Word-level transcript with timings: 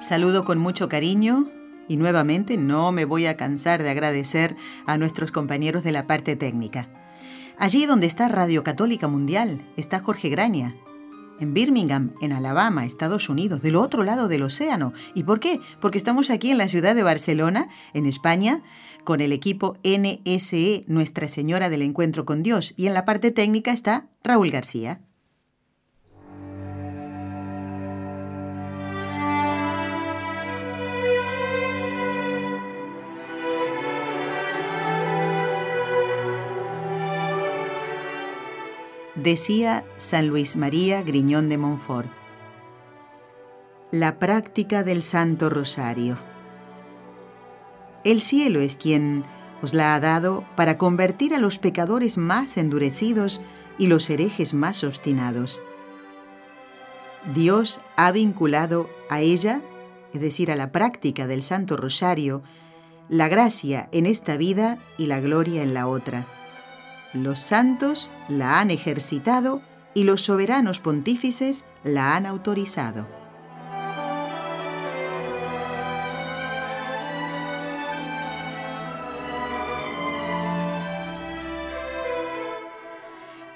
Saludo 0.00 0.46
con 0.46 0.58
mucho 0.58 0.88
cariño 0.88 1.50
y 1.86 1.98
nuevamente 1.98 2.56
no 2.56 2.90
me 2.90 3.04
voy 3.04 3.26
a 3.26 3.36
cansar 3.36 3.82
de 3.82 3.90
agradecer 3.90 4.56
a 4.86 4.96
nuestros 4.96 5.30
compañeros 5.30 5.84
de 5.84 5.92
la 5.92 6.06
parte 6.06 6.36
técnica. 6.36 6.88
Allí 7.58 7.84
donde 7.84 8.06
está 8.06 8.30
Radio 8.30 8.64
Católica 8.64 9.08
Mundial 9.08 9.60
está 9.76 10.00
Jorge 10.00 10.30
Graña, 10.30 10.74
en 11.38 11.52
Birmingham, 11.52 12.14
en 12.22 12.32
Alabama, 12.32 12.86
Estados 12.86 13.28
Unidos, 13.28 13.60
del 13.60 13.76
otro 13.76 14.02
lado 14.02 14.26
del 14.26 14.42
océano. 14.42 14.94
¿Y 15.14 15.24
por 15.24 15.38
qué? 15.38 15.60
Porque 15.80 15.98
estamos 15.98 16.30
aquí 16.30 16.50
en 16.50 16.58
la 16.58 16.68
ciudad 16.68 16.94
de 16.94 17.02
Barcelona, 17.02 17.68
en 17.92 18.06
España, 18.06 18.62
con 19.04 19.20
el 19.20 19.32
equipo 19.34 19.76
NSE 19.84 20.84
Nuestra 20.86 21.28
Señora 21.28 21.68
del 21.68 21.82
Encuentro 21.82 22.24
con 22.24 22.42
Dios. 22.42 22.72
Y 22.78 22.86
en 22.86 22.94
la 22.94 23.04
parte 23.04 23.32
técnica 23.32 23.72
está 23.72 24.08
Raúl 24.24 24.50
García. 24.50 25.02
Decía 39.22 39.84
San 39.96 40.28
Luis 40.28 40.56
María 40.56 41.02
Griñón 41.02 41.48
de 41.48 41.58
Montfort. 41.58 42.10
La 43.92 44.18
práctica 44.18 44.82
del 44.82 45.02
Santo 45.02 45.50
Rosario. 45.50 46.18
El 48.02 48.22
cielo 48.22 48.60
es 48.60 48.76
quien 48.76 49.24
os 49.62 49.74
la 49.74 49.94
ha 49.94 50.00
dado 50.00 50.46
para 50.56 50.78
convertir 50.78 51.34
a 51.34 51.38
los 51.38 51.58
pecadores 51.58 52.16
más 52.16 52.56
endurecidos 52.56 53.42
y 53.78 53.88
los 53.88 54.08
herejes 54.08 54.54
más 54.54 54.84
obstinados. 54.84 55.62
Dios 57.34 57.80
ha 57.96 58.10
vinculado 58.12 58.88
a 59.10 59.20
ella, 59.20 59.60
es 60.14 60.20
decir, 60.22 60.50
a 60.50 60.56
la 60.56 60.72
práctica 60.72 61.26
del 61.26 61.42
Santo 61.42 61.76
Rosario, 61.76 62.42
la 63.10 63.28
gracia 63.28 63.90
en 63.92 64.06
esta 64.06 64.38
vida 64.38 64.78
y 64.96 65.06
la 65.06 65.20
gloria 65.20 65.62
en 65.62 65.74
la 65.74 65.86
otra. 65.86 66.39
Los 67.12 67.40
santos 67.40 68.10
la 68.28 68.60
han 68.60 68.70
ejercitado 68.70 69.62
y 69.94 70.04
los 70.04 70.22
soberanos 70.22 70.78
pontífices 70.78 71.64
la 71.82 72.14
han 72.14 72.24
autorizado. 72.24 73.08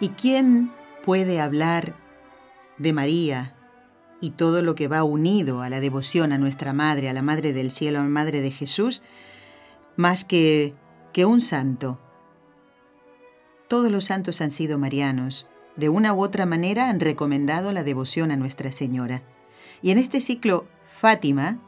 ¿Y 0.00 0.08
quién 0.10 0.72
puede 1.05 1.41
hablar 1.41 1.94
de 2.78 2.92
María 2.92 3.55
y 4.20 4.30
todo 4.30 4.62
lo 4.62 4.75
que 4.75 4.88
va 4.88 5.05
unido 5.05 5.62
a 5.62 5.70
la 5.70 5.78
devoción 5.78 6.32
a 6.32 6.38
nuestra 6.38 6.72
Madre, 6.72 7.08
a 7.08 7.12
la 7.12 7.22
Madre 7.22 7.52
del 7.52 7.70
Cielo, 7.70 8.00
a 8.00 8.02
la 8.02 8.08
Madre 8.08 8.41
de 8.41 8.50
Jesús, 8.50 9.02
más 9.97 10.25
que, 10.25 10.75
que 11.12 11.25
un 11.25 11.41
santo? 11.41 12.03
Todos 13.74 13.90
los 13.90 14.04
santos 14.04 14.40
han 14.40 14.52
sido 14.52 14.78
marianos. 14.78 15.48
De 15.74 15.88
una 15.88 16.14
u 16.14 16.22
otra 16.22 16.46
manera 16.46 16.88
han 16.90 17.00
recomendado 17.00 17.72
la 17.72 17.82
devoción 17.82 18.30
a 18.30 18.36
Nuestra 18.36 18.70
Señora. 18.70 19.24
Y 19.82 19.90
en 19.90 19.98
este 19.98 20.20
ciclo 20.20 20.68
Fátima, 20.86 21.58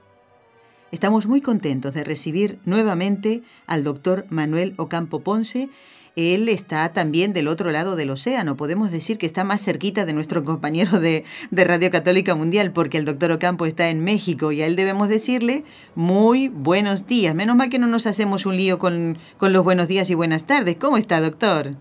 estamos 0.93 1.27
muy 1.27 1.41
contentos 1.41 1.95
de 1.95 2.05
recibir 2.05 2.61
nuevamente 2.65 3.43
al 3.67 3.83
doctor 3.83 4.25
Manuel 4.31 4.75
Ocampo 4.77 5.19
Ponce. 5.19 5.69
Él 6.15 6.49
está 6.49 6.93
también 6.93 7.33
del 7.33 7.49
otro 7.49 7.73
lado 7.73 7.97
del 7.97 8.11
océano. 8.11 8.57
Podemos 8.57 8.93
decir 8.93 9.19
que 9.19 9.27
está 9.27 9.43
más 9.43 9.65
cerquita 9.65 10.07
de 10.07 10.13
nuestro 10.13 10.45
compañero 10.45 11.01
de, 11.01 11.25
Radio 11.51 11.91
Católica 11.91 12.37
Mundial, 12.37 12.73
porque 12.73 12.99
el 12.99 13.05
doctor 13.05 13.33
Ocampo 13.33 13.67
está 13.67 13.91
en 13.91 14.05
México 14.05 14.53
y 14.53 14.63
a 14.63 14.67
él 14.69 14.77
debemos 14.77 15.09
decirle 15.09 15.65
muy 15.97 16.47
buenos 16.47 17.09
días. 17.09 17.35
Menos 17.35 17.57
mal 17.57 17.69
que 17.69 17.81
no 17.81 17.89
nos 17.89 18.07
hacemos 18.07 18.47
un 18.47 18.57
lío 18.57 18.79
con, 18.79 19.19
con 19.39 19.53
los 19.53 19.65
buenos 19.65 19.89
días 19.89 20.09
y 20.09 20.15
buenas 20.15 20.47
tardes. 20.47 20.77
¿Cómo 20.77 20.99
está, 20.99 21.21
doctor? 21.21 21.77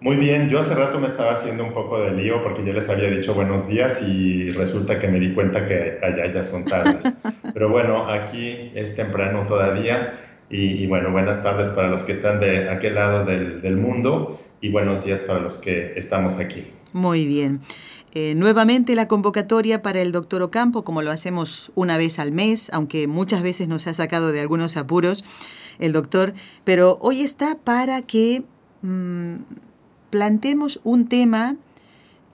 Muy 0.00 0.14
bien, 0.14 0.48
yo 0.48 0.60
hace 0.60 0.76
rato 0.76 1.00
me 1.00 1.08
estaba 1.08 1.32
haciendo 1.32 1.64
un 1.64 1.72
poco 1.72 2.00
de 2.00 2.12
lío 2.12 2.40
porque 2.44 2.64
yo 2.64 2.72
les 2.72 2.88
había 2.88 3.10
dicho 3.10 3.34
buenos 3.34 3.66
días 3.66 4.00
y 4.00 4.48
resulta 4.50 5.00
que 5.00 5.08
me 5.08 5.18
di 5.18 5.34
cuenta 5.34 5.66
que 5.66 5.98
allá 6.00 6.32
ya 6.32 6.44
son 6.44 6.64
tardes. 6.64 7.04
Pero 7.52 7.68
bueno, 7.68 8.06
aquí 8.06 8.70
es 8.76 8.94
temprano 8.94 9.44
todavía 9.46 10.20
y, 10.50 10.86
bueno, 10.86 11.10
buenas 11.10 11.42
tardes 11.42 11.70
para 11.70 11.88
los 11.88 12.04
que 12.04 12.12
están 12.12 12.38
de 12.38 12.70
aquel 12.70 12.94
lado 12.94 13.24
del, 13.24 13.76
mundo 13.76 14.40
y 14.60 14.70
buenos 14.70 15.04
días 15.04 15.20
para 15.20 15.40
los 15.40 15.56
que 15.56 15.94
estamos 15.96 16.38
aquí. 16.38 16.64
Muy 16.92 17.26
bien. 17.26 17.60
Eh, 18.14 18.34
nuevamente 18.36 18.94
la 18.94 19.08
convocatoria 19.08 19.82
para 19.82 20.00
el 20.00 20.12
doctor 20.12 20.42
Ocampo, 20.42 20.84
como 20.84 21.02
lo 21.02 21.10
hacemos 21.10 21.72
una 21.74 21.98
vez 21.98 22.20
al 22.20 22.30
mes, 22.30 22.70
aunque 22.72 23.08
muchas 23.08 23.42
veces 23.42 23.66
nos 23.66 23.88
ha 23.88 23.94
sacado 23.94 24.30
de 24.30 24.40
algunos 24.40 24.76
apuros 24.76 25.24
el 25.80 25.92
doctor, 25.92 26.34
pero 26.62 26.98
hoy 27.00 27.22
está 27.22 27.56
para 27.64 28.02
que... 28.02 28.44
Mm, 28.82 29.38
plantemos 30.10 30.80
un 30.84 31.06
tema 31.06 31.56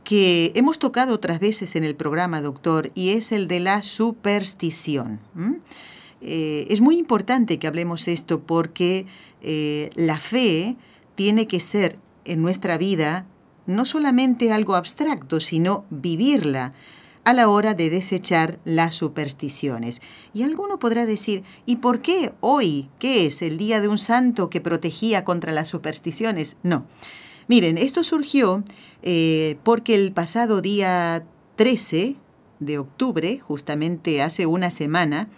que 0.04 0.52
hemos 0.54 0.78
tocado 0.78 1.14
otras 1.14 1.40
veces 1.40 1.76
en 1.76 1.84
el 1.84 1.96
programa, 1.96 2.42
doctor, 2.42 2.90
y 2.94 3.10
es 3.10 3.32
el 3.32 3.48
de 3.48 3.60
la 3.60 3.82
superstición. 3.82 5.18
Eh, 6.20 6.66
es 6.70 6.80
muy 6.80 6.98
importante 6.98 7.58
que 7.58 7.66
hablemos 7.66 8.06
esto 8.06 8.40
porque 8.40 9.06
eh, 9.42 9.90
la 9.94 10.20
fe 10.20 10.76
tiene 11.14 11.46
que 11.46 11.60
ser 11.60 11.98
en 12.24 12.42
nuestra 12.42 12.78
vida 12.78 13.26
no 13.66 13.84
solamente 13.86 14.52
algo 14.52 14.74
abstracto, 14.74 15.40
sino 15.40 15.86
vivirla 15.90 16.74
a 17.24 17.32
la 17.32 17.48
hora 17.48 17.72
de 17.72 17.88
desechar 17.88 18.58
las 18.64 18.94
supersticiones. 18.94 20.02
Y 20.34 20.42
alguno 20.42 20.78
podrá 20.78 21.06
decir, 21.06 21.42
¿y 21.64 21.76
por 21.76 22.02
qué 22.02 22.34
hoy, 22.40 22.90
qué 22.98 23.24
es 23.24 23.40
el 23.40 23.56
día 23.56 23.80
de 23.80 23.88
un 23.88 23.96
santo 23.96 24.50
que 24.50 24.60
protegía 24.60 25.24
contra 25.24 25.52
las 25.52 25.68
supersticiones? 25.68 26.58
No. 26.62 26.84
Miren, 27.46 27.78
esto 27.78 28.04
surgió 28.04 28.64
eh, 29.02 29.56
porque 29.62 29.94
el 29.94 30.12
pasado 30.12 30.60
día 30.62 31.24
13 31.56 32.16
de 32.60 32.78
octubre, 32.78 33.38
justamente 33.38 34.22
hace 34.22 34.46
una 34.46 34.70
semana, 34.70 35.28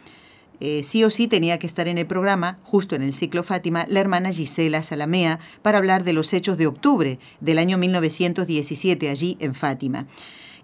eh, 0.61 0.83
sí 0.85 1.05
o 1.05 1.11
sí 1.11 1.27
tenía 1.27 1.59
que 1.59 1.67
estar 1.67 1.89
en 1.89 1.99
el 1.99 2.07
programa, 2.07 2.59
justo 2.63 2.95
en 2.95 3.03
el 3.03 3.13
ciclo 3.13 3.43
Fátima, 3.43 3.85
la 3.89 4.01
hermana 4.01 4.33
Gisela 4.33 4.83
Salamea, 4.83 5.39
para 5.63 5.79
hablar 5.79 6.05
de 6.05 6.13
los 6.13 6.33
hechos 6.33 6.57
de 6.57 6.67
octubre 6.67 7.19
del 7.41 7.59
año 7.59 7.77
1917 7.77 9.11
allí 9.11 9.37
en 9.41 9.55
Fátima. 9.55 10.07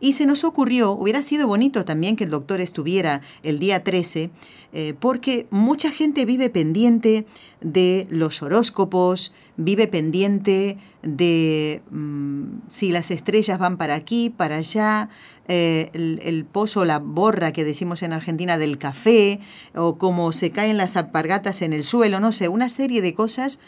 Y 0.02 0.14
se 0.14 0.26
nos 0.26 0.42
ocurrió, 0.42 0.90
hubiera 0.90 1.22
sido 1.22 1.46
bonito 1.46 1.84
también 1.84 2.16
que 2.16 2.24
el 2.24 2.30
doctor 2.30 2.60
estuviera 2.60 3.20
el 3.44 3.60
día 3.60 3.84
13, 3.84 4.30
eh, 4.72 4.94
porque 4.98 5.46
mucha 5.50 5.92
gente 5.92 6.24
vive 6.24 6.50
pendiente 6.50 7.24
de 7.60 8.08
los 8.10 8.42
horóscopos, 8.42 9.32
vive 9.56 9.86
pendiente 9.86 10.76
de 11.02 11.82
mm, 11.92 12.42
si 12.66 12.90
las 12.90 13.12
estrellas 13.12 13.60
van 13.60 13.76
para 13.76 13.94
aquí, 13.94 14.28
para 14.28 14.56
allá, 14.56 15.08
eh, 15.46 15.88
el, 15.92 16.18
el, 16.24 16.46
pozo, 16.46 16.84
la 16.84 16.98
borra 16.98 17.52
que 17.52 17.62
decimos 17.62 18.02
en 18.02 18.12
Argentina 18.12 18.58
del 18.58 18.78
café, 18.78 19.38
o 19.72 19.98
cómo 19.98 20.32
se 20.32 20.50
caen 20.50 20.78
las 20.78 20.96
apargatas 20.96 21.62
en 21.62 21.72
el 21.72 21.84
suelo, 21.84 22.18
no 22.18 22.32
sé, 22.32 22.48
una 22.48 22.70
serie 22.70 23.02
de 23.02 23.14
cosas 23.14 23.60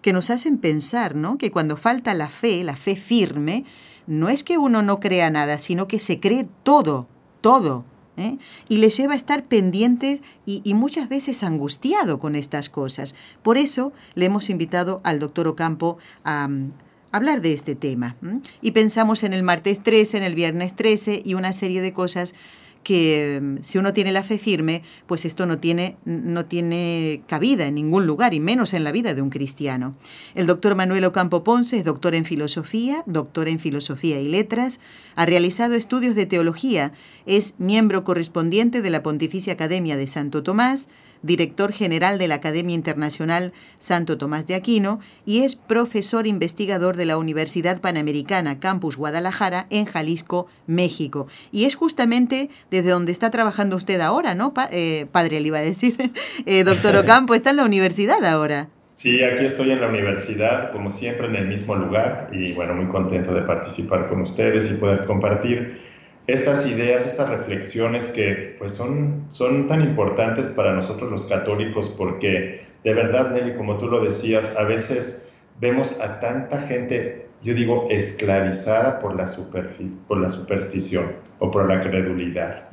que 0.00 0.14
nos 0.14 0.30
hacen 0.30 0.56
pensar, 0.56 1.16
¿no? 1.16 1.36
Que 1.36 1.50
cuando 1.50 1.76
falta 1.76 2.14
la 2.14 2.30
fe, 2.30 2.64
la 2.64 2.76
fe 2.76 2.96
firme, 2.96 3.66
no 4.06 4.28
es 4.28 4.44
que 4.44 4.58
uno 4.58 4.82
no 4.82 5.00
crea 5.00 5.30
nada, 5.30 5.58
sino 5.58 5.88
que 5.88 5.98
se 5.98 6.20
cree 6.20 6.48
todo, 6.62 7.08
todo. 7.40 7.84
¿eh? 8.16 8.38
y 8.68 8.78
le 8.78 8.90
lleva 8.90 9.14
a 9.14 9.16
estar 9.16 9.44
pendiente 9.44 10.20
y, 10.44 10.74
muchas 10.74 11.08
veces 11.08 11.42
angustiado 11.42 12.18
con 12.18 12.36
estas 12.36 12.68
cosas. 12.68 13.14
Por 13.42 13.56
eso 13.56 13.92
le 14.14 14.26
hemos 14.26 14.50
invitado 14.50 15.00
al 15.04 15.18
doctor 15.18 15.48
Ocampo 15.48 15.98
a, 16.24 16.48
mm, 16.48 16.72
hablar 17.12 17.42
de 17.42 17.52
este 17.52 17.74
tema. 17.74 18.16
Y 18.62 18.70
pensamos 18.70 19.22
en 19.22 19.34
el 19.34 19.42
martes 19.42 19.82
13, 19.82 20.16
en 20.16 20.22
el 20.22 20.34
viernes 20.34 20.74
13 20.74 21.20
y 21.24 21.34
una 21.34 21.52
serie 21.52 21.82
de 21.82 21.92
cosas 21.92 22.34
que 22.82 23.40
mm, 23.40 23.62
si 23.62 23.78
uno 23.78 23.92
tiene 23.92 24.12
la 24.12 24.24
fe 24.24 24.38
firme, 24.38 24.82
pues 25.06 25.24
esto 25.24 25.46
no 25.46 25.58
tiene, 25.58 25.96
no 26.04 26.44
tiene 26.44 27.22
cabida 27.26 27.66
en 27.66 27.74
ningún 27.74 28.06
lugar, 28.06 28.34
y 28.34 28.40
menos 28.40 28.74
en 28.74 28.84
la 28.84 28.92
vida 28.92 29.14
de 29.14 29.22
un 29.22 29.30
cristiano. 29.30 29.94
El 30.34 30.46
doctor 30.46 30.74
Manuel 30.74 31.04
Ocampo 31.04 31.44
Ponce 31.44 31.78
es 31.78 31.84
doctor 31.84 32.14
en 32.14 32.24
filosofía, 32.24 33.02
doctor 33.06 33.48
en 33.48 33.58
filosofía 33.58 34.20
y 34.20 34.28
letras, 34.28 34.80
ha 35.14 35.26
realizado 35.26 35.74
estudios 35.74 36.14
de 36.14 36.26
teología, 36.26 36.92
es 37.26 37.54
miembro 37.58 38.04
correspondiente 38.04 38.82
de 38.82 38.90
la 38.90 39.02
Pontificia 39.02 39.52
Academia 39.52 39.96
de 39.96 40.06
Santo 40.06 40.42
Tomás, 40.42 40.88
director 41.22 41.72
general 41.72 42.18
de 42.18 42.28
la 42.28 42.36
Academia 42.36 42.74
Internacional 42.74 43.52
Santo 43.78 44.18
Tomás 44.18 44.46
de 44.46 44.54
Aquino 44.54 45.00
y 45.24 45.42
es 45.42 45.56
profesor 45.56 46.26
investigador 46.26 46.96
de 46.96 47.06
la 47.06 47.18
Universidad 47.18 47.80
Panamericana 47.80 48.60
Campus 48.60 48.96
Guadalajara 48.96 49.66
en 49.70 49.86
Jalisco, 49.86 50.46
México. 50.66 51.26
Y 51.50 51.64
es 51.64 51.76
justamente 51.76 52.50
desde 52.70 52.90
donde 52.90 53.12
está 53.12 53.30
trabajando 53.30 53.76
usted 53.76 54.00
ahora, 54.00 54.34
¿no? 54.34 54.52
Eh, 54.70 55.06
padre, 55.12 55.40
le 55.40 55.48
iba 55.48 55.58
a 55.58 55.62
decir. 55.62 55.96
Eh, 56.46 56.64
doctor 56.64 56.96
Ocampo, 56.96 57.34
está 57.34 57.50
en 57.50 57.56
la 57.56 57.64
universidad 57.64 58.24
ahora. 58.24 58.68
Sí, 58.92 59.22
aquí 59.22 59.44
estoy 59.44 59.70
en 59.70 59.80
la 59.80 59.88
universidad, 59.88 60.72
como 60.72 60.90
siempre, 60.90 61.26
en 61.26 61.36
el 61.36 61.48
mismo 61.48 61.74
lugar 61.76 62.30
y 62.32 62.52
bueno, 62.52 62.74
muy 62.74 62.86
contento 62.86 63.32
de 63.32 63.42
participar 63.42 64.08
con 64.08 64.22
ustedes 64.22 64.70
y 64.70 64.74
poder 64.74 65.06
compartir 65.06 65.91
estas 66.26 66.66
ideas, 66.66 67.06
estas 67.06 67.28
reflexiones 67.28 68.06
que 68.06 68.56
pues 68.58 68.72
son, 68.72 69.26
son 69.30 69.68
tan 69.68 69.82
importantes 69.82 70.48
para 70.50 70.72
nosotros 70.72 71.10
los 71.10 71.26
católicos 71.26 71.94
porque 71.96 72.62
de 72.84 72.94
verdad, 72.94 73.32
Nelly, 73.32 73.54
como 73.56 73.78
tú 73.78 73.86
lo 73.86 74.04
decías, 74.04 74.56
a 74.56 74.64
veces 74.64 75.30
vemos 75.60 76.00
a 76.00 76.18
tanta 76.18 76.62
gente, 76.62 77.26
yo 77.42 77.54
digo, 77.54 77.86
esclavizada 77.90 78.98
por 79.00 79.14
la, 79.14 79.32
por 80.08 80.18
la 80.18 80.30
superstición 80.30 81.12
o 81.38 81.50
por 81.50 81.68
la 81.68 81.82
credulidad. 81.82 82.68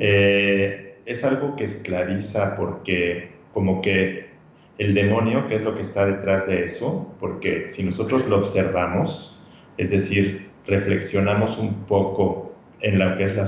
Eh, 0.00 0.98
es 1.06 1.24
algo 1.24 1.54
que 1.56 1.64
esclaviza 1.64 2.56
porque 2.56 3.30
como 3.52 3.80
que 3.80 4.30
el 4.78 4.94
demonio, 4.94 5.46
que 5.48 5.56
es 5.56 5.62
lo 5.62 5.74
que 5.74 5.82
está 5.82 6.06
detrás 6.06 6.48
de 6.48 6.64
eso, 6.64 7.14
porque 7.20 7.68
si 7.68 7.84
nosotros 7.84 8.26
lo 8.26 8.38
observamos, 8.38 9.38
es 9.78 9.90
decir, 9.90 10.50
reflexionamos 10.66 11.56
un 11.58 11.84
poco 11.84 12.51
en 12.82 12.98
lo 12.98 13.16
que 13.16 13.24
es 13.24 13.36
la, 13.36 13.46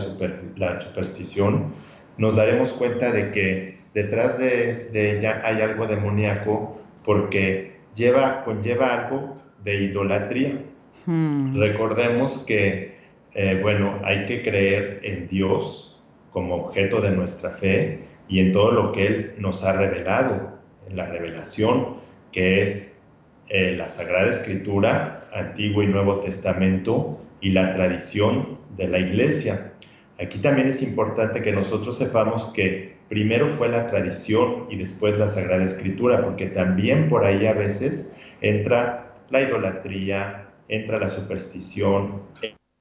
la 0.57 0.81
superstición, 0.81 1.75
nos 2.17 2.37
daremos 2.37 2.73
cuenta 2.73 3.11
de 3.11 3.33
que 3.33 3.79
detrás 3.93 4.39
de, 4.39 4.89
ella 4.93 5.41
hay 5.45 5.61
algo 5.61 5.87
demoníaco 5.87 6.81
porque 7.05 7.77
lleva, 7.95 8.45
conlleva 8.45 9.05
algo 9.05 9.37
de 9.63 9.85
idolatría. 9.85 10.61
Hmm. 11.07 11.59
Recordemos 11.59 12.45
que, 12.47 12.97
eh, 13.35 13.59
bueno, 13.61 13.99
hay 14.05 14.27
que 14.27 14.43
creer 14.43 15.01
en 15.03 15.29
Dios 15.29 16.03
como 16.31 16.57
objeto 16.57 17.01
de 17.01 17.11
nuestra 17.11 17.51
fe 17.51 18.01
y 18.29 18.41
en 18.41 18.53
todo 18.53 18.73
lo 18.73 18.93
que 18.93 19.07
Él 19.07 19.35
nos 19.39 19.65
ha 19.65 19.73
revelado, 19.73 20.55
en 20.89 20.97
la 20.97 21.07
revelación, 21.07 21.97
que 22.33 22.63
es 22.63 23.01
eh, 23.49 23.75
la 23.77 23.89
Sagrada 23.89 24.31
Escritura, 24.31 25.29
Antiguo 25.33 25.83
y 25.83 25.87
Nuevo 25.87 26.21
Testamento, 26.21 27.21
y 27.41 27.51
la 27.51 27.75
tradición 27.75 28.59
de 28.77 28.89
la 28.89 28.99
iglesia. 28.99 29.73
Aquí 30.21 30.39
también 30.39 30.69
es 30.69 30.83
importante 30.83 31.43
que 31.43 31.53
nosotros 31.53 31.99
sepamos 31.99 32.47
que 32.55 32.95
primero 33.09 33.49
fue 33.51 33.69
la 33.69 33.87
tradición 33.87 34.67
y 34.71 34.77
después 34.77 35.19
la 35.19 35.29
Sagrada 35.29 35.65
Escritura, 35.65 36.23
porque 36.23 36.47
también 36.47 37.09
por 37.09 37.25
ahí 37.25 37.47
a 37.47 37.53
veces 37.53 38.17
entra 38.41 39.15
la 39.31 39.43
idolatría, 39.43 40.49
entra 40.69 40.99
la 40.99 41.09
superstición, 41.09 42.23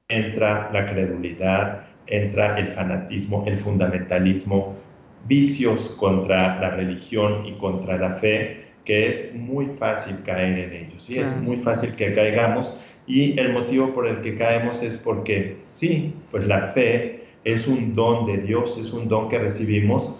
entra 0.08 0.70
la 0.72 0.92
credulidad, 0.92 1.88
entra 2.08 2.58
el 2.60 2.68
fanatismo, 2.68 3.44
el 3.48 3.56
fundamentalismo, 3.56 4.76
vicios 5.26 5.96
contra 5.98 6.60
la 6.60 6.72
religión 6.72 7.46
y 7.46 7.54
contra 7.54 7.98
la 7.98 8.12
fe, 8.12 8.66
que 8.86 9.08
es 9.08 9.34
muy 9.34 9.68
fácil 9.68 10.22
caer 10.24 10.60
en 10.60 10.74
ellos. 10.74 11.10
Y 11.10 11.20
es 11.20 11.36
muy 11.38 11.58
fácil 11.58 11.96
que 11.96 12.14
caigamos 12.14 12.78
y 13.06 13.40
el 13.40 13.52
motivo 13.52 13.94
por 13.94 14.08
el 14.08 14.22
que 14.22 14.38
caemos 14.38 14.82
es 14.82 14.98
porque 14.98 15.58
sí, 15.68 16.14
pues 16.32 16.48
la 16.48 16.68
fe 16.68 17.26
es 17.44 17.68
un 17.68 17.94
don 17.94 18.26
de 18.26 18.38
Dios, 18.38 18.78
es 18.80 18.94
un 18.94 19.08
don 19.08 19.28
que 19.28 19.40
recibimos 19.40 20.20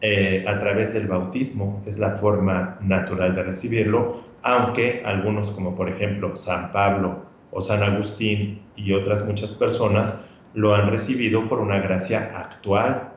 eh, 0.00 0.44
a 0.46 0.60
través 0.60 0.94
del 0.94 1.08
bautismo, 1.08 1.82
es 1.86 1.98
la 1.98 2.12
forma 2.12 2.78
natural 2.80 3.34
de 3.34 3.42
recibirlo, 3.42 4.22
aunque 4.42 5.02
algunos 5.04 5.50
como 5.50 5.74
por 5.74 5.88
ejemplo 5.88 6.36
San 6.36 6.70
Pablo 6.70 7.26
o 7.50 7.60
San 7.60 7.82
Agustín 7.82 8.62
y 8.76 8.92
otras 8.92 9.26
muchas 9.26 9.52
personas 9.52 10.24
lo 10.54 10.74
han 10.74 10.90
recibido 10.90 11.48
por 11.48 11.60
una 11.60 11.80
gracia 11.80 12.30
actual, 12.34 13.12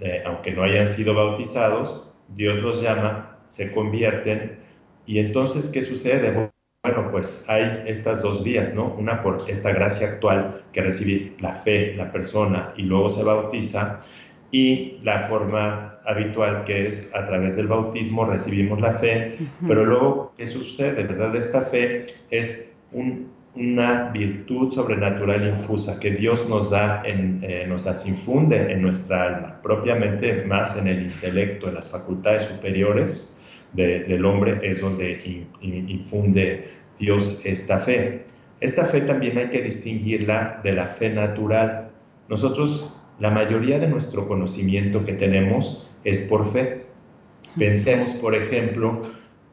eh, 0.00 0.22
aunque 0.26 0.52
no 0.52 0.62
hayan 0.62 0.86
sido 0.86 1.14
bautizados, 1.14 2.08
Dios 2.36 2.58
los 2.58 2.82
llama, 2.82 3.38
se 3.46 3.72
convierten 3.72 4.58
y 5.06 5.18
entonces 5.18 5.68
¿qué 5.68 5.82
sucede? 5.82 6.51
Bueno, 6.84 7.12
pues 7.12 7.44
hay 7.48 7.84
estas 7.86 8.24
dos 8.24 8.42
vías, 8.42 8.74
¿no? 8.74 8.96
Una 8.98 9.22
por 9.22 9.44
esta 9.48 9.70
gracia 9.70 10.08
actual 10.08 10.64
que 10.72 10.82
recibe 10.82 11.32
la 11.38 11.54
fe, 11.54 11.94
la 11.94 12.10
persona, 12.10 12.74
y 12.76 12.82
luego 12.82 13.08
se 13.08 13.22
bautiza, 13.22 14.00
y 14.50 14.98
la 15.04 15.28
forma 15.28 16.00
habitual 16.04 16.64
que 16.64 16.88
es 16.88 17.14
a 17.14 17.24
través 17.28 17.54
del 17.54 17.68
bautismo 17.68 18.24
recibimos 18.24 18.80
la 18.80 18.94
fe, 18.94 19.38
pero 19.64 19.84
luego, 19.84 20.32
¿qué 20.36 20.48
sucede? 20.48 21.04
¿Verdad? 21.04 21.36
Esta 21.36 21.60
fe 21.60 22.06
es 22.32 22.76
una 23.54 24.10
virtud 24.10 24.72
sobrenatural 24.72 25.46
infusa 25.46 26.00
que 26.00 26.10
Dios 26.10 26.48
nos 26.48 26.70
da, 26.70 27.00
en, 27.04 27.44
eh, 27.44 27.64
nos 27.68 27.84
las 27.84 28.08
infunde 28.08 28.72
en 28.72 28.82
nuestra 28.82 29.22
alma, 29.22 29.62
propiamente 29.62 30.44
más 30.46 30.76
en 30.76 30.88
el 30.88 31.02
intelecto, 31.02 31.68
en 31.68 31.74
las 31.74 31.88
facultades 31.88 32.42
superiores, 32.42 33.38
del 33.72 34.24
hombre 34.24 34.60
es 34.62 34.80
donde 34.80 35.46
infunde 35.62 36.68
Dios 36.98 37.40
esta 37.44 37.78
fe. 37.78 38.24
Esta 38.60 38.84
fe 38.84 39.00
también 39.02 39.38
hay 39.38 39.48
que 39.50 39.62
distinguirla 39.62 40.60
de 40.62 40.72
la 40.72 40.86
fe 40.86 41.10
natural. 41.10 41.90
Nosotros, 42.28 42.90
la 43.18 43.30
mayoría 43.30 43.78
de 43.78 43.88
nuestro 43.88 44.28
conocimiento 44.28 45.04
que 45.04 45.14
tenemos 45.14 45.88
es 46.04 46.22
por 46.22 46.52
fe. 46.52 46.84
Pensemos, 47.58 48.12
por 48.12 48.34
ejemplo, 48.34 49.02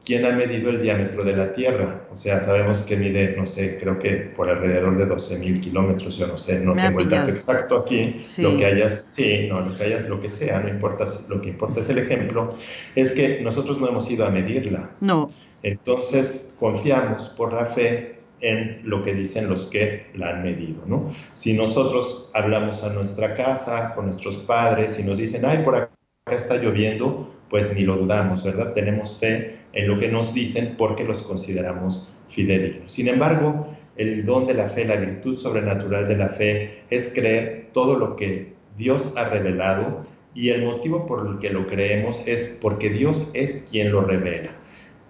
¿quién 0.05 0.25
ha 0.25 0.31
medido 0.31 0.69
el 0.69 0.81
diámetro 0.81 1.23
de 1.23 1.35
la 1.35 1.53
Tierra? 1.53 2.07
O 2.13 2.17
sea, 2.17 2.41
sabemos 2.41 2.81
que 2.81 2.97
mide, 2.97 3.35
no 3.37 3.45
sé, 3.45 3.77
creo 3.79 3.99
que 3.99 4.31
por 4.35 4.49
alrededor 4.49 4.97
de 4.97 5.07
12.000 5.07 5.61
kilómetros, 5.61 6.17
yo 6.17 6.27
no 6.27 6.37
sé, 6.37 6.59
no 6.59 6.73
tengo 6.73 6.99
el 6.99 7.09
dato 7.09 7.29
exacto 7.29 7.77
aquí, 7.77 8.21
lo 8.39 8.57
que 8.57 8.65
hayas, 8.65 9.07
sí, 9.11 9.47
no, 9.47 9.61
lo 9.61 9.75
que 9.77 9.83
hayas, 9.83 10.07
lo 10.09 10.21
que 10.21 10.29
sea, 10.29 10.59
no 10.61 10.69
importa, 10.69 11.05
lo 11.29 11.41
que 11.41 11.49
importa 11.49 11.79
es 11.81 11.89
el 11.89 11.99
ejemplo, 11.99 12.55
es 12.95 13.11
que 13.11 13.41
nosotros 13.41 13.79
no 13.79 13.87
hemos 13.87 14.09
ido 14.09 14.25
a 14.25 14.29
medirla. 14.29 14.89
No. 15.01 15.31
Entonces, 15.63 16.55
confiamos 16.59 17.29
por 17.29 17.53
la 17.53 17.65
fe 17.65 18.19
en 18.41 18.81
lo 18.83 19.03
que 19.03 19.13
dicen 19.13 19.49
los 19.49 19.65
que 19.65 20.07
la 20.15 20.29
han 20.29 20.43
medido, 20.43 20.83
¿no? 20.85 21.13
Si 21.33 21.53
nosotros 21.53 22.29
hablamos 22.33 22.83
a 22.83 22.89
nuestra 22.93 23.35
casa, 23.35 23.93
con 23.95 24.05
nuestros 24.05 24.37
padres, 24.37 24.97
y 24.99 25.03
nos 25.03 25.17
dicen, 25.17 25.43
ay, 25.45 25.63
por 25.63 25.75
acá 25.75 25.91
está 26.31 26.55
lloviendo, 26.55 27.33
pues 27.49 27.73
ni 27.75 27.83
lo 27.83 27.97
dudamos, 27.97 28.43
¿verdad? 28.43 28.73
Tenemos 28.73 29.17
fe 29.19 29.57
en 29.73 29.87
lo 29.87 29.99
que 29.99 30.07
nos 30.07 30.33
dicen 30.33 30.75
porque 30.77 31.03
los 31.03 31.21
consideramos 31.23 32.09
fidedignos. 32.29 32.91
Sin 32.91 33.07
embargo, 33.07 33.67
el 33.97 34.23
don 34.25 34.47
de 34.47 34.53
la 34.53 34.69
fe, 34.69 34.85
la 34.85 34.95
virtud 34.95 35.37
sobrenatural 35.37 36.07
de 36.07 36.17
la 36.17 36.29
fe, 36.29 36.83
es 36.89 37.11
creer 37.13 37.69
todo 37.73 37.97
lo 37.97 38.15
que 38.15 38.53
Dios 38.77 39.13
ha 39.17 39.29
revelado 39.29 40.05
y 40.33 40.49
el 40.49 40.63
motivo 40.63 41.05
por 41.05 41.27
el 41.27 41.39
que 41.39 41.49
lo 41.49 41.67
creemos 41.67 42.25
es 42.27 42.59
porque 42.61 42.89
Dios 42.89 43.31
es 43.33 43.67
quien 43.69 43.91
lo 43.91 44.01
revela. 44.01 44.51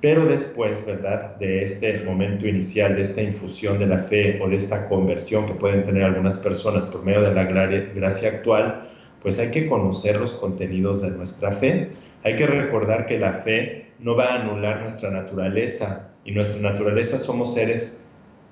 Pero 0.01 0.25
después, 0.25 0.85
¿verdad? 0.87 1.35
De 1.37 1.63
este 1.65 1.99
momento 1.99 2.47
inicial, 2.47 2.95
de 2.95 3.01
esta 3.01 3.21
infusión 3.21 3.79
de 3.79 3.87
la 3.87 3.99
fe 3.99 4.39
o 4.41 4.47
de 4.47 4.55
esta 4.55 4.87
conversión 4.87 5.45
que 5.45 5.53
pueden 5.53 5.83
tener 5.83 6.03
algunas 6.03 6.37
personas 6.37 6.85
por 6.85 7.03
medio 7.03 7.21
de 7.21 7.33
la 7.33 7.43
gracia 7.43 8.29
actual, 8.29 8.89
pues 9.21 9.37
hay 9.39 9.51
que 9.51 9.67
conocer 9.67 10.17
los 10.17 10.31
contenidos 10.33 11.01
de 11.01 11.11
nuestra 11.11 11.51
fe. 11.51 11.89
Hay 12.23 12.35
que 12.35 12.45
recordar 12.45 13.05
que 13.05 13.17
la 13.17 13.33
fe 13.33 13.91
no 13.99 14.15
va 14.15 14.25
a 14.25 14.41
anular 14.41 14.81
nuestra 14.81 15.09
naturaleza 15.09 16.11
y 16.25 16.31
nuestra 16.31 16.59
naturaleza 16.59 17.17
somos 17.17 17.53
seres 17.53 18.05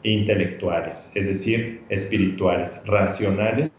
intelectuales, 0.04 1.12
es 1.16 1.28
decir, 1.28 1.84
espirituales, 1.90 2.82
racionales. 2.86 3.72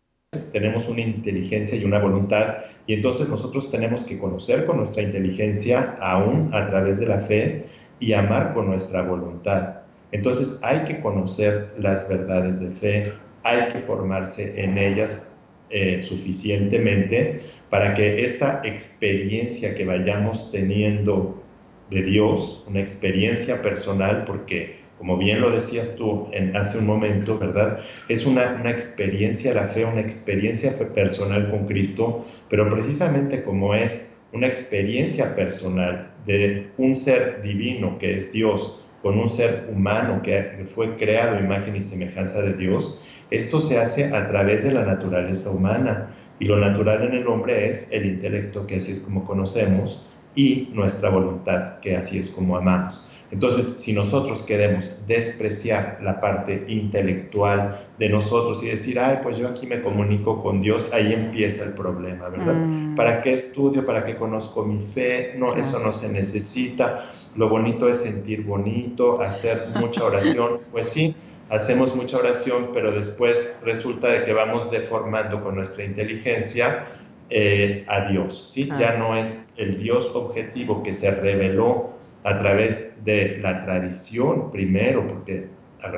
Tenemos 0.52 0.86
una 0.88 1.00
inteligencia 1.00 1.78
y 1.78 1.84
una 1.84 1.98
voluntad 1.98 2.58
y 2.86 2.94
entonces 2.94 3.28
nosotros 3.30 3.70
tenemos 3.70 4.04
que 4.04 4.18
conocer 4.18 4.66
con 4.66 4.76
nuestra 4.76 5.02
inteligencia 5.02 5.96
aún 6.00 6.50
a 6.52 6.66
través 6.66 7.00
de 7.00 7.06
la 7.06 7.20
fe 7.20 7.64
y 7.98 8.12
amar 8.12 8.52
con 8.52 8.66
nuestra 8.66 9.02
voluntad. 9.02 9.80
Entonces 10.12 10.60
hay 10.62 10.84
que 10.84 11.00
conocer 11.00 11.74
las 11.78 12.08
verdades 12.08 12.60
de 12.60 12.70
fe, 12.70 13.12
hay 13.42 13.68
que 13.68 13.80
formarse 13.80 14.62
en 14.62 14.76
ellas 14.76 15.34
eh, 15.70 16.02
suficientemente 16.02 17.40
para 17.70 17.94
que 17.94 18.24
esta 18.24 18.60
experiencia 18.64 19.74
que 19.74 19.84
vayamos 19.84 20.50
teniendo 20.50 21.42
de 21.90 22.02
Dios, 22.02 22.64
una 22.68 22.80
experiencia 22.80 23.62
personal, 23.62 24.24
porque 24.24 24.78
como 24.98 25.16
bien 25.16 25.40
lo 25.40 25.50
decías 25.50 25.94
tú 25.94 26.28
hace 26.54 26.78
un 26.78 26.86
momento, 26.86 27.38
¿verdad? 27.38 27.80
Es 28.08 28.26
una, 28.26 28.58
una 28.60 28.70
experiencia 28.70 29.54
la 29.54 29.64
fe, 29.64 29.84
una 29.84 30.00
experiencia 30.00 30.76
personal 30.94 31.50
con 31.50 31.66
Cristo, 31.66 32.26
pero 32.50 32.68
precisamente 32.68 33.42
como 33.44 33.74
es 33.74 34.18
una 34.32 34.48
experiencia 34.48 35.34
personal 35.34 36.10
de 36.26 36.68
un 36.78 36.96
ser 36.96 37.40
divino 37.42 37.96
que 37.98 38.14
es 38.14 38.32
Dios 38.32 38.84
con 39.02 39.18
un 39.18 39.28
ser 39.28 39.68
humano 39.72 40.20
que 40.22 40.64
fue 40.66 40.96
creado 40.96 41.38
imagen 41.38 41.76
y 41.76 41.82
semejanza 41.82 42.42
de 42.42 42.54
Dios, 42.54 43.00
esto 43.30 43.60
se 43.60 43.78
hace 43.78 44.06
a 44.06 44.28
través 44.28 44.64
de 44.64 44.72
la 44.72 44.84
naturaleza 44.84 45.50
humana. 45.50 46.14
Y 46.38 46.44
lo 46.44 46.56
natural 46.56 47.02
en 47.02 47.14
el 47.14 47.26
hombre 47.26 47.68
es 47.68 47.88
el 47.90 48.06
intelecto, 48.06 48.66
que 48.66 48.76
así 48.76 48.92
es 48.92 49.00
como 49.00 49.24
conocemos, 49.24 50.04
y 50.34 50.70
nuestra 50.72 51.10
voluntad, 51.10 51.80
que 51.80 51.96
así 51.96 52.18
es 52.18 52.30
como 52.30 52.56
amamos. 52.56 53.04
Entonces, 53.30 53.66
si 53.80 53.92
nosotros 53.92 54.42
queremos 54.42 55.04
despreciar 55.06 55.98
la 56.02 56.18
parte 56.18 56.64
intelectual 56.66 57.86
de 57.98 58.08
nosotros 58.08 58.62
y 58.62 58.68
decir, 58.68 58.98
ay, 58.98 59.18
pues 59.22 59.36
yo 59.36 59.48
aquí 59.48 59.66
me 59.66 59.82
comunico 59.82 60.42
con 60.42 60.62
Dios, 60.62 60.90
ahí 60.94 61.12
empieza 61.12 61.64
el 61.64 61.74
problema, 61.74 62.30
¿verdad? 62.30 62.54
Mm. 62.54 62.94
¿Para 62.94 63.20
qué 63.20 63.34
estudio? 63.34 63.84
¿Para 63.84 64.04
qué 64.04 64.16
conozco 64.16 64.64
mi 64.64 64.80
fe? 64.80 65.34
No, 65.36 65.54
eso 65.56 65.78
no 65.78 65.92
se 65.92 66.10
necesita. 66.10 67.10
Lo 67.36 67.50
bonito 67.50 67.88
es 67.88 67.98
sentir 67.98 68.44
bonito, 68.44 69.20
hacer 69.20 69.68
mucha 69.78 70.04
oración. 70.04 70.60
Pues 70.72 70.88
sí, 70.88 71.14
hacemos 71.50 71.94
mucha 71.94 72.18
oración, 72.18 72.70
pero 72.72 72.92
después 72.92 73.58
resulta 73.62 74.08
de 74.08 74.24
que 74.24 74.32
vamos 74.32 74.70
deformando 74.70 75.42
con 75.42 75.54
nuestra 75.56 75.84
inteligencia 75.84 76.86
eh, 77.30 77.84
a 77.88 78.08
Dios, 78.08 78.44
¿sí? 78.48 78.70
Ya 78.78 78.96
no 78.96 79.16
es 79.16 79.48
el 79.56 79.82
Dios 79.82 80.10
objetivo 80.14 80.82
que 80.82 80.94
se 80.94 81.10
reveló 81.10 81.90
a 82.24 82.38
través 82.38 83.04
de 83.04 83.38
la 83.38 83.64
tradición 83.64 84.50
primero, 84.50 85.06
porque 85.06 85.46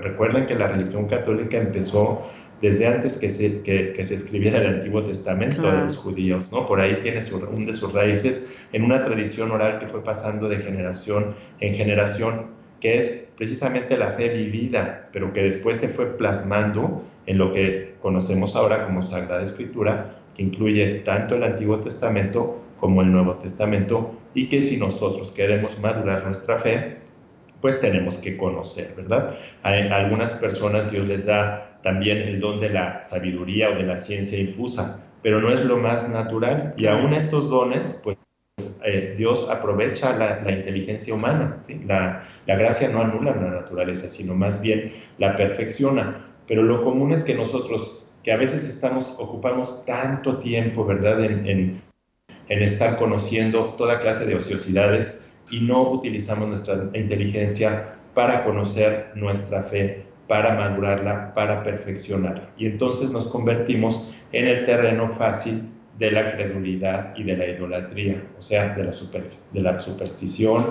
recuerden 0.02 0.46
que 0.46 0.54
la 0.54 0.68
religión 0.68 1.06
católica 1.06 1.56
empezó 1.56 2.26
desde 2.60 2.86
antes 2.86 3.16
que 3.16 3.30
se, 3.30 3.62
que, 3.62 4.04
se 4.04 4.14
escribiera 4.14 4.58
el 4.58 4.66
Antiguo 4.66 5.02
Testamento 5.02 5.62
de 5.62 5.86
los 5.86 5.96
judíos, 5.96 6.50
¿no? 6.52 6.66
Por 6.66 6.80
ahí 6.80 6.98
tiene 7.02 7.22
su, 7.22 7.36
un 7.36 7.64
de 7.64 7.72
sus 7.72 7.92
raíces 7.92 8.52
en 8.72 8.84
una 8.84 9.04
tradición 9.04 9.50
oral 9.50 9.78
que 9.78 9.86
fue 9.86 10.04
pasando 10.04 10.48
de 10.48 10.58
generación 10.58 11.34
en 11.60 11.74
generación, 11.74 12.48
que 12.80 12.98
es 12.98 13.28
precisamente 13.36 13.96
la 13.96 14.12
fe 14.12 14.30
vivida, 14.30 15.04
pero 15.12 15.32
que 15.32 15.42
después 15.42 15.78
se 15.78 15.88
fue 15.88 16.16
plasmando 16.16 17.02
en 17.26 17.38
lo 17.38 17.52
que 17.52 17.94
conocemos 18.00 18.56
ahora 18.56 18.86
como 18.86 19.02
Sagrada 19.02 19.42
Escritura, 19.42 20.16
que 20.34 20.42
incluye 20.42 21.00
tanto 21.00 21.36
el 21.36 21.44
Antiguo 21.44 21.78
Testamento 21.80 22.60
como 22.78 23.02
el 23.02 23.12
Nuevo 23.12 23.36
Testamento, 23.36 24.14
y 24.34 24.48
que 24.48 24.62
si 24.62 24.78
nosotros 24.78 25.32
queremos 25.32 25.78
madurar 25.80 26.24
nuestra 26.24 26.58
fe, 26.58 26.96
pues 27.60 27.80
tenemos 27.80 28.16
que 28.16 28.36
conocer, 28.36 28.94
¿verdad? 28.96 29.36
A 29.62 29.70
algunas 29.70 30.32
personas 30.32 30.90
Dios 30.90 31.06
les 31.06 31.26
da 31.26 31.78
también 31.82 32.18
el 32.18 32.40
don 32.40 32.60
de 32.60 32.70
la 32.70 33.02
sabiduría 33.02 33.70
o 33.70 33.74
de 33.74 33.82
la 33.82 33.98
ciencia 33.98 34.38
infusa, 34.38 35.02
pero 35.22 35.40
no 35.40 35.52
es 35.52 35.64
lo 35.64 35.76
más 35.76 36.08
natural 36.08 36.72
y 36.76 36.86
aún 36.86 37.12
estos 37.12 37.50
dones, 37.50 38.00
pues 38.02 38.16
eh, 38.84 39.14
Dios 39.16 39.48
aprovecha 39.50 40.16
la, 40.16 40.50
inteligencia 40.50 41.14
humana, 41.14 41.60
la, 41.86 42.24
gracia 42.46 42.88
no 42.88 43.02
anula 43.02 43.34
la 43.34 43.50
naturaleza, 43.62 44.08
sino 44.08 44.34
más 44.34 44.60
bien 44.60 44.92
la 45.18 45.36
perfecciona, 45.36 46.26
pero 46.46 46.62
lo 46.62 46.82
común 46.82 47.12
es 47.12 47.24
que 47.24 47.34
nosotros, 47.34 48.04
que 48.22 48.32
a 48.32 48.36
veces 48.36 48.64
estamos, 48.64 49.14
ocupamos 49.18 49.84
tanto 49.86 50.38
tiempo, 50.38 50.84
¿verdad?, 50.84 51.24
en 51.24 51.82
estar 52.48 52.96
conociendo 52.96 53.74
toda 53.74 54.00
clase 54.00 54.26
de 54.26 54.34
ociosidades 54.34 55.26
y 55.50 55.60
no 55.60 55.90
utilizamos 55.90 56.48
nuestra 56.48 56.90
inteligencia 56.94 57.96
para 58.14 58.44
conocer 58.44 59.12
nuestra 59.14 59.62
fe, 59.62 60.04
para 60.26 60.54
madurarla, 60.54 61.34
para 61.34 61.62
perfeccionarla. 61.62 62.50
Y 62.56 62.66
entonces 62.66 63.10
nos 63.12 63.28
convertimos 63.28 64.08
en 64.32 64.46
el 64.46 64.64
terreno 64.64 65.08
fácil 65.08 65.68
de 66.00 66.10
la 66.10 66.32
credulidad 66.34 67.14
y 67.14 67.24
de 67.24 67.36
la 67.36 67.46
idolatría, 67.46 68.22
o 68.38 68.42
sea, 68.42 68.74
de 68.74 68.84
la, 68.84 68.92
de 69.52 69.60
la 69.60 69.80
superstición, 69.80 70.64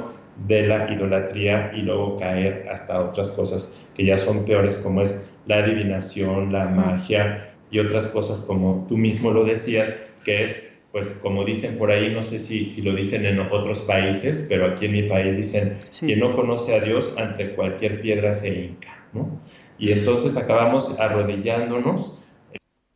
de 0.47 0.63
la 0.63 0.91
idolatría 0.91 1.71
y 1.75 1.83
luego 1.83 2.17
caer 2.17 2.67
hasta 2.69 2.99
otras 2.99 3.29
cosas 3.31 3.85
que 3.95 4.05
ya 4.05 4.17
son 4.17 4.43
peores 4.43 4.79
como 4.79 5.03
es 5.03 5.23
la 5.45 5.57
adivinación, 5.57 6.51
la 6.51 6.65
magia 6.65 7.53
y 7.69 7.77
otras 7.77 8.07
cosas 8.07 8.41
como 8.41 8.87
tú 8.89 8.97
mismo 8.97 9.29
lo 9.29 9.45
decías, 9.45 9.93
que 10.25 10.43
es 10.43 10.65
pues 10.91 11.19
como 11.21 11.45
dicen 11.45 11.77
por 11.77 11.91
ahí, 11.91 12.11
no 12.11 12.23
sé 12.23 12.39
si, 12.39 12.67
si 12.67 12.81
lo 12.81 12.95
dicen 12.95 13.23
en 13.23 13.39
otros 13.39 13.81
países, 13.81 14.47
pero 14.49 14.65
aquí 14.65 14.85
en 14.85 14.93
mi 14.93 15.03
país 15.03 15.37
dicen, 15.37 15.77
que 15.99 16.15
no 16.15 16.35
conoce 16.35 16.73
a 16.73 16.79
Dios 16.79 17.13
ante 17.19 17.53
cualquier 17.53 18.01
piedra 18.01 18.33
se 18.33 18.49
hinca, 18.49 19.05
¿no? 19.13 19.39
Y 19.77 19.91
entonces 19.91 20.35
acabamos 20.35 20.99
arrodillándonos 20.99 22.18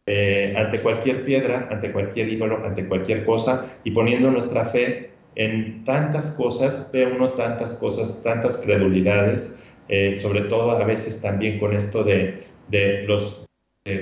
eh, 0.06 0.54
ante 0.58 0.82
cualquier 0.82 1.26
piedra, 1.26 1.68
ante 1.72 1.92
cualquier 1.92 2.30
ídolo, 2.30 2.66
ante 2.66 2.88
cualquier 2.88 3.26
cosa 3.26 3.74
y 3.84 3.92
poniendo 3.92 4.32
nuestra 4.32 4.66
fe 4.66 5.12
en 5.36 5.84
tantas 5.86 6.36
cosas, 6.36 6.90
ve 6.94 7.08
uno 7.08 7.30
tantas 7.34 7.76
cosas, 7.76 8.22
tantas 8.24 8.58
credulidades, 8.58 9.60
eh, 9.90 10.18
sobre 10.20 10.42
todo 10.42 10.72
a 10.72 10.84
veces 10.84 11.22
también 11.22 11.60
con 11.60 11.74
esto 11.74 12.04
de, 12.04 12.40
de 12.70 13.04
los 13.04 13.46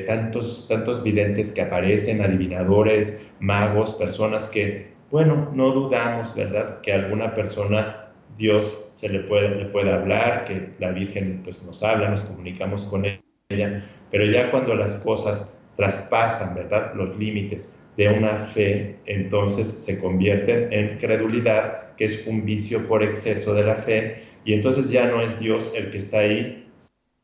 tantos, 0.06 0.68
tantos 0.68 1.04
videntes 1.04 1.54
que 1.54 1.62
aparecen, 1.62 2.22
adivinadores, 2.22 3.32
magos, 3.40 3.96
personas 3.96 4.48
que, 4.48 4.92
bueno, 5.10 5.52
no 5.56 5.72
dudamos, 5.72 6.36
¿verdad?, 6.36 6.82
que 6.82 6.94
alguna 6.94 7.34
persona 7.34 8.02
Dios 8.38 8.90
se 8.94 9.10
le 9.10 9.22
puede, 9.22 9.56
le 9.56 9.66
puede 9.66 9.92
hablar, 9.92 10.46
que 10.46 10.70
la 10.80 10.92
Virgen 10.92 11.42
pues 11.44 11.64
nos 11.64 11.84
habla, 11.84 12.10
nos 12.10 12.24
comunicamos 12.24 12.84
con 12.84 13.06
ella, 13.50 13.90
pero 14.10 14.26
ya 14.26 14.52
cuando 14.52 14.76
las 14.76 14.98
cosas 14.98 15.61
traspasan, 15.76 16.56
¿verdad?, 16.56 16.94
los 16.96 17.18
límites 17.18 17.80
de 17.98 18.10
una 18.10 18.36
fe, 18.36 18.98
entonces 19.06 19.68
se 19.68 20.00
convierten 20.00 20.72
en 20.72 20.98
credulidad, 21.00 21.96
que 21.96 22.06
es 22.06 22.26
un 22.26 22.46
vicio 22.46 22.88
por 22.88 23.04
exceso 23.04 23.54
de 23.54 23.64
la 23.64 23.76
fe, 23.76 24.24
y 24.46 24.54
entonces 24.54 24.90
ya 24.90 25.08
no 25.08 25.22
es 25.22 25.40
Dios 25.40 25.74
el 25.76 25.92
que 25.92 25.98
está 25.98 26.20
ahí, 26.20 26.70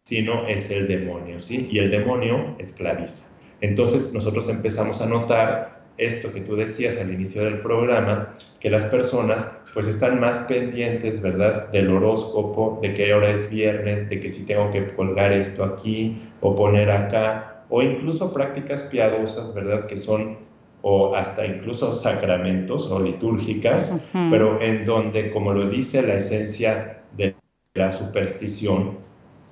sino 0.05 0.47
es 0.47 0.71
el 0.71 0.87
demonio, 0.87 1.39
¿sí? 1.39 1.67
Y 1.71 1.79
el 1.79 1.91
demonio 1.91 2.55
esclaviza. 2.59 3.33
Entonces 3.61 4.13
nosotros 4.13 4.47
empezamos 4.49 5.01
a 5.01 5.07
notar 5.07 5.81
esto 5.97 6.31
que 6.31 6.41
tú 6.41 6.55
decías 6.55 6.97
al 6.97 7.11
inicio 7.11 7.43
del 7.43 7.59
programa, 7.59 8.33
que 8.59 8.69
las 8.69 8.85
personas 8.85 9.51
pues 9.73 9.87
están 9.87 10.19
más 10.19 10.39
pendientes, 10.41 11.21
¿verdad? 11.21 11.69
Del 11.71 11.89
horóscopo, 11.89 12.79
de 12.81 12.93
que 12.93 13.11
ahora 13.11 13.31
es 13.31 13.49
viernes, 13.51 14.09
de 14.09 14.19
que 14.19 14.29
si 14.29 14.45
tengo 14.45 14.71
que 14.71 14.87
colgar 14.95 15.31
esto 15.31 15.63
aquí 15.63 16.21
o 16.41 16.55
poner 16.55 16.89
acá, 16.89 17.56
o 17.69 17.81
incluso 17.81 18.33
prácticas 18.33 18.83
piadosas, 18.83 19.53
¿verdad? 19.53 19.87
Que 19.87 19.97
son 19.97 20.37
o 20.81 21.15
hasta 21.15 21.45
incluso 21.45 21.95
sacramentos 21.95 22.89
o 22.91 22.99
litúrgicas, 22.99 24.01
pero 24.29 24.61
en 24.61 24.85
donde, 24.85 25.31
como 25.31 25.51
lo 25.51 25.67
dice 25.67 26.01
la 26.01 26.15
esencia 26.15 27.03
de 27.17 27.35
la 27.73 27.91
superstición, 27.91 29.07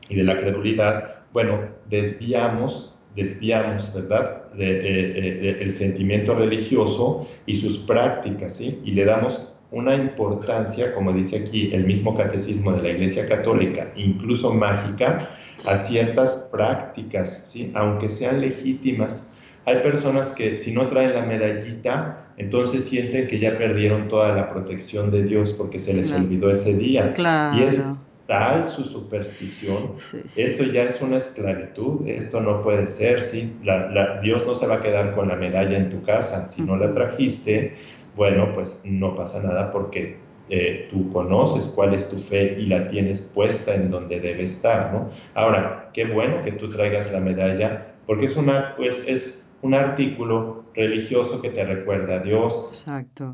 y 0.10 0.15
de 0.15 0.24
la 0.24 0.39
credulidad, 0.39 1.15
bueno, 1.34 1.60
desviamos, 1.89 2.98
desviamos, 3.15 3.91
¿verdad?, 3.93 4.51
de, 4.53 5.62
el 5.62 5.72
sentimiento 5.72 6.36
religioso 6.36 7.27
y 7.45 7.55
sus 7.55 7.77
prácticas, 7.79 8.55
¿sí? 8.55 8.79
Y 8.86 8.91
le 8.91 9.05
damos 9.05 9.53
una 9.72 9.95
importancia, 9.95 10.93
como 10.93 11.12
dice 11.12 11.39
aquí 11.39 11.72
el 11.74 11.86
mismo 11.86 12.15
catecismo 12.15 12.72
de 12.72 12.84
la 12.84 12.89
Iglesia 12.89 13.27
Católica, 13.27 13.91
incluso 13.95 14.53
mágica, 14.53 15.29
a 15.67 15.77
ciertas 15.77 16.50
prácticas, 16.51 17.50
¿sí? 17.51 17.71
aunque 17.75 18.09
sean 18.09 18.41
legítimas. 18.41 19.31
Hay 19.65 19.77
personas 19.77 20.29
que 20.29 20.59
si 20.59 20.71
no 20.71 20.89
traen 20.89 21.13
la 21.13 21.21
medallita, 21.21 22.27
entonces 22.38 22.83
sienten 22.85 23.27
que 23.27 23.39
ya 23.39 23.57
perdieron 23.57 24.07
toda 24.09 24.35
la 24.35 24.50
protección 24.50 25.12
de 25.12 25.24
Dios 25.24 25.53
porque 25.53 25.79
se 25.79 25.93
les 25.93 26.12
olvidó 26.12 26.51
ese 26.51 26.75
día. 26.75 27.13
Claro. 27.13 27.57
Y 27.57 27.63
es 27.63 27.83
tal 28.27 28.67
su 28.67 28.83
superstición, 28.83 29.93
esto 30.35 30.63
ya 30.63 30.83
es 30.83 31.00
una 31.01 31.17
esclavitud, 31.17 32.07
esto 32.07 32.41
no 32.41 32.63
puede 32.63 32.88
ser, 32.88 33.24
¿sí? 33.24 33.55
La, 33.63 34.19
Dios 34.21 34.45
no 34.47 34.55
se 34.55 34.65
va 34.65 34.75
a 34.75 34.81
quedar 34.81 35.13
con 35.13 35.27
la 35.27 35.35
medalla 35.35 35.77
en 35.77 35.91
tu 35.91 36.01
casa, 36.01 36.47
si 36.47 36.63
no 36.63 36.75
la 36.75 36.91
trajiste, 36.91 37.75
bueno, 38.15 38.51
pues 38.55 38.81
no 38.85 39.13
pasa 39.13 39.43
nada 39.43 39.71
porque 39.71 40.17
eh, 40.49 40.87
tú 40.91 41.11
conoces 41.11 41.73
cuál 41.75 41.93
es 41.93 42.09
tu 42.09 42.17
fe 42.17 42.57
y 42.59 42.67
la 42.67 42.87
tienes 42.87 43.31
puesta 43.33 43.73
en 43.73 43.89
donde 43.89 44.19
debe 44.19 44.43
estar, 44.43 44.93
¿no? 44.93 45.09
Ahora, 45.33 45.89
qué 45.93 46.05
bueno 46.05 46.43
que 46.43 46.51
tú 46.51 46.69
traigas 46.69 47.11
la 47.11 47.19
medalla, 47.19 47.95
porque 48.05 48.25
es, 48.25 48.35
una, 48.37 48.75
pues, 48.75 49.03
es 49.07 49.43
un 49.61 49.73
artículo 49.73 50.65
religioso 50.75 51.41
que 51.41 51.49
te 51.49 51.63
recuerda 51.63 52.15
a 52.15 52.19
Dios, 52.19 52.69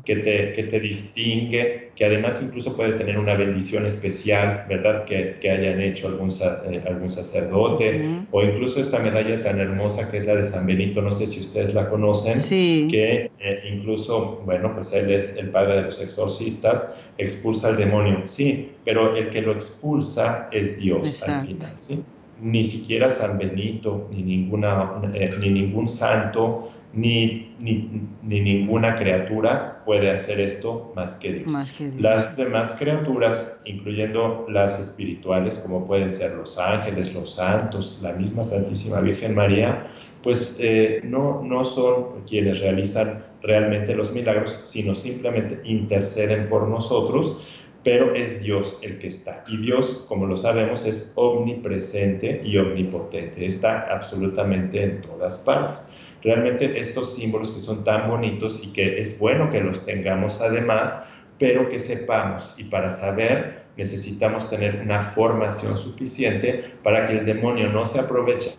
Que, 0.04 0.16
te, 0.16 0.52
que 0.52 0.62
te 0.64 0.80
distingue, 0.80 1.90
que 1.96 2.04
además 2.04 2.40
incluso 2.42 2.76
puede 2.76 2.92
tener 2.92 3.18
una 3.18 3.34
bendición 3.34 3.84
especial, 3.84 4.64
¿verdad? 4.68 5.04
Que, 5.04 5.38
que 5.40 5.50
hayan 5.50 5.80
hecho 5.80 6.06
algún, 6.06 6.30
eh, 6.30 6.82
algún 6.86 7.10
sacerdote, 7.10 8.24
o 8.30 8.42
incluso 8.42 8.80
esta 8.80 9.00
medalla 9.00 9.42
tan 9.42 9.58
hermosa 9.58 10.10
que 10.10 10.18
es 10.18 10.26
la 10.26 10.36
de 10.36 10.44
San 10.44 10.66
Benito, 10.66 11.02
no 11.02 11.12
sé 11.12 11.26
si 11.26 11.40
ustedes 11.40 11.74
la 11.74 11.90
conocen, 11.90 12.36
sí. 12.36 12.88
que 12.90 13.30
eh, 13.40 13.62
incluso, 13.70 14.42
bueno, 14.44 14.72
pues 14.74 14.92
él 14.92 15.10
es 15.10 15.36
el 15.36 15.50
padre 15.50 15.76
de 15.76 15.82
los 15.82 16.00
exorcistas, 16.00 16.94
expulsa 17.18 17.68
al 17.68 17.76
demonio. 17.76 18.24
Sí, 18.26 18.72
pero 18.84 19.16
el 19.16 19.30
que 19.30 19.42
lo 19.42 19.52
expulsa 19.52 20.48
es 20.52 20.78
Dios 20.78 21.22
al 21.22 21.46
final, 21.46 21.72
¿sí? 21.76 22.02
Ni 22.40 22.64
siquiera 22.64 23.10
San 23.12 23.38
Benito, 23.38 24.08
ni, 24.10 24.22
ninguna, 24.22 25.00
eh, 25.14 25.32
ni 25.38 25.50
ningún 25.50 25.88
santo, 25.88 26.70
ni, 26.92 27.54
ni, 27.60 28.08
ni, 28.22 28.40
ninguna 28.40 28.96
criatura 28.96 29.80
puede 29.84 30.10
hacer 30.10 30.40
esto 30.40 30.92
más 30.96 31.14
que, 31.16 31.34
Dios. 31.34 31.46
más 31.46 31.72
que 31.72 31.90
Dios. 31.90 32.00
Las 32.00 32.36
demás 32.36 32.74
criaturas, 32.80 33.62
incluyendo 33.64 34.46
las 34.48 34.80
espirituales, 34.80 35.58
como 35.58 35.86
pueden 35.86 36.10
ser 36.10 36.34
los 36.34 36.58
ángeles, 36.58 37.14
los 37.14 37.36
santos, 37.36 38.00
la 38.02 38.12
misma 38.12 38.42
Santísima 38.42 39.00
Virgen 39.00 39.36
María, 39.36 39.86
pues 40.24 40.56
eh, 40.60 41.00
no, 41.04 41.42
no 41.44 41.62
son 41.62 42.24
quienes 42.26 42.58
realizan 42.58 43.22
realmente 43.42 43.94
los 43.94 44.12
milagros, 44.12 44.60
sino 44.64 44.94
simplemente 44.94 45.60
interceden 45.64 46.48
por 46.48 46.68
nosotros, 46.68 47.42
pero 47.84 48.14
es 48.14 48.42
Dios 48.42 48.78
el 48.82 48.98
que 48.98 49.08
está. 49.08 49.44
Y 49.48 49.56
Dios, 49.58 50.04
como 50.08 50.26
lo 50.26 50.36
sabemos, 50.36 50.86
es 50.86 51.12
omnipresente 51.16 52.40
y 52.44 52.56
omnipotente, 52.58 53.44
está 53.44 53.92
absolutamente 53.92 54.82
en 54.82 55.00
todas 55.02 55.40
partes. 55.40 55.88
Realmente 56.22 56.78
estos 56.78 57.16
símbolos 57.16 57.50
que 57.50 57.60
son 57.60 57.82
tan 57.82 58.08
bonitos 58.08 58.60
y 58.62 58.72
que 58.72 59.00
es 59.00 59.18
bueno 59.18 59.50
que 59.50 59.60
los 59.60 59.84
tengamos 59.84 60.40
además, 60.40 61.04
pero 61.38 61.68
que 61.68 61.80
sepamos 61.80 62.54
y 62.56 62.64
para 62.64 62.92
saber 62.92 63.62
necesitamos 63.76 64.48
tener 64.48 64.80
una 64.80 65.02
formación 65.02 65.76
suficiente 65.76 66.72
para 66.84 67.08
que 67.08 67.18
el 67.18 67.26
demonio 67.26 67.70
no 67.70 67.86
se 67.86 67.98
aproveche 67.98 68.56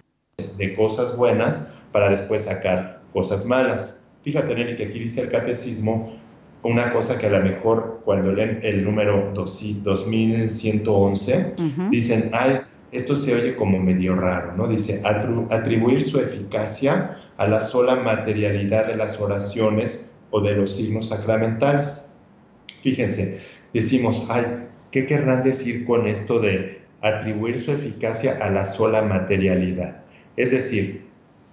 de 0.58 0.75
cosas 0.75 1.16
buenas 1.16 1.74
para 1.94 2.10
después 2.10 2.44
sacar 2.44 3.02
cosas 3.13 3.46
malas. 3.46 4.02
Fíjate, 4.24 4.56
Nelly, 4.56 4.75
que 4.75 4.86
aquí 4.86 5.00
dice 5.00 5.22
el 5.22 5.30
catecismo 5.30 6.18
una 6.63 6.92
cosa 6.94 7.18
que 7.18 7.25
a 7.27 7.30
lo 7.30 7.42
mejor 7.42 8.01
cuando 8.06 8.32
leen 8.32 8.60
el 8.63 8.84
número 8.84 9.32
2111, 9.34 11.56
dicen, 11.92 12.30
ay, 12.32 12.62
esto 12.92 13.18
se 13.18 13.36
oye 13.36 13.56
como 13.56 13.80
medio 13.80 14.15
raro, 14.15 14.56
¿no? 14.56 14.68
Dice, 14.68 15.01
atribuir 15.03 16.03
su 16.03 16.20
eficacia 16.20 17.18
a 17.38 17.48
la 17.48 17.60
sola 17.60 17.96
materialidad 17.98 18.86
de 18.88 18.96
las 18.96 19.20
oraciones 19.20 20.15
o 20.32 20.39
de 20.42 20.53
los 20.53 20.75
signos 20.75 21.10
sacramentales. 21.10 22.15
Fíjense, 22.82 23.42
decimos, 23.74 24.25
ay, 24.30 24.46
¿qué 24.92 25.06
querrán 25.06 25.44
decir 25.44 25.86
con 25.86 26.08
esto 26.08 26.39
de 26.39 26.82
atribuir 27.01 27.60
su 27.60 27.74
eficacia 27.74 28.38
a 28.42 28.50
la 28.50 28.63
sola 28.63 29.01
materialidad? 29.01 29.98
Es 30.38 30.51
decir, 30.51 31.03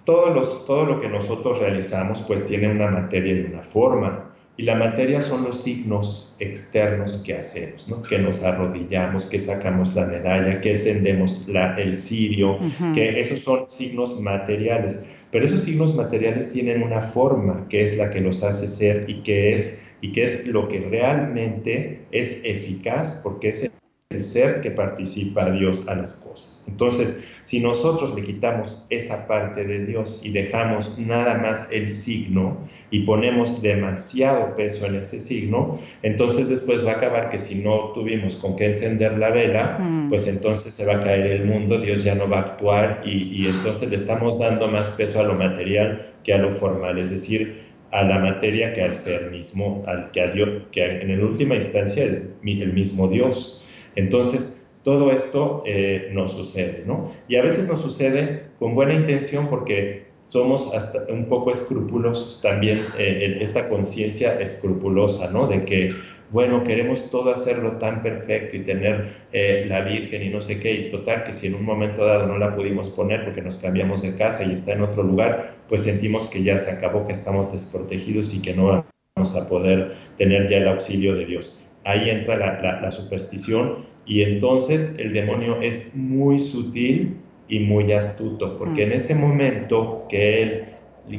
todos 0.05 0.65
todo 0.65 0.85
lo 0.85 1.01
que 1.01 1.07
nosotros 1.07 1.59
realizamos 1.59 2.21
pues 2.21 2.45
tiene 2.45 2.69
una 2.69 2.89
materia 2.89 3.33
y 3.33 3.39
una 3.41 3.61
forma. 3.61 4.27
Y 4.57 4.63
la 4.63 4.75
materia 4.75 5.21
son 5.21 5.43
los 5.43 5.63
signos 5.63 6.35
externos 6.39 7.23
que 7.25 7.35
hacemos, 7.35 7.87
¿no? 7.87 8.03
que 8.03 8.19
nos 8.19 8.43
arrodillamos, 8.43 9.25
que 9.25 9.39
sacamos 9.39 9.95
la 9.95 10.05
medalla, 10.05 10.59
que 10.61 10.71
encendemos 10.71 11.47
la, 11.47 11.75
el 11.77 11.95
cirio, 11.95 12.59
que 12.93 13.19
esos 13.19 13.39
son 13.39 13.69
signos 13.69 14.19
materiales. 14.19 15.05
Pero 15.31 15.45
esos 15.45 15.61
signos 15.61 15.95
materiales 15.95 16.51
tienen 16.51 16.83
una 16.83 17.01
forma 17.01 17.65
que 17.69 17.83
es 17.83 17.97
la 17.97 18.11
que 18.11 18.19
los 18.19 18.43
hace 18.43 18.67
ser 18.67 19.09
y 19.09 19.23
que 19.23 19.53
es, 19.53 19.81
y 20.01 20.11
que 20.11 20.25
es 20.25 20.45
lo 20.47 20.67
que 20.67 20.79
realmente 20.81 22.01
es 22.11 22.41
eficaz 22.43 23.21
porque 23.23 23.49
es 23.49 23.70
ser 24.19 24.61
que 24.61 24.71
participa 24.71 25.51
Dios 25.51 25.87
a 25.87 25.95
las 25.95 26.15
cosas. 26.15 26.65
Entonces, 26.67 27.19
si 27.43 27.59
nosotros 27.59 28.13
le 28.15 28.23
quitamos 28.23 28.85
esa 28.89 29.27
parte 29.27 29.63
de 29.63 29.85
Dios 29.85 30.21
y 30.23 30.31
dejamos 30.31 30.97
nada 30.99 31.35
más 31.35 31.69
el 31.71 31.89
signo 31.89 32.57
y 32.89 33.01
ponemos 33.01 33.61
demasiado 33.61 34.55
peso 34.55 34.85
en 34.85 34.95
ese 34.95 35.21
signo, 35.21 35.79
entonces 36.03 36.49
después 36.49 36.85
va 36.85 36.91
a 36.91 36.95
acabar 36.95 37.29
que 37.29 37.39
si 37.39 37.55
no 37.55 37.91
tuvimos 37.93 38.35
con 38.35 38.55
qué 38.55 38.67
encender 38.67 39.17
la 39.17 39.29
vela, 39.29 39.77
mm. 39.79 40.09
pues 40.09 40.27
entonces 40.27 40.73
se 40.73 40.85
va 40.85 40.95
a 40.95 41.03
caer 41.03 41.27
el 41.27 41.45
mundo, 41.45 41.79
Dios 41.79 42.03
ya 42.03 42.15
no 42.15 42.27
va 42.27 42.37
a 42.37 42.41
actuar 42.41 43.01
y, 43.05 43.43
y 43.43 43.47
entonces 43.47 43.89
le 43.89 43.95
estamos 43.95 44.39
dando 44.39 44.67
más 44.67 44.91
peso 44.91 45.19
a 45.19 45.23
lo 45.23 45.35
material 45.35 46.13
que 46.23 46.33
a 46.33 46.37
lo 46.37 46.55
formal, 46.55 46.97
es 46.97 47.11
decir, 47.11 47.71
a 47.91 48.03
la 48.03 48.19
materia 48.19 48.73
que 48.73 48.81
al 48.81 48.95
ser 48.95 49.29
mismo, 49.31 49.83
al 49.85 50.11
que 50.11 50.21
a 50.21 50.27
Dios, 50.31 50.49
que 50.71 51.01
en 51.01 51.23
última 51.23 51.55
instancia 51.55 52.05
es 52.05 52.33
el 52.43 52.73
mismo 52.73 53.07
Dios. 53.07 53.60
Entonces, 53.95 54.61
todo 54.83 55.11
esto 55.11 55.63
eh, 55.65 56.09
nos 56.11 56.31
sucede, 56.31 56.83
¿no? 56.85 57.11
Y 57.27 57.35
a 57.35 57.43
veces 57.43 57.67
nos 57.67 57.81
sucede 57.81 58.43
con 58.57 58.73
buena 58.73 58.93
intención 58.95 59.47
porque 59.47 60.05
somos 60.25 60.73
hasta 60.73 61.11
un 61.11 61.25
poco 61.25 61.51
escrupulosos 61.51 62.41
también, 62.41 62.85
eh, 62.97 63.37
esta 63.41 63.69
conciencia 63.69 64.39
escrupulosa, 64.39 65.29
¿no? 65.29 65.45
De 65.45 65.65
que, 65.65 65.93
bueno, 66.31 66.63
queremos 66.63 67.09
todo 67.11 67.31
hacerlo 67.31 67.73
tan 67.73 68.01
perfecto 68.01 68.55
y 68.55 68.61
tener 68.61 69.17
eh, 69.33 69.65
la 69.67 69.81
Virgen 69.81 70.23
y 70.23 70.29
no 70.29 70.39
sé 70.39 70.59
qué, 70.59 70.73
y 70.73 70.89
total 70.89 71.25
que 71.25 71.33
si 71.33 71.47
en 71.47 71.55
un 71.55 71.65
momento 71.65 72.05
dado 72.05 72.25
no 72.25 72.37
la 72.37 72.55
pudimos 72.55 72.89
poner 72.89 73.25
porque 73.25 73.41
nos 73.41 73.57
cambiamos 73.57 74.01
de 74.01 74.15
casa 74.15 74.45
y 74.45 74.53
está 74.53 74.73
en 74.73 74.81
otro 74.81 75.03
lugar, 75.03 75.55
pues 75.67 75.83
sentimos 75.83 76.27
que 76.27 76.41
ya 76.41 76.57
se 76.57 76.71
acabó, 76.71 77.05
que 77.05 77.13
estamos 77.13 77.51
desprotegidos 77.51 78.33
y 78.33 78.41
que 78.41 78.55
no 78.55 78.85
vamos 79.15 79.35
a 79.35 79.47
poder 79.47 79.95
tener 80.17 80.49
ya 80.49 80.57
el 80.57 80.69
auxilio 80.69 81.13
de 81.15 81.25
Dios 81.25 81.61
ahí 81.83 82.09
entra 82.09 82.37
la, 82.37 82.91
superstición 82.91 83.85
y 84.05 84.23
entonces 84.23 84.97
el 84.99 85.13
demonio 85.13 85.61
es 85.61 85.95
muy 85.95 86.39
sutil 86.39 87.17
y 87.47 87.59
muy 87.59 87.91
astuto, 87.91 88.57
porque 88.57 88.83
en 88.83 88.89
mm. 88.89 88.93
ese 88.93 89.15
momento 89.15 90.05
que 90.09 90.43
él 90.43 90.65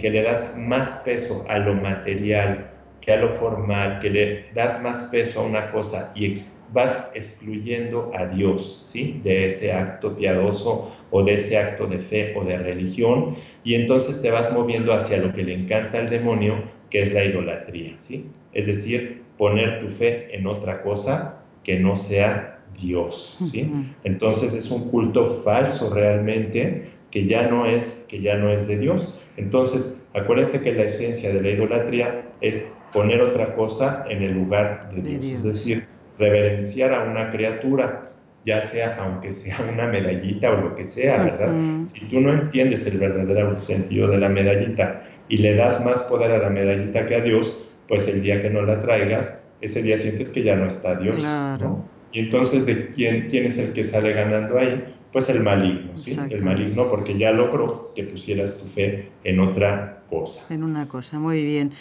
que 0.01 0.11
le 0.11 0.23
das 0.23 0.57
más 0.57 1.03
peso 1.05 1.45
a 1.49 1.59
lo 1.59 1.75
material 1.75 2.73
que 3.03 3.13
a 3.13 3.17
lo 3.17 3.35
formal, 3.35 3.99
que 3.99 4.09
le 4.09 4.45
das 4.55 4.83
más 4.83 5.09
peso 5.11 5.41
a 5.41 5.45
una 5.45 5.71
cosa 5.73 6.13
y 6.15 6.33
vas 6.73 7.11
excluyendo 7.15 8.11
a 8.15 8.27
Dios, 8.27 8.81
¿sí? 8.85 9.21
De 9.25 9.47
ese 9.47 9.73
acto 9.73 10.17
piadoso 10.17 10.91
o 11.11 11.23
de 11.23 11.35
ese 11.35 11.59
acto 11.59 11.87
de 11.87 11.99
fe 11.99 12.33
o 12.37 12.45
de 12.45 12.57
religión, 12.57 13.37
y 13.65 13.75
entonces 13.75 14.23
te 14.23 14.31
vas 14.31 14.53
moviendo 14.53 14.95
hacia 14.95 15.19
lo 15.19 15.33
que 15.35 15.43
le 15.43 15.55
encanta 15.55 15.99
al 15.99 16.09
demonio, 16.09 16.63
que 16.91 17.03
es 17.03 17.13
la 17.13 17.25
idolatría, 17.25 17.95
¿sí? 17.99 18.27
Es 18.55 18.67
decir, 18.67 19.22
poner 19.43 19.81
tu 19.81 19.89
fe 19.89 20.29
en 20.31 20.47
otra 20.47 20.83
cosa 20.83 21.35
que 21.65 21.77
no 21.81 21.97
sea 21.97 22.61
Dios, 22.81 23.37
¿sí? 23.51 23.73
Entonces 24.05 24.55
es 24.55 24.71
un 24.71 24.89
culto 24.89 25.43
falso 25.45 25.93
realmente 25.93 26.93
que 27.11 27.27
ya 27.27 27.49
no 27.49 27.67
es 27.67 28.07
que 28.09 28.21
ya 28.21 28.37
no 28.37 28.53
es 28.53 28.69
de 28.69 28.79
Dios. 28.79 29.19
Entonces, 29.37 30.07
acuérdense 30.15 30.61
que 30.61 30.73
la 30.73 30.85
esencia 30.85 31.35
de 31.35 31.43
la 31.43 31.51
idolatría 31.51 32.23
es 32.41 32.73
poner 32.93 33.21
otra 33.21 33.57
cosa 33.57 34.05
en 34.09 34.23
el 34.23 34.33
lugar 34.35 34.89
de 34.95 35.03
Dios, 35.03 35.25
es 35.25 35.43
decir, 35.43 35.89
reverenciar 36.21 36.95
a 36.95 37.03
una 37.03 37.33
criatura, 37.33 38.13
ya 38.47 38.63
sea 38.63 38.97
aunque 39.01 39.33
sea 39.33 39.59
una 39.73 39.89
medallita 39.89 40.53
o 40.53 40.61
lo 40.61 40.77
que 40.77 40.85
sea, 40.85 41.17
¿verdad? 41.17 41.53
Si 41.87 42.05
tú 42.05 42.21
no 42.21 42.33
entiendes 42.33 42.87
el 42.87 42.99
verdadero 42.99 43.59
sentido 43.59 44.07
de 44.07 44.19
la 44.19 44.29
medallita 44.29 45.03
y 45.29 45.39
le 45.39 45.57
das 45.57 45.85
más 45.85 46.05
poder 46.05 46.31
a 46.31 46.39
la 46.39 46.49
medallita 46.49 47.07
que 47.07 47.17
a 47.17 47.21
Dios, 47.23 47.72
pues 47.89 48.09
el 48.09 48.23
día 48.23 48.41
que 48.43 48.51
no 48.51 48.63
la 48.63 48.81
traigas, 48.81 49.43
ese 49.61 49.83
día 49.83 49.97
sientes 49.97 50.31
que 50.31 50.43
ya 50.43 50.57
no 50.57 50.67
está 50.67 50.97
Dios. 50.97 51.17
Claro. 51.17 51.85
Y 52.13 52.21
entonces, 52.21 52.67
¿de 52.67 52.91
quién, 52.91 53.29
quién 53.29 53.47
es 53.47 53.59
el 53.59 53.73
que 53.73 53.85
sale 53.85 54.13
ganando 54.13 54.59
ahí? 54.59 54.85
Pues 55.13 55.29
el 55.29 55.41
maligno, 55.41 55.97
¿sí? 55.99 56.17
El 56.31 56.43
maligno 56.43 56.89
porque 56.89 57.17
ya 57.17 57.33
logró 57.33 57.91
que 57.95 58.05
pusieras 58.05 58.59
tu 58.59 58.65
fe 58.67 59.11
en 59.25 59.41
otra 59.41 60.05
cosa. 60.09 60.43
En 60.49 60.63
una 60.63 60.89
cosa, 60.89 61.19
muy 61.19 61.45
bien. 61.45 61.73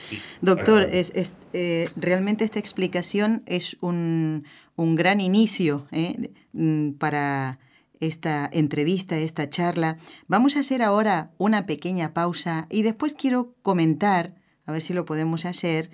Doctor, 0.41 0.83
es, 0.83 1.11
es 1.15 1.35
eh, 1.53 1.87
realmente 1.95 2.43
esta 2.43 2.59
explicación 2.59 3.43
es 3.45 3.77
un, 3.79 4.45
un 4.75 4.95
gran 4.95 5.21
inicio 5.21 5.85
¿eh? 5.91 6.31
Mm, 6.53 6.91
para 6.93 7.59
esta 8.01 8.49
entrevista, 8.51 9.17
esta 9.17 9.49
charla. 9.49 9.97
Vamos 10.27 10.57
a 10.57 10.61
hacer 10.61 10.81
ahora 10.81 11.31
una 11.37 11.65
pequeña 11.65 12.13
pausa 12.13 12.67
y 12.69 12.81
después 12.81 13.13
quiero 13.13 13.53
comentar, 13.61 14.33
a 14.71 14.73
ver 14.73 14.81
si 14.81 14.93
lo 14.93 15.05
podemos 15.05 15.45
hacer, 15.45 15.91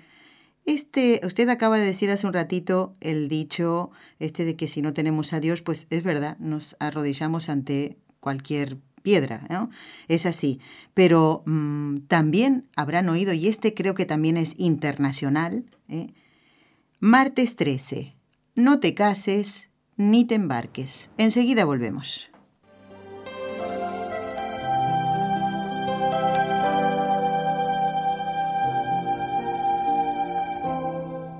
este, 0.64 1.20
usted 1.24 1.48
acaba 1.48 1.78
de 1.78 1.84
decir 1.84 2.10
hace 2.10 2.26
un 2.26 2.32
ratito 2.32 2.94
el 3.00 3.28
dicho 3.28 3.90
este 4.18 4.44
de 4.44 4.56
que 4.56 4.68
si 4.68 4.82
no 4.82 4.92
tenemos 4.92 5.32
a 5.32 5.40
Dios, 5.40 5.62
pues 5.62 5.86
es 5.90 6.02
verdad, 6.02 6.36
nos 6.38 6.76
arrodillamos 6.78 7.48
ante 7.48 7.96
cualquier 8.20 8.76
piedra, 9.02 9.46
¿no? 9.48 9.70
Es 10.08 10.26
así. 10.26 10.60
Pero 10.92 11.42
mm, 11.46 12.00
también 12.08 12.66
habrán 12.76 13.08
oído, 13.08 13.32
y 13.32 13.48
este 13.48 13.72
creo 13.72 13.94
que 13.94 14.06
también 14.06 14.36
es 14.36 14.54
internacional, 14.58 15.64
¿eh? 15.88 16.12
martes 17.00 17.56
13, 17.56 18.14
no 18.54 18.80
te 18.80 18.94
cases 18.94 19.70
ni 19.96 20.24
te 20.26 20.34
embarques. 20.34 21.10
Enseguida 21.16 21.64
volvemos. 21.64 22.30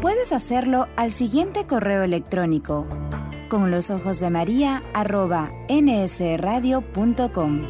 Puedes 0.00 0.32
hacerlo 0.32 0.88
al 0.96 1.12
siguiente 1.12 1.66
correo 1.66 2.02
electrónico 2.02 2.86
con 3.48 3.70
los 3.70 3.90
ojos 3.90 4.18
de 4.20 4.30
María 4.30 4.82
arroba 4.92 5.52
nsradio.com. 5.68 7.60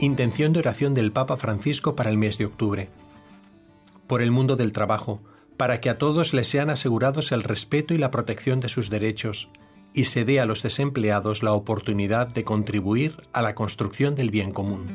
Intención 0.00 0.52
de 0.52 0.58
oración 0.58 0.92
del 0.92 1.12
Papa 1.12 1.36
Francisco 1.36 1.96
para 1.96 2.10
el 2.10 2.18
mes 2.18 2.36
de 2.36 2.46
octubre. 2.46 2.88
Por 4.06 4.20
el 4.20 4.30
mundo 4.30 4.56
del 4.56 4.72
trabajo, 4.72 5.22
para 5.56 5.80
que 5.80 5.88
a 5.88 5.96
todos 5.98 6.34
les 6.34 6.48
sean 6.48 6.68
asegurados 6.68 7.32
el 7.32 7.42
respeto 7.42 7.94
y 7.94 7.98
la 7.98 8.10
protección 8.10 8.60
de 8.60 8.68
sus 8.68 8.90
derechos, 8.90 9.48
y 9.94 10.04
se 10.04 10.24
dé 10.24 10.40
a 10.40 10.46
los 10.46 10.62
desempleados 10.62 11.42
la 11.42 11.52
oportunidad 11.52 12.26
de 12.26 12.42
contribuir 12.44 13.16
a 13.32 13.40
la 13.40 13.54
construcción 13.54 14.16
del 14.16 14.30
bien 14.30 14.50
común. 14.50 14.86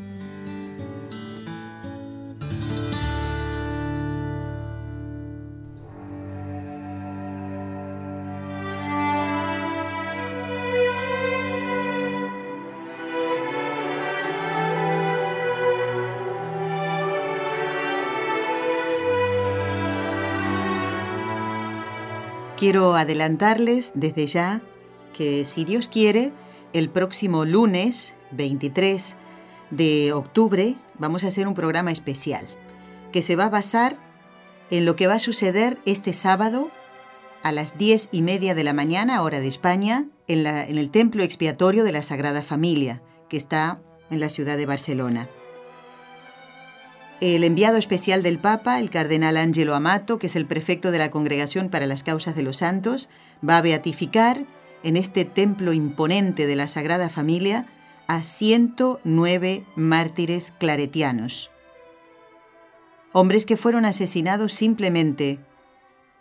Quiero 22.58 22.96
adelantarles 22.96 23.94
desde 23.96 24.28
ya 24.28 24.62
que 25.20 25.44
si 25.44 25.66
Dios 25.66 25.90
quiere, 25.90 26.32
el 26.72 26.90
próximo 26.90 27.44
lunes 27.44 28.16
23 28.32 29.18
de 29.70 30.14
octubre 30.14 30.76
vamos 30.98 31.26
a 31.26 31.28
hacer 31.28 31.46
un 31.46 31.56
programa 31.56 31.92
especial 31.92 32.48
que 33.12 33.22
se 33.22 33.36
va 33.36 33.48
a 33.48 33.50
basar 33.50 33.98
en 34.70 34.86
lo 34.86 34.96
que 34.96 35.08
va 35.08 35.16
a 35.16 35.20
suceder 35.20 35.78
este 35.86 36.14
sábado 36.14 36.72
a 37.44 37.52
las 37.52 37.78
diez 37.78 38.08
y 38.14 38.22
media 38.22 38.56
de 38.56 38.64
la 38.64 38.72
mañana, 38.72 39.22
hora 39.22 39.42
de 39.42 39.50
España, 39.50 40.06
en, 40.30 40.48
en 40.48 40.78
el 40.78 40.90
Templo 40.90 41.22
Expiatorio 41.22 41.84
de 41.84 41.92
la 41.92 42.04
Sagrada 42.04 42.42
Familia, 42.42 43.02
que 43.28 43.36
está 43.36 43.82
en 44.10 44.22
la 44.22 44.30
ciudad 44.30 44.56
de 44.56 44.68
Barcelona. 44.68 45.28
El 47.20 47.44
enviado 47.44 47.76
especial 47.76 48.24
del 48.24 48.40
Papa, 48.40 48.80
el 48.80 48.90
cardenal 48.90 49.36
Angelo 49.36 49.76
Amato, 49.76 50.18
que 50.18 50.28
es 50.28 50.38
el 50.38 50.46
prefecto 50.46 50.92
de 50.92 50.98
la 51.00 51.12
Congregación 51.12 51.68
para 51.68 51.88
las 51.88 52.04
Causas 52.04 52.38
de 52.38 52.44
los 52.44 52.56
Santos, 52.56 53.10
va 53.48 53.58
a 53.58 53.62
beatificar 53.62 54.46
en 54.84 54.98
este 54.98 55.26
templo 55.26 55.74
imponente 55.74 56.48
de 56.48 56.56
la 56.56 56.68
Sagrada 56.68 57.10
Familia 57.10 57.68
a 58.08 58.24
109 58.24 59.65
mártires 59.76 60.54
claretianos. 60.58 61.52
Hombres 63.12 63.46
que 63.46 63.58
fueron 63.58 63.86
asesinados 63.86 64.54
simplemente 64.54 65.39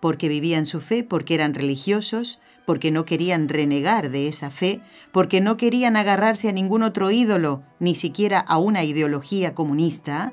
porque 0.01 0.29
vivían 0.29 0.67
su 0.67 0.81
fe, 0.81 1.03
porque 1.03 1.35
eran 1.35 1.55
religiosos, 1.55 2.41
porque 2.67 2.91
no 2.91 3.05
querían 3.05 3.49
renegar 3.49 4.11
de 4.11 4.29
esa 4.29 4.51
fe, 4.51 4.81
porque 5.13 5.41
no 5.41 5.57
querían 5.57 5.97
agarrarse 5.97 6.49
a 6.49 6.53
ningún 6.53 6.83
otro 6.83 7.11
ídolo, 7.11 7.63
ni 7.79 7.95
siquiera 7.95 8.39
a 8.39 8.59
una 8.59 8.85
ideología 8.85 9.55
comunista, 9.55 10.33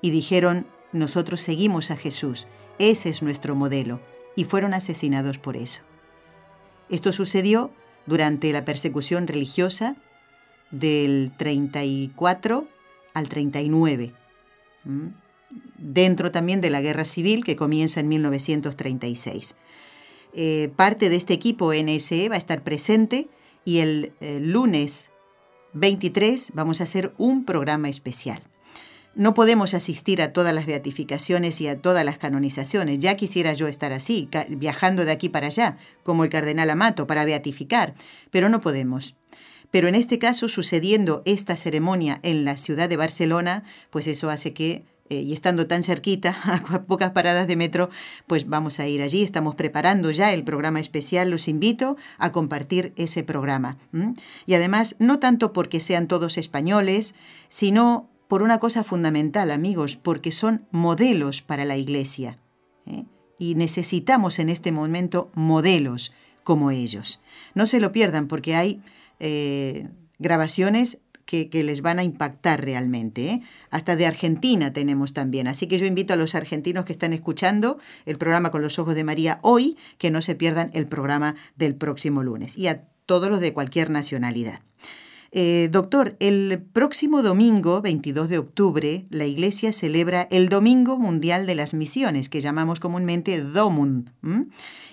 y 0.00 0.10
dijeron, 0.10 0.66
nosotros 0.92 1.40
seguimos 1.40 1.90
a 1.90 1.96
Jesús, 1.96 2.48
ese 2.78 3.08
es 3.08 3.22
nuestro 3.22 3.54
modelo, 3.54 4.00
y 4.36 4.44
fueron 4.44 4.74
asesinados 4.74 5.38
por 5.38 5.56
eso. 5.56 5.82
Esto 6.90 7.12
sucedió 7.12 7.70
durante 8.06 8.52
la 8.52 8.64
persecución 8.64 9.26
religiosa 9.26 9.96
del 10.70 11.32
34 11.36 12.68
al 13.14 13.28
39, 13.28 14.14
dentro 15.78 16.30
también 16.30 16.60
de 16.60 16.70
la 16.70 16.80
guerra 16.80 17.04
civil 17.04 17.44
que 17.44 17.56
comienza 17.56 18.00
en 18.00 18.08
1936. 18.08 19.56
Eh, 20.34 20.70
parte 20.76 21.08
de 21.08 21.16
este 21.16 21.34
equipo 21.34 21.72
NSE 21.72 22.28
va 22.28 22.34
a 22.34 22.38
estar 22.38 22.62
presente 22.62 23.28
y 23.64 23.78
el 23.78 24.12
lunes 24.20 25.10
23 25.74 26.52
vamos 26.54 26.80
a 26.80 26.84
hacer 26.84 27.12
un 27.18 27.44
programa 27.44 27.88
especial. 27.88 28.42
No 29.14 29.34
podemos 29.34 29.74
asistir 29.74 30.22
a 30.22 30.32
todas 30.32 30.54
las 30.54 30.66
beatificaciones 30.66 31.60
y 31.60 31.68
a 31.68 31.80
todas 31.80 32.04
las 32.04 32.18
canonizaciones. 32.18 32.98
Ya 32.98 33.16
quisiera 33.16 33.52
yo 33.52 33.66
estar 33.66 33.92
así, 33.92 34.28
viajando 34.50 35.04
de 35.04 35.12
aquí 35.12 35.28
para 35.28 35.48
allá, 35.48 35.76
como 36.04 36.24
el 36.24 36.30
cardenal 36.30 36.70
Amato, 36.70 37.06
para 37.06 37.24
beatificar, 37.24 37.94
pero 38.30 38.48
no 38.48 38.60
podemos. 38.60 39.16
Pero 39.70 39.88
en 39.88 39.94
este 39.94 40.18
caso, 40.18 40.48
sucediendo 40.48 41.22
esta 41.24 41.56
ceremonia 41.56 42.20
en 42.22 42.44
la 42.44 42.56
ciudad 42.56 42.88
de 42.88 42.96
Barcelona, 42.96 43.64
pues 43.90 44.06
eso 44.06 44.30
hace 44.30 44.54
que, 44.54 44.84
eh, 45.10 45.20
y 45.20 45.32
estando 45.34 45.66
tan 45.66 45.82
cerquita, 45.82 46.36
a 46.44 46.82
pocas 46.84 47.10
paradas 47.10 47.46
de 47.46 47.56
metro, 47.56 47.90
pues 48.26 48.48
vamos 48.48 48.80
a 48.80 48.86
ir 48.86 49.02
allí. 49.02 49.22
Estamos 49.22 49.54
preparando 49.56 50.10
ya 50.10 50.32
el 50.32 50.44
programa 50.44 50.80
especial. 50.80 51.30
Los 51.30 51.48
invito 51.48 51.96
a 52.18 52.32
compartir 52.32 52.92
ese 52.96 53.22
programa. 53.24 53.76
Y 54.46 54.54
además, 54.54 54.96
no 54.98 55.18
tanto 55.18 55.52
porque 55.52 55.80
sean 55.80 56.08
todos 56.08 56.38
españoles, 56.38 57.14
sino 57.48 58.08
por 58.28 58.42
una 58.42 58.58
cosa 58.58 58.84
fundamental, 58.84 59.50
amigos, 59.50 59.96
porque 59.96 60.30
son 60.30 60.66
modelos 60.70 61.42
para 61.42 61.64
la 61.64 61.76
Iglesia. 61.76 62.38
¿eh? 62.86 63.04
Y 63.38 63.54
necesitamos 63.54 64.38
en 64.38 64.50
este 64.50 64.70
momento 64.70 65.30
modelos 65.34 66.12
como 66.44 66.70
ellos. 66.70 67.20
No 67.54 67.66
se 67.66 67.80
lo 67.80 67.90
pierdan 67.90 68.28
porque 68.28 68.54
hay 68.54 68.82
eh, 69.18 69.88
grabaciones 70.18 70.98
que, 71.24 71.48
les 71.62 71.82
van 71.82 71.98
a 71.98 72.04
impactar 72.04 72.64
realmente. 72.64 73.28
¿eh? 73.28 73.42
Hasta 73.70 73.96
de 73.96 74.06
Argentina 74.06 74.72
tenemos 74.72 75.12
también. 75.12 75.46
Así 75.46 75.66
que 75.66 75.78
yo 75.78 75.86
invito 75.86 76.14
a 76.14 76.16
los 76.16 76.34
argentinos 76.34 76.84
que 76.86 76.92
están 76.92 77.12
escuchando 77.12 77.78
el 78.06 78.16
programa 78.16 78.50
con 78.50 78.62
los 78.62 78.78
ojos 78.78 78.94
de 78.94 79.04
María 79.04 79.38
hoy, 79.42 79.76
que 79.98 80.10
no 80.10 80.22
se 80.22 80.34
pierdan 80.34 80.70
el 80.72 80.86
programa 80.86 81.34
del 81.56 81.74
próximo 81.74 82.22
lunes. 82.22 82.56
Y 82.56 82.68
a 82.68 82.82
todos 83.04 83.28
los 83.30 83.40
de 83.40 83.52
cualquier 83.52 83.90
nacionalidad. 83.90 84.60
Eh, 85.30 85.68
doctor, 85.70 86.16
el 86.20 86.62
próximo 86.72 87.22
domingo, 87.22 87.82
22 87.82 88.30
de 88.30 88.38
octubre, 88.38 89.06
la 89.10 89.26
Iglesia 89.26 89.72
celebra 89.72 90.22
el 90.30 90.48
Domingo 90.48 90.98
Mundial 90.98 91.46
de 91.46 91.54
las 91.54 91.74
Misiones, 91.74 92.30
que 92.30 92.40
llamamos 92.40 92.80
comúnmente 92.80 93.38
DOMUN, 93.42 94.10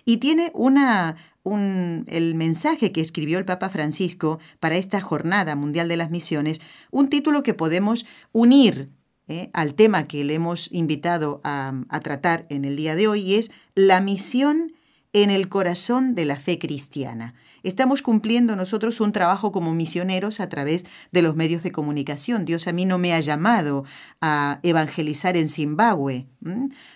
y 0.04 0.18
tiene 0.18 0.52
un, 0.54 2.06
el 2.08 2.36
mensaje 2.36 2.92
que 2.92 3.00
escribió 3.00 3.38
el 3.38 3.46
Papa 3.46 3.70
Francisco 3.70 4.40
para 4.60 4.76
esta 4.76 5.00
Jornada 5.00 5.56
Mundial 5.56 5.88
de 5.88 5.98
las 5.98 6.12
Misiones, 6.12 6.60
un 6.92 7.08
título 7.08 7.42
que 7.42 7.54
podemos 7.54 8.06
unir 8.34 8.90
eh, 9.28 9.50
al 9.54 9.74
tema 9.74 10.06
que 10.06 10.26
le 10.26 10.34
hemos 10.34 10.70
invitado 10.72 11.40
a, 11.46 11.82
a 11.88 12.00
tratar 12.02 12.46
en 12.50 12.66
el 12.66 12.76
día 12.76 12.96
de 12.96 13.08
hoy, 13.08 13.22
y 13.22 13.36
es 13.36 13.52
la 13.74 14.02
misión 14.02 14.74
en 15.14 15.30
el 15.30 15.48
corazón 15.48 16.14
de 16.14 16.26
la 16.26 16.38
fe 16.38 16.60
cristiana. 16.60 17.36
Estamos 17.66 18.04
cumpliendo 18.04 18.56
nosotros 18.56 19.02
un 19.02 19.12
trabajo 19.12 19.52
como 19.52 19.74
misioneros 19.74 20.40
a 20.40 20.50
través 20.50 20.86
de 21.12 21.24
los 21.24 21.36
medios 21.36 21.64
de 21.64 21.72
comunicación. 21.72 22.46
Dios 22.46 22.68
a 22.68 22.74
mí 22.74 22.86
no 22.86 23.00
me 23.00 23.14
ha 23.14 23.20
llamado 23.20 23.86
a 24.22 24.60
evangelizar 24.62 25.36
en 25.36 25.50
Zimbabue 25.50 26.28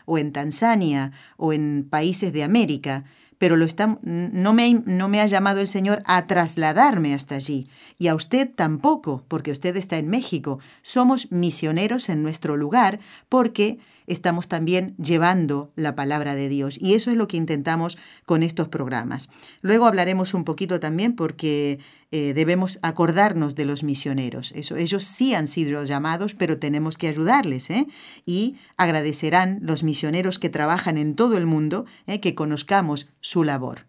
o 0.06 0.18
en 0.20 0.32
Tanzania 0.32 1.12
o 1.38 1.54
en 1.54 1.88
países 1.90 2.32
de 2.34 2.44
América 2.44 3.04
pero 3.40 3.56
no 3.56 4.54
me 4.54 5.22
ha 5.22 5.26
llamado 5.26 5.62
el 5.62 5.68
Señor 5.68 6.04
a 6.06 6.28
trasladarme 6.28 7.14
hasta 7.14 7.36
allí. 7.36 7.68
Y 7.98 8.10
a 8.10 8.16
usted 8.16 8.50
tampoco, 8.54 9.24
porque 9.30 9.52
usted 9.52 9.78
está 9.78 9.96
en 9.96 10.10
México. 10.10 10.60
Somos 10.82 11.32
misioneros 11.32 12.10
en 12.10 12.22
nuestro 12.22 12.58
lugar 12.58 13.00
porque 13.30 13.80
estamos 14.10 14.48
también 14.48 14.96
llevando 14.98 15.72
la 15.76 15.96
palabra 15.96 16.36
de 16.36 16.50
Dios. 16.50 16.78
Y 16.82 16.96
eso 16.96 17.12
es 17.12 17.18
lo 17.18 17.28
que 17.28 17.38
intentamos 17.38 17.98
con 18.26 18.44
estos 18.44 18.68
programas. 18.68 19.30
Luego 19.62 19.86
hablaremos 19.86 20.34
un 20.34 20.44
poquito 20.44 20.80
también 20.80 21.16
porque 21.16 21.80
eh, 22.12 22.34
debemos 22.34 22.80
acordarnos 22.82 23.56
de 23.56 23.66
los 23.66 23.84
misioneros. 23.84 24.52
Eso, 24.56 24.76
ellos 24.76 25.04
sí 25.04 25.34
han 25.34 25.48
sido 25.48 25.84
llamados, 25.86 26.34
pero 26.34 26.58
tenemos 26.58 26.98
que 26.98 27.08
ayudarles. 27.08 27.70
¿eh? 27.70 27.88
Y 28.26 28.58
agradecerán 28.78 29.60
los 29.62 29.84
misioneros 29.84 30.40
que 30.40 30.50
trabajan 30.50 30.98
en 30.98 31.16
todo 31.16 31.38
el 31.38 31.46
mundo 31.46 31.86
¿eh? 32.08 32.20
que 32.20 32.36
conozcamos 32.36 33.08
su 33.22 33.44
labor. 33.44 33.86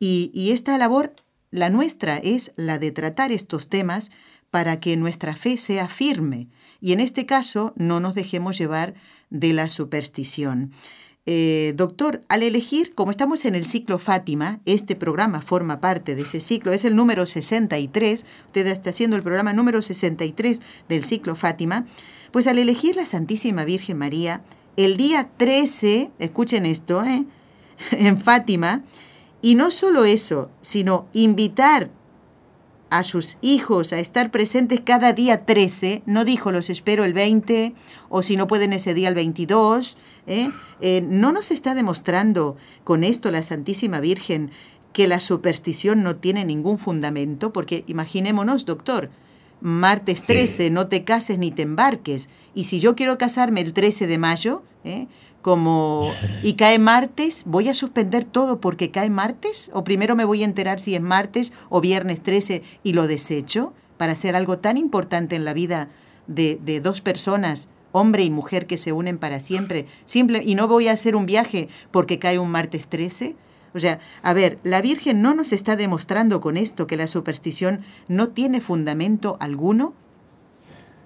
Y, 0.00 0.32
y 0.34 0.50
esta 0.50 0.76
labor, 0.76 1.14
la 1.52 1.70
nuestra, 1.70 2.16
es 2.16 2.52
la 2.56 2.80
de 2.80 2.90
tratar 2.90 3.30
estos 3.30 3.68
temas 3.68 4.10
para 4.50 4.80
que 4.80 4.96
nuestra 4.96 5.36
fe 5.36 5.56
sea 5.56 5.88
firme 5.88 6.48
y 6.80 6.92
en 6.92 7.00
este 7.00 7.26
caso 7.26 7.72
no 7.76 8.00
nos 8.00 8.14
dejemos 8.14 8.58
llevar 8.58 8.94
de 9.30 9.52
la 9.52 9.68
superstición. 9.68 10.72
Eh, 11.26 11.74
doctor, 11.76 12.22
al 12.28 12.42
elegir, 12.42 12.94
como 12.94 13.10
estamos 13.10 13.44
en 13.44 13.54
el 13.54 13.66
ciclo 13.66 13.98
Fátima, 13.98 14.60
este 14.64 14.96
programa 14.96 15.42
forma 15.42 15.80
parte 15.80 16.14
de 16.14 16.22
ese 16.22 16.40
ciclo, 16.40 16.72
es 16.72 16.84
el 16.84 16.96
número 16.96 17.26
63, 17.26 18.24
usted 18.46 18.66
está 18.66 18.90
haciendo 18.90 19.16
el 19.16 19.22
programa 19.22 19.52
número 19.52 19.82
63 19.82 20.60
del 20.88 21.04
ciclo 21.04 21.36
Fátima, 21.36 21.86
pues 22.32 22.46
al 22.46 22.58
elegir 22.58 22.96
la 22.96 23.06
Santísima 23.06 23.64
Virgen 23.64 23.98
María, 23.98 24.42
el 24.76 24.96
día 24.96 25.30
13, 25.36 26.10
escuchen 26.18 26.64
esto, 26.64 27.04
¿eh? 27.04 27.26
en 27.92 28.18
Fátima, 28.18 28.82
y 29.42 29.54
no 29.54 29.70
solo 29.70 30.04
eso, 30.04 30.50
sino 30.62 31.06
invitar 31.12 31.90
a 32.90 33.04
sus 33.04 33.38
hijos 33.40 33.92
a 33.92 33.98
estar 34.00 34.30
presentes 34.30 34.80
cada 34.84 35.12
día 35.12 35.46
13, 35.46 36.02
no 36.06 36.24
dijo 36.24 36.52
los 36.52 36.70
espero 36.70 37.04
el 37.04 37.14
20 37.14 37.72
o 38.08 38.22
si 38.22 38.36
no 38.36 38.48
pueden 38.48 38.72
ese 38.72 38.94
día 38.94 39.08
el 39.08 39.14
22, 39.14 39.96
¿eh? 40.26 40.50
Eh, 40.80 41.00
no 41.08 41.32
nos 41.32 41.52
está 41.52 41.74
demostrando 41.74 42.56
con 42.84 43.04
esto 43.04 43.30
la 43.30 43.42
Santísima 43.42 44.00
Virgen 44.00 44.50
que 44.92 45.06
la 45.06 45.20
superstición 45.20 46.02
no 46.02 46.16
tiene 46.16 46.44
ningún 46.44 46.78
fundamento, 46.78 47.52
porque 47.52 47.84
imaginémonos, 47.86 48.66
doctor, 48.66 49.10
martes 49.60 50.26
13, 50.26 50.70
no 50.70 50.88
te 50.88 51.04
cases 51.04 51.38
ni 51.38 51.52
te 51.52 51.62
embarques, 51.62 52.28
y 52.54 52.64
si 52.64 52.80
yo 52.80 52.96
quiero 52.96 53.18
casarme 53.18 53.60
el 53.60 53.72
13 53.72 54.08
de 54.08 54.18
mayo, 54.18 54.64
¿eh? 54.84 55.06
Como 55.42 56.12
y 56.42 56.54
cae 56.54 56.78
martes, 56.78 57.44
voy 57.46 57.68
a 57.68 57.74
suspender 57.74 58.24
todo 58.24 58.60
porque 58.60 58.90
cae 58.90 59.10
martes 59.10 59.70
o 59.72 59.84
primero 59.84 60.16
me 60.16 60.24
voy 60.24 60.42
a 60.42 60.46
enterar 60.46 60.80
si 60.80 60.94
es 60.94 61.00
martes 61.00 61.52
o 61.68 61.80
viernes 61.80 62.22
13 62.22 62.62
y 62.82 62.92
lo 62.92 63.06
desecho 63.06 63.72
para 63.96 64.12
hacer 64.12 64.36
algo 64.36 64.58
tan 64.58 64.76
importante 64.76 65.36
en 65.36 65.44
la 65.44 65.54
vida 65.54 65.88
de, 66.26 66.58
de 66.62 66.80
dos 66.80 67.00
personas, 67.00 67.68
hombre 67.92 68.24
y 68.24 68.30
mujer 68.30 68.66
que 68.66 68.78
se 68.78 68.92
unen 68.92 69.18
para 69.18 69.40
siempre, 69.40 69.86
simple 70.04 70.42
y 70.44 70.54
no 70.54 70.68
voy 70.68 70.88
a 70.88 70.92
hacer 70.92 71.16
un 71.16 71.26
viaje 71.26 71.68
porque 71.90 72.18
cae 72.18 72.38
un 72.38 72.50
martes 72.50 72.88
13. 72.88 73.36
O 73.74 73.78
sea, 73.78 74.00
a 74.22 74.32
ver, 74.32 74.58
la 74.64 74.82
Virgen 74.82 75.22
no 75.22 75.34
nos 75.34 75.52
está 75.52 75.76
demostrando 75.76 76.40
con 76.40 76.56
esto 76.56 76.86
que 76.86 76.96
la 76.96 77.06
superstición 77.06 77.82
no 78.08 78.30
tiene 78.30 78.60
fundamento 78.60 79.36
alguno. 79.40 79.94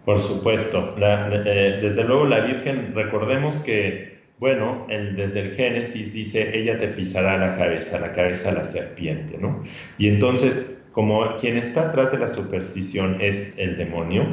Por 0.05 0.20
supuesto, 0.20 0.94
eh, 0.99 1.79
desde 1.83 2.05
luego 2.05 2.27
la 2.27 2.40
Virgen, 2.40 2.94
recordemos 2.94 3.57
que 3.57 4.13
bueno, 4.38 4.87
desde 4.88 5.40
el 5.40 5.55
Génesis 5.55 6.12
dice, 6.12 6.59
ella 6.59 6.79
te 6.79 6.88
pisará 6.88 7.38
la 7.38 7.55
cabeza, 7.55 8.01
la 8.01 8.12
cabeza 8.12 8.51
de 8.51 8.57
la 8.57 8.64
serpiente, 8.64 9.38
¿no? 9.38 9.62
Y 9.97 10.09
entonces, 10.09 10.83
como 10.92 11.37
quien 11.37 11.57
está 11.57 11.88
atrás 11.88 12.12
de 12.12 12.18
la 12.18 12.27
superstición 12.27 13.18
es 13.20 13.59
el 13.59 13.77
demonio, 13.77 14.29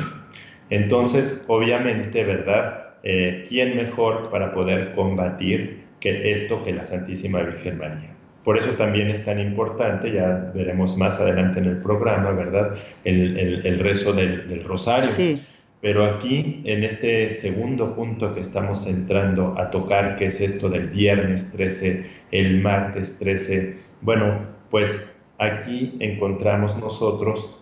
entonces, 0.69 1.45
obviamente, 1.47 2.23
¿verdad? 2.23 2.95
Eh, 3.03 3.43
¿Quién 3.47 3.77
mejor 3.77 4.29
para 4.31 4.53
poder 4.53 4.93
combatir 4.95 5.83
que 5.99 6.31
esto 6.31 6.63
que 6.63 6.73
la 6.73 6.83
Santísima 6.83 7.41
Virgen 7.43 7.77
María? 7.77 8.15
Por 8.43 8.57
eso 8.57 8.71
también 8.71 9.09
es 9.09 9.23
tan 9.23 9.39
importante, 9.39 10.11
ya 10.11 10.51
veremos 10.55 10.97
más 10.97 11.19
adelante 11.19 11.59
en 11.59 11.65
el 11.65 11.77
programa, 11.77 12.31
¿verdad? 12.31 12.75
El, 13.03 13.79
rezo 13.79 14.13
del, 14.13 14.47
del 14.49 14.63
rosario. 14.63 15.07
Sí 15.07 15.39
pero 15.81 16.05
aquí, 16.05 16.61
en 16.65 16.83
este 16.83 17.33
segundo 17.33 17.95
punto 17.95 18.33
que 18.35 18.41
estamos 18.41 18.87
entrando 18.87 19.55
a 19.57 19.71
tocar, 19.71 20.15
que 20.15 20.27
es 20.27 20.39
esto 20.39 20.69
del 20.69 20.89
viernes 20.89 21.51
13, 21.51 22.05
el 22.31 22.61
martes 22.61 23.17
13, 23.17 23.77
bueno, 24.01 24.45
pues 24.69 25.19
aquí 25.39 25.97
encontramos 25.99 26.77
nosotros 26.77 27.59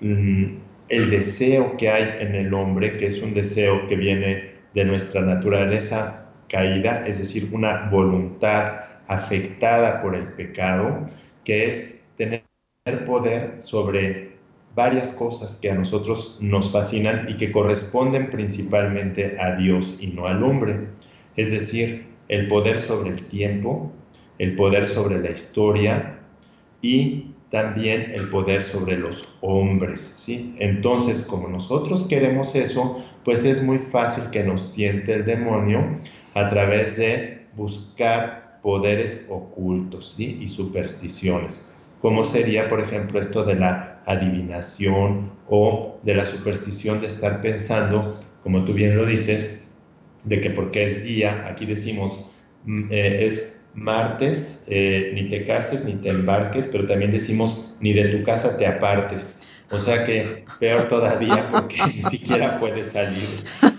mm, 0.00 0.46
el 0.88 1.10
deseo 1.10 1.76
que 1.76 1.88
hay 1.88 2.26
en 2.26 2.34
el 2.34 2.52
hombre, 2.52 2.96
que 2.96 3.06
es 3.06 3.22
un 3.22 3.34
deseo 3.34 3.86
que 3.86 3.94
viene 3.94 4.50
de 4.74 4.84
nuestra 4.84 5.20
naturaleza 5.22 6.26
caída, 6.48 7.06
es 7.06 7.18
decir, 7.18 7.48
una 7.52 7.88
voluntad 7.88 8.80
afectada 9.06 10.02
por 10.02 10.16
el 10.16 10.26
pecado, 10.32 11.06
que 11.44 11.68
es 11.68 12.04
tener 12.16 12.42
poder 13.06 13.62
sobre 13.62 14.29
varias 14.74 15.12
cosas 15.12 15.58
que 15.60 15.70
a 15.70 15.74
nosotros 15.74 16.38
nos 16.40 16.70
fascinan 16.70 17.26
y 17.28 17.36
que 17.36 17.52
corresponden 17.52 18.30
principalmente 18.30 19.36
a 19.40 19.56
Dios 19.56 19.96
y 20.00 20.08
no 20.08 20.26
al 20.26 20.42
hombre. 20.42 20.88
Es 21.36 21.50
decir, 21.50 22.06
el 22.28 22.48
poder 22.48 22.80
sobre 22.80 23.10
el 23.10 23.26
tiempo, 23.26 23.90
el 24.38 24.54
poder 24.56 24.86
sobre 24.86 25.20
la 25.20 25.30
historia 25.30 26.18
y 26.80 27.32
también 27.50 28.12
el 28.14 28.30
poder 28.30 28.64
sobre 28.64 28.96
los 28.96 29.28
hombres, 29.40 30.00
¿sí? 30.00 30.54
Entonces, 30.60 31.22
como 31.22 31.48
nosotros 31.48 32.06
queremos 32.08 32.54
eso, 32.54 33.04
pues 33.24 33.44
es 33.44 33.62
muy 33.62 33.78
fácil 33.78 34.30
que 34.30 34.44
nos 34.44 34.72
tiente 34.72 35.12
el 35.12 35.24
demonio 35.24 35.84
a 36.34 36.48
través 36.48 36.96
de 36.96 37.46
buscar 37.56 38.60
poderes 38.62 39.26
ocultos 39.28 40.14
y 40.18 40.46
supersticiones, 40.46 41.74
como 42.00 42.24
sería, 42.24 42.68
por 42.68 42.80
ejemplo, 42.80 43.18
esto 43.18 43.44
de 43.44 43.56
la 43.56 43.89
adivinación 44.06 45.30
o 45.48 45.98
de 46.02 46.14
la 46.14 46.24
superstición 46.24 47.00
de 47.00 47.08
estar 47.08 47.40
pensando, 47.40 48.18
como 48.42 48.64
tú 48.64 48.72
bien 48.72 48.96
lo 48.96 49.04
dices, 49.04 49.68
de 50.24 50.40
que 50.40 50.50
porque 50.50 50.84
es 50.86 51.02
día, 51.02 51.46
aquí 51.48 51.66
decimos, 51.66 52.26
mm, 52.64 52.84
eh, 52.90 53.26
es 53.26 53.66
martes, 53.74 54.66
eh, 54.68 55.12
ni 55.14 55.28
te 55.28 55.46
cases 55.46 55.84
ni 55.84 55.94
te 55.94 56.10
embarques, 56.10 56.66
pero 56.66 56.86
también 56.86 57.10
decimos, 57.10 57.74
ni 57.80 57.92
de 57.92 58.16
tu 58.16 58.24
casa 58.24 58.56
te 58.56 58.66
apartes. 58.66 59.40
O 59.70 59.78
sea 59.78 60.04
que 60.04 60.44
peor 60.58 60.88
todavía 60.88 61.48
porque 61.48 61.78
ni 61.94 62.02
siquiera 62.10 62.58
puedes 62.58 62.92
salir, 62.92 63.28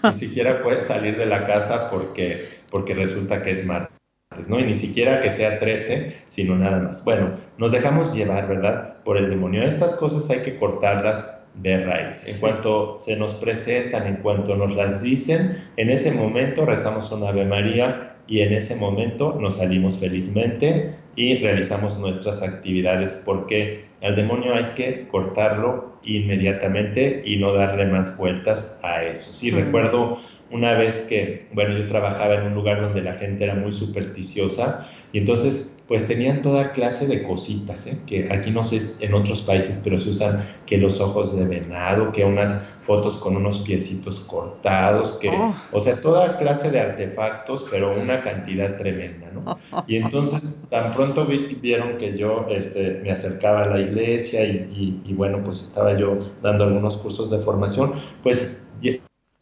ni 0.04 0.16
siquiera 0.16 0.64
puedes 0.64 0.86
salir 0.86 1.18
de 1.18 1.26
la 1.26 1.46
casa 1.46 1.90
porque, 1.90 2.48
porque 2.70 2.94
resulta 2.94 3.44
que 3.44 3.52
es 3.52 3.66
martes. 3.66 4.01
¿No? 4.48 4.60
Y 4.60 4.64
ni 4.64 4.76
siquiera 4.76 5.20
que 5.20 5.32
sea 5.32 5.60
13, 5.60 6.16
sino 6.28 6.56
nada 6.56 6.80
más. 6.80 7.04
Bueno, 7.06 7.32
nos 7.58 7.72
dejamos 7.72 8.14
llevar, 8.14 8.48
¿verdad? 8.48 8.96
Por 9.04 9.18
el 9.18 9.30
demonio. 9.30 9.64
Estas 9.64 9.96
cosas 9.96 10.30
hay 10.30 10.40
que 10.40 10.58
cortarlas 10.58 11.40
de 11.56 11.84
raíz. 11.86 12.28
En 12.28 12.40
cuanto 12.40 12.98
se 13.00 13.18
nos 13.18 13.34
presentan, 13.36 14.08
en 14.08 14.18
cuanto 14.18 14.56
nos 14.56 14.74
las 14.76 15.02
dicen, 15.02 15.64
en 15.78 15.90
ese 15.90 16.12
momento 16.12 16.66
rezamos 16.66 17.12
una 17.12 17.30
Ave 17.30 17.46
María 17.46 18.16
y 18.28 18.40
en 18.42 18.54
ese 18.54 18.76
momento 18.76 19.38
nos 19.40 19.58
salimos 19.58 19.98
felizmente 19.98 20.96
y 21.16 21.38
realizamos 21.40 21.98
nuestras 22.00 22.42
actividades 22.42 23.22
porque 23.26 23.84
al 24.02 24.16
demonio 24.16 24.56
hay 24.56 24.74
que 24.76 25.08
cortarlo 25.10 25.98
inmediatamente 26.04 27.22
y 27.26 27.38
no 27.38 27.54
darle 27.54 27.86
más 27.86 28.18
vueltas 28.18 28.80
a 28.82 29.04
eso. 29.04 29.34
Sí, 29.34 29.52
recuerdo 29.52 30.20
una 30.52 30.74
vez 30.74 31.06
que, 31.08 31.48
bueno, 31.54 31.78
yo 31.78 31.88
trabajaba 31.88 32.36
en 32.36 32.48
un 32.48 32.54
lugar 32.54 32.82
donde 32.82 33.02
la 33.02 33.14
gente 33.14 33.44
era 33.44 33.56
muy 33.56 33.72
supersticiosa 33.72 34.88
y 35.14 35.20
entonces 35.20 35.76
pues 35.88 36.08
tenían 36.08 36.42
toda 36.42 36.72
clase 36.72 37.06
de 37.06 37.22
cositas, 37.24 37.86
¿eh? 37.86 37.98
que 38.08 38.32
aquí 38.32 38.50
no 38.50 38.64
sé 38.64 39.06
en 39.06 39.14
otros 39.14 39.42
países, 39.42 39.82
pero 39.84 39.98
se 39.98 40.12
usan 40.12 40.48
que 40.66 40.78
los 40.78 41.02
ojos 41.02 41.36
de 41.36 41.44
venado, 41.46 42.14
que 42.14 42.24
unas 42.24 42.64
fotos 42.80 43.18
con 43.18 43.36
unos 43.36 43.58
piecitos 43.58 44.22
cortados, 44.22 45.18
que, 45.20 45.28
oh. 45.28 45.54
o 45.74 45.82
sea, 45.82 46.00
toda 46.00 46.38
clase 46.38 46.72
de 46.72 46.80
artefactos, 46.80 47.66
pero 47.70 47.94
una 47.94 48.22
cantidad 48.22 48.78
tremenda, 48.78 49.32
¿no? 49.34 49.60
Y 49.86 49.98
entonces 49.98 50.64
tan 50.70 50.94
pronto 50.94 51.26
vieron 51.26 51.98
que 51.98 52.18
yo 52.18 52.46
este, 52.50 53.02
me 53.04 53.12
acercaba 53.12 53.64
a 53.64 53.68
la 53.68 53.82
iglesia 53.82 54.46
y, 54.46 55.02
y 55.06 55.14
bueno, 55.14 55.44
pues 55.44 55.62
estaba 55.62 55.98
yo 55.98 56.32
dando 56.42 56.64
algunos 56.64 56.96
cursos 57.00 57.30
de 57.30 57.40
formación, 57.40 57.96
pues 58.24 58.70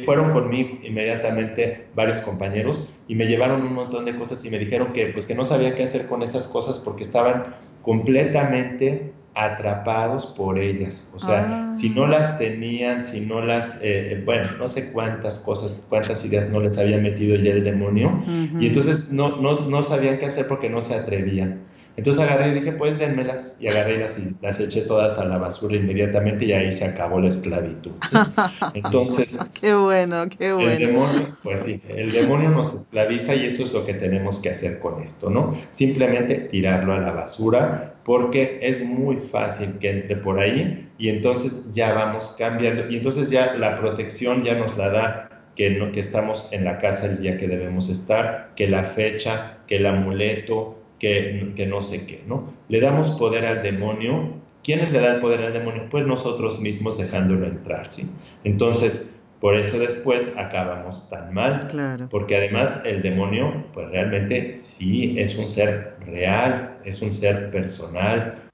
fueron 0.06 0.34
por 0.34 0.48
mí 0.50 0.80
inmediatamente 0.84 1.88
varios 1.96 2.20
compañeros 2.20 2.88
y 3.08 3.16
me 3.16 3.26
llevaron 3.26 3.62
un 3.62 3.74
montón 3.74 4.06
de 4.06 4.16
cosas 4.16 4.44
y 4.46 4.50
me 4.50 4.60
dijeron 4.60 4.94
que 4.94 5.08
pues 5.08 5.26
que 5.26 5.36
no 5.36 5.46
sabían 5.46 5.76
qué 5.76 5.84
hacer 5.84 6.08
con 6.08 6.24
esas 6.24 6.48
cosas 6.48 6.80
porque 6.80 7.04
estaban 7.04 7.56
completamente 7.82 9.14
atrapados 9.36 10.26
por 10.26 10.60
ellas. 10.60 11.10
O 11.14 11.20
sea, 11.20 11.72
si 11.74 11.90
no 11.90 12.06
ah. 12.06 12.10
las 12.10 12.38
tenían, 12.38 13.04
si 13.04 13.22
no 13.22 13.42
las, 13.42 13.80
eh, 13.82 14.22
bueno, 14.26 14.52
no 14.58 14.68
sé 14.68 14.92
cuántas 14.92 15.40
cosas, 15.40 15.88
cuántas 15.90 16.26
ideas 16.26 16.50
no 16.50 16.60
les 16.60 16.78
había 16.78 16.98
metido 16.98 17.36
ya 17.38 17.52
el 17.52 17.64
demonio. 17.64 18.24
Y 18.60 18.68
entonces 18.68 19.12
no, 19.12 19.38
no, 19.38 19.62
no 19.62 19.84
sabían 19.84 20.18
qué 20.18 20.26
hacer 20.26 20.48
porque 20.48 20.70
no 20.70 20.82
se 20.82 20.96
atrevían. 20.96 21.69
Entonces 22.00 22.24
agarré 22.24 22.52
y 22.52 22.54
dije, 22.54 22.72
pues 22.72 22.98
dénmelas. 22.98 23.58
Y 23.60 23.68
agarré 23.68 23.96
y 23.96 23.98
las, 23.98 24.18
las 24.42 24.58
eché 24.62 24.84
todas 24.84 25.20
a 25.20 25.26
la 25.26 25.38
basura 25.38 25.76
inmediatamente 25.76 26.46
y 26.46 26.54
ahí 26.54 26.72
se 26.72 26.86
acabó 26.86 27.20
la 27.20 27.28
esclavitud. 27.28 27.92
Entonces. 28.74 29.38
qué 29.60 29.74
bueno, 29.74 30.26
qué 30.30 30.54
bueno. 30.54 30.72
El 30.72 30.80
demonio, 30.80 31.38
pues 31.44 31.64
sí, 31.64 31.82
el 31.90 32.14
demonio 32.14 32.52
nos 32.52 32.74
esclaviza 32.74 33.36
y 33.36 33.48
eso 33.48 33.66
es 33.66 33.74
lo 33.74 33.86
que 33.86 33.96
tenemos 33.96 34.40
que 34.40 34.50
hacer 34.50 34.80
con 34.80 35.04
esto, 35.04 35.30
¿no? 35.30 35.60
Simplemente 35.72 36.36
tirarlo 36.36 36.94
a 36.94 37.00
la 37.00 37.12
basura 37.12 37.96
porque 38.06 38.60
es 38.62 38.82
muy 38.86 39.18
fácil 39.18 39.78
que 39.80 39.90
entre 39.90 40.16
por 40.16 40.40
ahí 40.40 40.90
y 40.98 41.10
entonces 41.10 41.74
ya 41.74 41.92
vamos 41.92 42.34
cambiando. 42.38 42.90
Y 42.90 42.96
entonces 42.96 43.30
ya 43.30 43.56
la 43.56 43.76
protección 43.76 44.46
ya 44.46 44.56
nos 44.56 44.78
la 44.78 44.90
da 44.90 45.30
que, 45.58 45.72
no, 45.72 45.92
que 45.92 46.00
estamos 46.00 46.48
en 46.54 46.64
la 46.64 46.80
casa 46.80 47.08
el 47.08 47.22
día 47.22 47.36
que 47.36 47.50
debemos 47.50 47.90
estar, 47.90 48.52
que 48.56 48.70
la 48.70 48.86
fecha, 48.86 49.58
que 49.68 49.76
el 49.76 49.86
amuleto, 49.86 50.79
que, 51.00 51.66
no 51.68 51.82
sé 51.82 52.06
qué, 52.06 52.24
¿no? 52.28 52.54
Le 52.68 52.80
damos 52.80 53.12
poder 53.12 53.46
al 53.46 53.64
demonio. 53.64 54.34
¿Quiénes 54.64 54.92
le 54.92 55.00
dan 55.00 55.22
poder 55.22 55.42
al 55.42 55.54
demonio? 55.54 55.88
Pues 55.90 56.06
nosotros 56.06 56.60
mismos 56.60 56.98
dejándolo 56.98 57.48
entrar, 57.48 57.92
¿sí? 57.92 58.12
Entonces, 58.44 59.16
por 59.40 59.56
eso 59.56 59.80
después 59.80 60.36
acabamos 60.38 61.10
tan 61.10 61.34
mal. 61.34 61.62
Claro. 61.70 62.10
Porque 62.10 62.36
además 62.36 62.84
el 62.86 63.02
demonio, 63.02 63.66
pues 63.74 63.90
realmente 63.90 64.58
sí 64.58 65.18
es 65.18 65.38
un 65.38 65.48
ser 65.48 65.96
real, 66.06 66.78
es 66.84 67.02
un 67.02 67.14
ser 67.14 67.50
personal, 67.52 68.50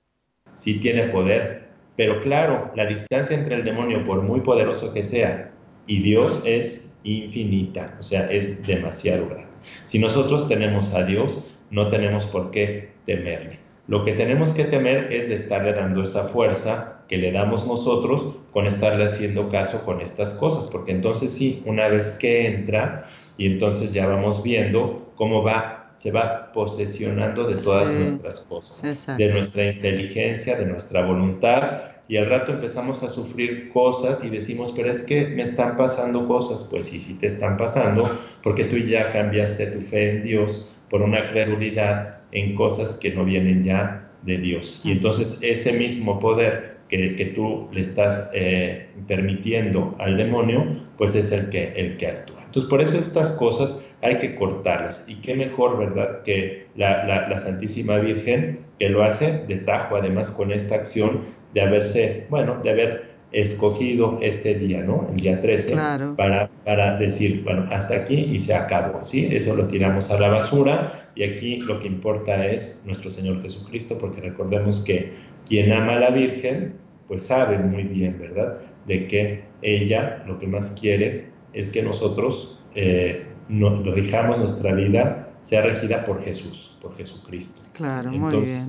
sí 0.53 0.79
tiene 0.79 1.07
poder. 1.07 1.69
Pero 1.97 2.21
claro, 2.21 2.71
la 2.75 2.85
distancia 2.85 3.35
entre 3.35 3.55
el 3.55 3.65
demonio, 3.65 4.03
por 4.03 4.21
muy 4.21 4.41
poderoso 4.41 4.93
que 4.93 5.01
sea, 5.01 5.51
y 5.87 6.01
Dios 6.01 6.43
es 6.45 6.99
infinita, 7.03 7.95
o 7.99 8.03
sea, 8.03 8.29
es 8.31 8.65
demasiado 8.65 9.27
grande. 9.27 9.55
Si 9.87 9.99
nosotros 9.99 10.47
tenemos 10.47 10.93
a 10.93 11.03
Dios, 11.03 11.43
no 11.69 11.87
tenemos 11.87 12.25
por 12.25 12.51
qué 12.51 12.89
temerle. 13.05 13.59
Lo 13.87 14.03
que 14.03 14.13
tenemos 14.13 14.51
que 14.51 14.65
temer 14.65 15.13
es 15.13 15.29
de 15.29 15.35
estarle 15.35 15.73
dando 15.73 16.03
esta 16.03 16.23
fuerza 16.23 17.03
que 17.07 17.17
le 17.17 17.31
damos 17.31 17.67
nosotros 17.67 18.35
con 18.51 18.65
estarle 18.65 19.03
haciendo 19.03 19.49
caso 19.51 19.85
con 19.85 20.01
estas 20.01 20.33
cosas, 20.33 20.67
porque 20.67 20.91
entonces 20.91 21.31
sí, 21.31 21.61
una 21.65 21.87
vez 21.87 22.17
que 22.19 22.47
entra 22.47 23.07
y 23.37 23.45
entonces 23.45 23.93
ya 23.93 24.07
vamos 24.07 24.41
viendo 24.41 25.11
cómo 25.15 25.43
va, 25.43 25.93
se 25.97 26.11
va 26.11 26.51
posesionando 26.51 27.45
de 27.45 27.55
todas 27.55 27.91
nuestras 27.93 28.39
cosas, 28.41 29.17
de 29.17 29.29
nuestra 29.29 29.67
inteligencia, 29.67 30.57
de 30.57 30.65
nuestra 30.65 31.05
voluntad, 31.05 31.83
y 32.07 32.17
al 32.17 32.27
rato 32.27 32.53
empezamos 32.53 33.01
a 33.03 33.09
sufrir 33.09 33.69
cosas 33.69 34.23
y 34.23 34.29
decimos, 34.29 34.73
pero 34.75 34.91
es 34.91 35.03
que 35.03 35.27
me 35.27 35.41
están 35.41 35.75
pasando 35.75 36.27
cosas, 36.27 36.67
pues 36.69 36.85
sí, 36.85 36.99
sí 36.99 37.15
te 37.15 37.27
están 37.27 37.57
pasando, 37.57 38.19
porque 38.41 38.65
tú 38.65 38.77
ya 38.77 39.11
cambiaste 39.11 39.67
tu 39.67 39.81
fe 39.81 40.11
en 40.11 40.23
Dios 40.23 40.69
por 40.95 41.01
una 41.01 41.29
credulidad 41.29 42.19
en 42.31 42.55
cosas 42.55 42.93
que 42.93 43.13
no 43.13 43.25
vienen 43.25 43.61
ya 43.65 44.09
de 44.21 44.37
Dios. 44.37 44.79
Y 44.85 44.93
entonces 44.93 45.39
ese 45.41 45.73
mismo 45.73 46.21
poder 46.21 46.77
que, 46.87 47.17
que 47.17 47.25
tú 47.25 47.67
le 47.73 47.81
estás 47.81 48.31
eh, 48.33 48.87
permitiendo 49.05 49.93
al 49.99 50.15
demonio, 50.15 50.65
pues 50.97 51.13
es 51.13 51.33
el 51.33 51.49
que, 51.49 51.73
el 51.75 51.97
que 51.97 52.07
actúa. 52.07 52.41
Entonces 52.45 52.69
por 52.69 52.79
eso 52.79 52.97
estas 52.97 53.33
cosas 53.33 53.85
hay 54.01 54.19
que 54.19 54.35
cortarlas. 54.35 55.09
Y 55.09 55.15
qué 55.15 55.35
mejor, 55.35 55.77
¿verdad?, 55.77 56.23
que 56.23 56.67
la, 56.77 57.05
la, 57.05 57.39
Santísima 57.39 57.97
Virgen, 57.97 58.59
que 58.79 58.87
lo 58.87 59.03
hace 59.03 59.45
de 59.49 59.57
tajo, 59.57 59.97
además 59.97 60.31
con 60.31 60.53
esta 60.53 60.75
acción 60.75 61.25
de 61.53 61.59
haberse, 61.59 62.25
bueno, 62.29 62.61
de 62.63 62.69
haber 62.69 63.14
escogido 63.35 64.17
este 64.21 64.55
día, 64.55 64.81
¿no? 64.81 65.09
El 65.11 65.19
día 65.19 65.41
13, 65.41 65.75
para, 66.15 66.49
para 66.63 66.97
decir, 66.97 67.43
bueno, 67.43 67.65
hasta 67.69 67.97
aquí 67.97 68.15
y 68.15 68.39
se 68.39 68.53
acabó, 68.53 69.03
¿sí? 69.03 69.27
Eso 69.29 69.55
lo 69.55 69.67
tiramos 69.67 70.09
a 70.09 70.17
la 70.17 70.29
basura 70.29 71.09
y 71.15 71.23
aquí 71.23 71.57
lo 71.57 71.81
que 71.81 71.87
importa 71.87 72.45
es 72.45 72.81
nuestro 72.85 73.09
Señor 73.09 73.41
Jesucristo, 73.41 73.97
porque 73.99 74.21
recordemos 74.21 74.79
que 74.79 75.11
quien 75.45 75.73
ama 75.73 75.97
a 75.97 75.99
la 75.99 76.09
Virgen, 76.11 76.75
pues 77.09 77.23
sabe 77.23 77.57
muy 77.57 77.83
bien, 77.83 78.17
¿verdad? 78.17 78.57
De 78.85 79.05
que 79.07 79.43
ella 79.61 80.23
lo 80.25 80.39
que 80.39 80.47
más 80.47 80.71
quiere 80.79 81.27
es 81.51 81.73
que 81.73 81.83
nosotros 81.83 82.63
eh, 82.73 83.25
nos, 83.49 83.83
rijamos 83.83 84.37
nuestra 84.37 84.73
vida, 84.73 85.29
sea 85.41 85.61
regida 85.61 86.05
por 86.05 86.23
Jesús, 86.23 86.77
por 86.81 86.95
Jesucristo. 86.95 87.61
Claro, 87.73 88.11
muy 88.11 88.37
bien. 88.37 88.63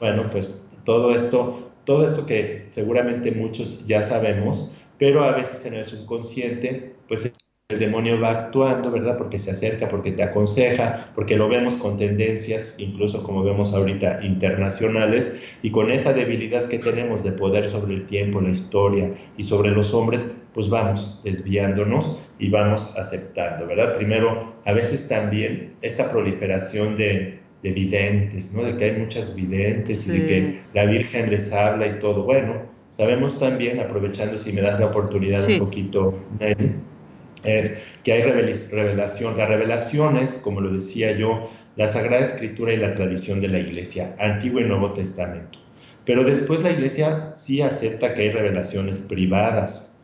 Bueno, 0.00 0.24
pues 0.32 0.76
todo 0.84 1.14
esto 1.14 1.69
todo 1.90 2.04
esto 2.04 2.24
que 2.24 2.62
seguramente 2.68 3.32
muchos 3.32 3.84
ya 3.84 4.00
sabemos, 4.00 4.70
pero 4.96 5.24
a 5.24 5.32
veces 5.32 5.66
en 5.66 5.74
el 5.74 5.84
subconsciente, 5.84 6.94
pues 7.08 7.32
el 7.68 7.78
demonio 7.80 8.20
va 8.20 8.30
actuando, 8.30 8.92
¿verdad? 8.92 9.18
Porque 9.18 9.40
se 9.40 9.50
acerca, 9.50 9.88
porque 9.88 10.12
te 10.12 10.22
aconseja, 10.22 11.10
porque 11.16 11.34
lo 11.34 11.48
vemos 11.48 11.74
con 11.74 11.98
tendencias, 11.98 12.76
incluso 12.78 13.24
como 13.24 13.42
vemos 13.42 13.74
ahorita, 13.74 14.24
internacionales, 14.24 15.42
y 15.62 15.72
con 15.72 15.90
esa 15.90 16.12
debilidad 16.12 16.68
que 16.68 16.78
tenemos 16.78 17.24
de 17.24 17.32
poder 17.32 17.66
sobre 17.66 17.94
el 17.94 18.06
tiempo, 18.06 18.40
la 18.40 18.50
historia 18.50 19.12
y 19.36 19.42
sobre 19.42 19.72
los 19.72 19.92
hombres, 19.92 20.32
pues 20.54 20.68
vamos 20.68 21.20
desviándonos 21.24 22.20
y 22.38 22.50
vamos 22.50 22.94
aceptando, 22.96 23.66
¿verdad? 23.66 23.96
Primero, 23.96 24.54
a 24.64 24.72
veces 24.72 25.08
también 25.08 25.74
esta 25.82 26.08
proliferación 26.08 26.96
de, 26.96 27.39
de 27.62 27.70
videntes, 27.70 28.54
¿no? 28.54 28.62
De 28.62 28.76
que 28.76 28.84
hay 28.86 28.92
muchas 28.92 29.34
videntes 29.34 30.06
y 30.06 30.12
de 30.12 30.26
que 30.26 30.60
la 30.74 30.86
Virgen 30.86 31.30
les 31.30 31.52
habla 31.52 31.86
y 31.86 31.98
todo. 31.98 32.24
Bueno, 32.24 32.62
sabemos 32.88 33.38
también, 33.38 33.80
aprovechando 33.80 34.38
si 34.38 34.52
me 34.52 34.62
das 34.62 34.80
la 34.80 34.86
oportunidad 34.86 35.46
un 35.48 35.58
poquito, 35.58 36.18
es 37.44 37.82
que 38.04 38.12
hay 38.12 38.22
revelación. 38.22 39.36
La 39.36 39.46
revelación 39.46 40.16
es, 40.16 40.40
como 40.42 40.60
lo 40.60 40.70
decía 40.70 41.12
yo, 41.12 41.50
la 41.76 41.86
Sagrada 41.86 42.22
Escritura 42.22 42.72
y 42.72 42.76
la 42.78 42.94
tradición 42.94 43.40
de 43.40 43.48
la 43.48 43.58
Iglesia, 43.58 44.14
Antiguo 44.18 44.60
y 44.60 44.64
Nuevo 44.64 44.92
Testamento. 44.92 45.58
Pero 46.04 46.24
después 46.24 46.62
la 46.62 46.72
Iglesia 46.72 47.30
sí 47.34 47.60
acepta 47.62 48.14
que 48.14 48.22
hay 48.22 48.30
revelaciones 48.32 49.00
privadas. 49.00 50.00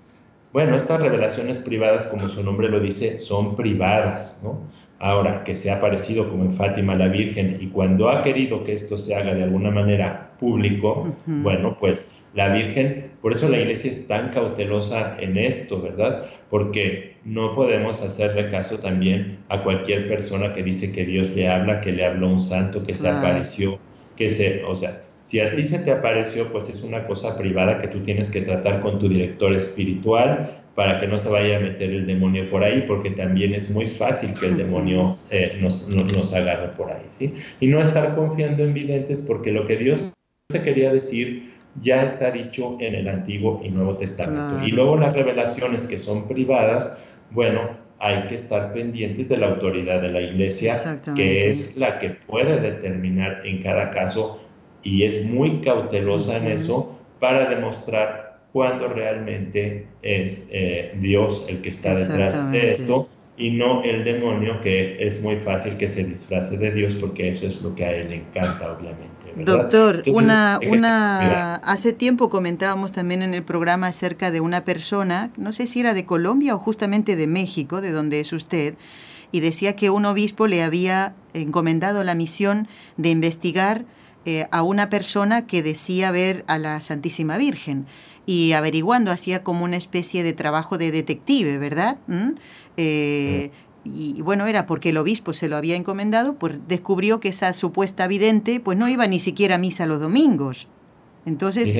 Bueno, 0.52 0.76
estas 0.76 1.00
revelaciones 1.00 1.58
privadas, 1.58 2.06
como 2.06 2.28
su 2.28 2.42
nombre 2.42 2.68
lo 2.68 2.80
dice, 2.80 3.18
son 3.18 3.56
privadas, 3.56 4.42
¿no? 4.44 4.60
Ahora 4.98 5.44
que 5.44 5.56
se 5.56 5.70
ha 5.70 5.76
aparecido 5.76 6.28
como 6.28 6.44
en 6.44 6.52
Fátima 6.52 6.94
la 6.94 7.08
Virgen 7.08 7.58
y 7.60 7.66
cuando 7.66 8.08
ha 8.08 8.22
querido 8.22 8.64
que 8.64 8.72
esto 8.72 8.96
se 8.96 9.14
haga 9.14 9.34
de 9.34 9.44
alguna 9.44 9.70
manera 9.70 10.30
público, 10.38 11.14
bueno, 11.26 11.76
pues 11.78 12.22
la 12.34 12.48
Virgen, 12.48 13.10
por 13.22 13.32
eso 13.32 13.48
la 13.48 13.58
iglesia 13.58 13.90
es 13.90 14.06
tan 14.06 14.30
cautelosa 14.30 15.16
en 15.18 15.36
esto, 15.36 15.80
¿verdad? 15.80 16.26
Porque 16.50 17.16
no 17.24 17.54
podemos 17.54 18.02
hacerle 18.02 18.48
caso 18.50 18.78
también 18.78 19.38
a 19.48 19.62
cualquier 19.62 20.08
persona 20.08 20.52
que 20.52 20.62
dice 20.62 20.92
que 20.92 21.04
Dios 21.04 21.34
le 21.34 21.48
habla, 21.48 21.80
que 21.80 21.92
le 21.92 22.04
habló 22.04 22.28
un 22.28 22.40
santo, 22.40 22.84
que 22.84 22.94
se 22.94 23.08
apareció, 23.08 23.78
que 24.16 24.30
se, 24.30 24.64
o 24.64 24.74
sea, 24.74 25.02
si 25.20 25.40
a 25.40 25.54
ti 25.54 25.64
se 25.64 25.80
te 25.80 25.90
apareció, 25.90 26.52
pues 26.52 26.68
es 26.68 26.82
una 26.82 27.06
cosa 27.06 27.36
privada 27.36 27.78
que 27.78 27.88
tú 27.88 28.00
tienes 28.00 28.30
que 28.30 28.42
tratar 28.42 28.80
con 28.80 28.98
tu 28.98 29.08
director 29.08 29.52
espiritual, 29.52 30.62
para 30.76 31.00
que 31.00 31.08
no 31.08 31.16
se 31.16 31.30
vaya 31.30 31.56
a 31.56 31.60
meter 31.60 31.90
el 31.90 32.06
demonio 32.06 32.48
por 32.50 32.62
ahí, 32.62 32.84
porque 32.86 33.10
también 33.10 33.54
es 33.54 33.70
muy 33.70 33.86
fácil 33.86 34.34
que 34.38 34.46
el 34.46 34.58
demonio 34.58 35.16
eh, 35.30 35.56
nos, 35.60 35.88
nos, 35.88 36.34
agarre 36.34 36.68
por 36.76 36.92
ahí, 36.92 37.06
¿sí? 37.08 37.34
Y 37.60 37.66
no 37.66 37.80
estar 37.80 38.14
confiando 38.14 38.62
en 38.62 38.74
videntes, 38.74 39.22
porque 39.22 39.50
lo 39.50 39.64
que 39.64 39.76
Dios 39.76 40.04
te 40.52 40.62
quería 40.62 40.92
decir 40.92 41.54
ya 41.80 42.04
está 42.04 42.30
dicho 42.30 42.76
en 42.80 42.94
el 42.94 43.08
Antiguo 43.08 43.60
y 43.64 43.70
Nuevo 43.70 43.96
Testamento. 43.96 44.66
Y 44.66 44.70
luego 44.70 44.96
las 44.96 45.14
revelaciones 45.14 45.86
que 45.86 45.98
son 45.98 46.28
privadas, 46.28 47.02
bueno, 47.30 47.70
hay 47.98 48.26
que 48.26 48.34
estar 48.34 48.72
pendientes 48.72 49.28
de 49.28 49.38
la 49.38 49.48
autoridad 49.48 50.02
de 50.02 50.10
la 50.10 50.20
iglesia, 50.20 51.00
que 51.14 51.50
es 51.50 51.76
la 51.76 51.98
que 51.98 52.10
puede 52.10 52.60
determinar 52.60 53.46
en 53.46 53.62
cada 53.62 53.90
caso 53.90 54.40
y 54.82 55.04
es 55.04 55.24
muy 55.24 55.60
cautelosa 55.62 56.36
en 56.36 56.48
eso 56.48 56.98
para 57.18 57.48
demostrar 57.48 58.25
cuando 58.56 58.88
realmente 58.88 59.86
es 60.00 60.48
eh, 60.50 60.94
Dios 60.98 61.44
el 61.46 61.60
que 61.60 61.68
está 61.68 61.94
detrás 61.94 62.50
de 62.50 62.70
esto 62.70 63.06
y 63.36 63.50
no 63.50 63.82
el 63.82 64.02
demonio 64.02 64.62
que 64.62 65.06
es 65.06 65.20
muy 65.20 65.36
fácil 65.36 65.76
que 65.76 65.86
se 65.86 66.04
disfrace 66.04 66.56
de 66.56 66.70
Dios 66.70 66.94
porque 66.94 67.28
eso 67.28 67.46
es 67.46 67.60
lo 67.60 67.74
que 67.74 67.84
a 67.84 67.92
él 67.92 68.08
le 68.08 68.16
encanta 68.16 68.72
obviamente. 68.72 69.12
Doctor, 69.36 70.02
una, 70.10 70.58
una 70.66 71.56
hace 71.56 71.92
tiempo 71.92 72.30
comentábamos 72.30 72.92
también 72.92 73.20
en 73.20 73.34
el 73.34 73.42
programa 73.42 73.88
acerca 73.88 74.30
de 74.30 74.40
una 74.40 74.64
persona, 74.64 75.30
no 75.36 75.52
sé 75.52 75.66
si 75.66 75.80
era 75.80 75.92
de 75.92 76.06
Colombia 76.06 76.54
o 76.54 76.58
justamente 76.58 77.14
de 77.14 77.26
México, 77.26 77.82
de 77.82 77.90
donde 77.90 78.20
es 78.20 78.32
usted, 78.32 78.72
y 79.32 79.40
decía 79.40 79.76
que 79.76 79.90
un 79.90 80.06
obispo 80.06 80.46
le 80.46 80.62
había 80.62 81.14
encomendado 81.34 82.04
la 82.04 82.14
misión 82.14 82.68
de 82.96 83.10
investigar 83.10 83.84
eh, 84.24 84.46
a 84.50 84.62
una 84.62 84.88
persona 84.88 85.46
que 85.46 85.62
decía 85.62 86.10
ver 86.10 86.42
a 86.48 86.56
la 86.58 86.80
Santísima 86.80 87.36
Virgen 87.36 87.86
y 88.26 88.52
averiguando 88.52 89.10
hacía 89.10 89.42
como 89.42 89.64
una 89.64 89.76
especie 89.76 90.22
de 90.22 90.32
trabajo 90.32 90.76
de 90.76 90.90
detective, 90.90 91.58
¿verdad? 91.58 91.96
¿Mm? 92.08 92.30
Eh, 92.76 93.50
y 93.84 94.20
bueno, 94.20 94.46
era 94.46 94.66
porque 94.66 94.88
el 94.88 94.96
obispo 94.96 95.32
se 95.32 95.48
lo 95.48 95.56
había 95.56 95.76
encomendado, 95.76 96.34
pues 96.34 96.58
descubrió 96.66 97.20
que 97.20 97.28
esa 97.28 97.52
supuesta 97.54 98.08
vidente 98.08 98.58
pues 98.58 98.76
no 98.76 98.88
iba 98.88 99.06
ni 99.06 99.20
siquiera 99.20 99.54
a 99.54 99.58
misa 99.58 99.86
los 99.86 100.00
domingos. 100.00 100.68
Entonces, 101.24 101.72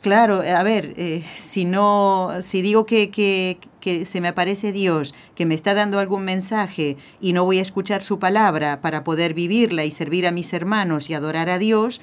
claro, 0.00 0.42
a 0.42 0.62
ver, 0.62 0.94
eh, 0.96 1.24
si 1.34 1.64
no, 1.64 2.30
si 2.40 2.62
digo 2.62 2.86
que, 2.86 3.10
que, 3.10 3.58
que, 3.80 4.06
se 4.06 4.20
me 4.20 4.28
aparece 4.28 4.70
Dios, 4.70 5.12
que 5.34 5.44
me 5.44 5.56
está 5.56 5.74
dando 5.74 5.98
algún 5.98 6.22
mensaje 6.22 6.96
y 7.20 7.32
no 7.32 7.44
voy 7.44 7.58
a 7.58 7.62
escuchar 7.62 8.00
su 8.00 8.20
palabra 8.20 8.80
para 8.80 9.02
poder 9.02 9.34
vivirla 9.34 9.84
y 9.84 9.90
servir 9.90 10.24
a 10.24 10.30
mis 10.30 10.52
hermanos 10.52 11.10
y 11.10 11.14
adorar 11.14 11.50
a 11.50 11.58
Dios, 11.58 12.00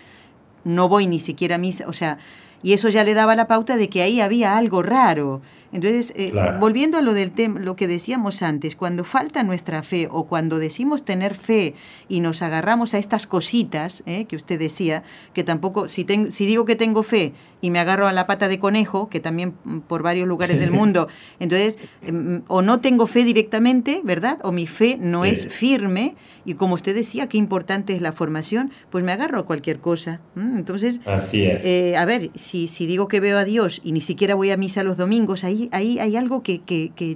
no 0.66 0.90
voy 0.90 1.08
ni 1.08 1.22
siquiera 1.22 1.56
a 1.56 1.58
misa, 1.58 1.88
o 1.88 1.94
sea, 1.94 2.18
y 2.63 2.74
eso 2.74 2.89
ya 2.89 3.04
le 3.04 3.13
daba 3.13 3.36
la 3.36 3.48
pauta 3.48 3.78
de 3.78 3.89
que 3.89 4.02
ahí 4.02 4.22
había 4.22 4.58
algo 4.58 4.84
raro. 4.84 5.41
Entonces, 5.74 6.13
eh, 6.15 6.32
volviendo 6.60 6.98
a 6.98 7.02
lo 7.02 7.13
del 7.13 7.32
tema, 7.32 7.60
lo 7.60 7.76
que 7.76 7.88
decíamos 7.88 8.41
antes, 8.41 8.76
cuando 8.76 9.04
falta 9.04 9.43
nuestra 9.43 9.84
fe 9.84 10.08
o 10.10 10.26
cuando 10.26 10.60
decimos 10.60 11.04
tener 11.04 11.36
fe 11.36 11.76
y 12.08 12.22
nos 12.22 12.41
agarramos 12.41 12.93
a 12.93 13.00
estas 13.00 13.28
cositas 13.28 14.02
eh, 14.06 14.26
que 14.26 14.38
usted 14.38 14.58
decía, 14.60 15.04
que 15.34 15.43
tampoco, 15.43 15.89
si, 15.89 16.06
si 16.30 16.46
digo 16.46 16.63
que 16.63 16.78
tengo 16.78 17.04
fe 17.04 17.34
y 17.62 17.70
me 17.72 17.80
agarro 17.80 18.08
a 18.08 18.13
la 18.13 18.28
pata 18.28 18.48
de 18.48 18.60
conejo, 18.60 19.10
que 19.10 19.20
también 19.20 19.56
mm, 19.63 19.80
por 19.80 20.04
varios 20.04 20.28
lugares 20.28 20.60
del 20.60 20.72
mundo, 20.80 21.08
entonces, 21.39 21.78
em, 22.02 22.43
o 22.48 22.62
no 22.62 22.80
tengo 22.80 23.08
fe 23.08 23.24
directamente, 23.24 24.02
¿verdad? 24.04 24.40
O 24.44 24.52
mi 24.52 24.67
fe 24.67 24.98
no 25.00 25.25
es 25.25 25.48
firme, 25.48 26.15
y 26.46 26.54
como 26.54 26.75
usted 26.75 26.96
decía, 26.96 27.27
qué 27.27 27.38
importante 27.38 27.94
es 27.94 28.02
la 28.02 28.13
formación, 28.13 28.71
pues 28.90 29.04
me 29.04 29.12
agarro 29.12 29.40
a 29.40 29.46
cualquier 29.46 29.79
cosa. 29.79 30.21
Entonces, 30.36 31.02
Así 31.06 31.46
es. 31.46 31.65
Eh, 31.65 31.98
a 31.98 32.06
ver, 32.06 32.32
si, 32.36 32.67
si 32.67 32.86
digo 32.86 33.08
que 33.08 33.19
veo 33.19 33.38
a 33.38 33.44
Dios 33.44 33.82
y 33.84 33.92
ni 33.92 34.02
siquiera 34.02 34.34
voy 34.34 34.52
a 34.52 34.58
misa 34.58 34.84
los 34.84 34.96
domingos, 34.96 35.44
ahí 35.44 35.67
ahí, 35.71 36.00
hay 36.00 36.15
algo 36.15 36.44
que, 36.44 36.62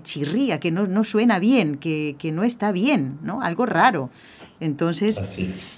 chirría, 0.04 0.60
que 0.60 0.72
no, 0.72 1.04
suena 1.04 1.40
bien, 1.40 1.78
que, 1.78 2.32
no 2.34 2.44
está 2.44 2.72
bien, 2.72 3.20
¿no? 3.24 3.42
Algo 3.42 3.66
raro. 3.66 4.10
Entonces, 4.60 5.20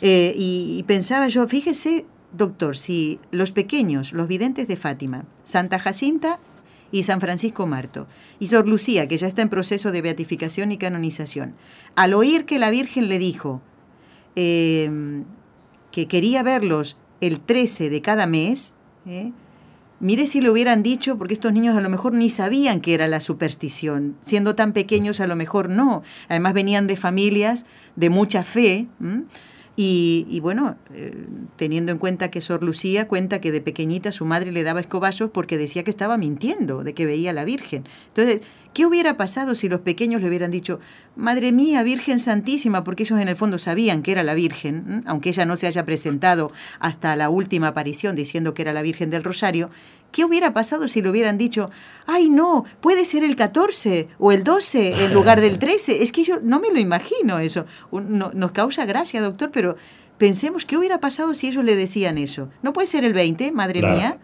eh, 0.02 0.34
y, 0.36 0.84
pensaba 0.84 1.28
yo, 1.28 1.48
fíjese, 1.48 2.06
doctor, 2.34 2.76
si 2.76 3.20
los 3.32 3.52
pequeños, 3.52 4.14
los 4.14 4.28
videntes 4.28 4.68
de 4.68 4.76
Fátima, 4.76 5.26
Santa 5.44 5.80
Jacinta 5.80 6.40
y 6.92 7.04
San 7.04 7.22
Francisco 7.22 7.66
Marto, 7.66 8.08
y 8.40 8.48
Sor 8.48 8.68
Lucía, 8.68 9.08
que 9.08 9.18
ya 9.18 9.28
está 9.28 9.42
en 9.42 9.50
proceso 9.50 9.92
de 9.92 10.02
beatificación 10.02 10.72
y 10.72 10.78
canonización, 10.78 11.56
al 11.96 12.14
oír 12.14 12.46
que 12.46 12.60
la 12.60 12.70
Virgen 12.70 13.08
le 13.08 13.20
dijo 13.20 13.62
em, 14.36 15.26
que 15.92 16.08
quería 16.08 16.44
verlos 16.44 16.98
el 17.22 17.40
13 17.40 17.90
de 17.90 18.02
cada 18.02 18.28
mes, 18.28 18.76
¿eh? 19.08 19.32
Mire 20.04 20.28
si 20.28 20.42
le 20.42 20.50
hubieran 20.50 20.84
dicho, 20.84 21.18
porque 21.18 21.34
estos 21.34 21.54
niños 21.54 21.78
a 21.78 21.80
lo 21.80 21.88
mejor 21.88 22.14
ni 22.14 22.30
sabían 22.30 22.82
que 22.82 22.94
era 22.94 23.08
la 23.08 23.22
superstición. 23.22 24.18
Siendo 24.20 24.54
tan 24.54 24.74
pequeños, 24.74 25.22
a 25.22 25.28
lo 25.28 25.38
mejor 25.38 25.70
no. 25.70 26.04
Además, 26.28 26.52
venían 26.52 26.88
de 26.88 26.98
familias 26.98 27.66
de 27.96 28.10
mucha 28.10 28.44
fe. 28.44 28.88
Y, 29.76 30.40
bueno, 30.42 30.76
eh, 30.94 31.26
teniendo 31.56 31.92
en 31.92 31.98
cuenta 31.98 32.30
que 32.30 32.42
Sor 32.42 32.62
Lucía 32.62 33.08
cuenta 33.08 33.42
que 33.42 33.52
de 33.52 33.60
pequeñita 33.60 34.12
su 34.12 34.24
madre 34.24 34.52
le 34.52 34.64
daba 34.64 34.80
escobazos 34.80 35.32
porque 35.32 35.58
decía 35.58 35.84
que 35.84 35.90
estaba 35.90 36.18
mintiendo, 36.18 36.84
de 36.84 36.94
que 36.94 37.08
veía 37.08 37.32
a 37.32 37.34
la 37.34 37.44
Virgen. 37.44 37.84
Entonces, 38.10 38.44
¿qué 38.74 38.86
hubiera 38.86 39.18
pasado 39.18 39.56
si 39.56 39.70
los 39.70 39.80
pequeños 39.80 40.22
le 40.22 40.28
hubieran 40.28 40.52
dicho, 40.52 40.80
Madre 41.16 41.52
mía, 41.52 41.84
Virgen 41.84 42.20
Santísima, 42.20 42.84
porque 42.84 43.04
ellos 43.04 43.20
en 43.20 43.28
el 43.28 43.36
fondo 43.36 43.60
sabían 43.60 44.02
que 44.02 44.12
era 44.12 44.24
la 44.24 44.34
Virgen, 44.34 45.04
aunque 45.06 45.30
ella 45.30 45.46
no 45.46 45.58
se 45.58 45.68
haya 45.68 45.86
presentado 45.86 46.52
hasta 46.80 47.16
la 47.16 47.30
última 47.30 47.68
aparición 47.68 48.16
diciendo 48.16 48.56
que 48.56 48.64
era 48.64 48.74
la 48.74 48.82
Virgen 48.82 49.12
del 49.12 49.24
Rosario? 49.24 49.70
¿Qué 50.12 50.26
hubiera 50.26 50.54
pasado 50.54 50.88
si 50.88 51.02
le 51.02 51.10
hubieran 51.10 51.38
dicho, 51.38 51.70
ay 52.08 52.30
no, 52.30 52.66
puede 52.82 53.06
ser 53.06 53.24
el 53.24 53.36
14 53.36 54.10
o 54.18 54.32
el 54.32 54.44
12 54.44 55.06
en 55.06 55.14
lugar 55.14 55.40
del 55.40 55.60
13? 55.60 56.02
Es 56.02 56.12
que 56.12 56.24
yo 56.24 56.40
no 56.42 56.60
me 56.60 56.72
lo 56.72 56.80
imagino 56.80 57.38
eso. 57.40 57.66
nos 57.92 58.52
causa 58.52 58.86
gracia, 58.86 59.22
doctor, 59.22 59.52
pero 59.52 59.76
pensemos, 60.18 60.66
¿qué 60.66 60.78
hubiera 60.78 61.00
pasado 61.00 61.36
si 61.36 61.48
ellos 61.48 61.64
le 61.64 61.76
decían 61.76 62.18
eso? 62.18 62.50
¿No 62.64 62.74
puede 62.74 62.88
ser 62.88 63.06
el 63.06 63.14
20, 63.14 63.52
madre 63.52 63.82
mía? 63.82 64.20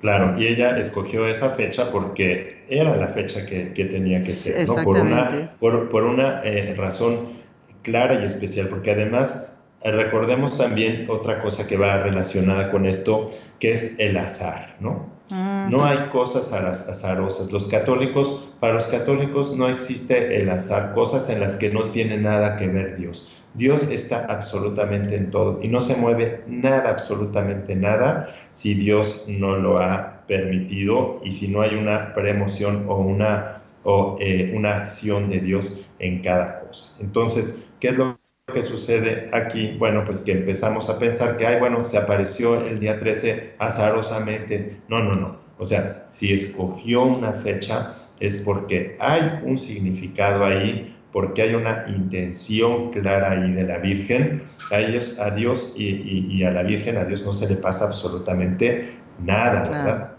Claro, 0.00 0.40
y 0.40 0.46
ella 0.46 0.78
escogió 0.78 1.26
esa 1.26 1.50
fecha 1.50 1.90
porque 1.90 2.62
era 2.68 2.96
la 2.96 3.08
fecha 3.08 3.44
que, 3.44 3.66
tenía 3.74 4.22
que 4.22 4.30
ser, 4.30 4.68
¿no? 4.68 4.76
Por 4.84 4.98
una, 4.98 5.56
por, 5.58 6.04
una 6.04 6.40
eh, 6.44 6.74
razón 6.76 7.38
clara 7.82 8.20
y 8.22 8.24
especial, 8.24 8.68
porque 8.68 8.92
además 8.92 9.56
eh, 9.82 9.90
recordemos 9.90 10.56
también 10.56 11.06
otra 11.08 11.42
cosa 11.42 11.66
que 11.66 11.76
va 11.76 11.98
relacionada 11.98 12.70
con 12.70 12.86
esto, 12.86 13.30
que 13.58 13.72
es 13.72 13.98
el 13.98 14.16
azar, 14.16 14.76
¿no? 14.78 15.17
No 15.30 15.84
hay 15.84 16.08
cosas 16.10 16.52
azarosas. 16.52 17.52
Los 17.52 17.66
católicos, 17.66 18.48
para 18.60 18.74
los 18.74 18.86
católicos 18.86 19.54
no 19.54 19.68
existe 19.68 20.36
el 20.40 20.48
azar, 20.48 20.94
cosas 20.94 21.28
en 21.28 21.40
las 21.40 21.56
que 21.56 21.70
no 21.70 21.90
tiene 21.90 22.16
nada 22.16 22.56
que 22.56 22.68
ver 22.68 22.96
Dios. 22.96 23.30
Dios 23.54 23.88
está 23.90 24.26
absolutamente 24.26 25.16
en 25.16 25.30
todo 25.30 25.58
y 25.62 25.68
no 25.68 25.80
se 25.80 25.96
mueve 25.96 26.44
nada, 26.46 26.90
absolutamente 26.90 27.74
nada, 27.74 28.34
si 28.52 28.74
Dios 28.74 29.24
no 29.26 29.56
lo 29.56 29.78
ha 29.78 30.22
permitido 30.26 31.20
y 31.24 31.32
si 31.32 31.48
no 31.48 31.62
hay 31.62 31.74
una 31.74 32.14
preemoción 32.14 32.84
o 32.88 32.96
una, 32.96 33.62
o, 33.84 34.16
eh, 34.20 34.52
una 34.54 34.76
acción 34.78 35.28
de 35.28 35.40
Dios 35.40 35.80
en 35.98 36.22
cada 36.22 36.60
cosa. 36.60 36.94
Entonces, 37.00 37.58
¿qué 37.80 37.88
es 37.88 37.94
lo 37.94 38.17
que 38.52 38.62
sucede 38.62 39.28
aquí? 39.32 39.76
Bueno, 39.78 40.04
pues 40.04 40.20
que 40.20 40.32
empezamos 40.32 40.88
a 40.88 40.98
pensar 40.98 41.36
que, 41.36 41.46
ay, 41.46 41.60
bueno, 41.60 41.84
se 41.84 41.98
apareció 41.98 42.66
el 42.66 42.80
día 42.80 42.98
13 42.98 43.54
azarosamente. 43.58 44.80
No, 44.88 45.02
no, 45.02 45.14
no. 45.14 45.36
O 45.58 45.64
sea, 45.64 46.06
si 46.08 46.32
escogió 46.32 47.02
una 47.02 47.32
fecha 47.32 47.94
es 48.20 48.38
porque 48.38 48.96
hay 49.00 49.40
un 49.44 49.58
significado 49.58 50.44
ahí, 50.44 50.96
porque 51.12 51.42
hay 51.42 51.54
una 51.54 51.84
intención 51.88 52.90
clara 52.90 53.32
ahí 53.32 53.52
de 53.52 53.64
la 53.64 53.78
Virgen. 53.78 54.42
A, 54.70 54.80
ellos, 54.80 55.18
a 55.18 55.30
Dios 55.30 55.74
y, 55.76 56.42
a 56.42 56.50
la 56.50 56.62
Virgen, 56.62 56.96
a 56.96 57.04
Dios 57.04 57.24
no 57.24 57.32
se 57.32 57.48
le 57.48 57.56
pasa 57.56 57.86
absolutamente 57.86 58.96
nada, 59.20 59.68
¿verdad? 59.68 60.12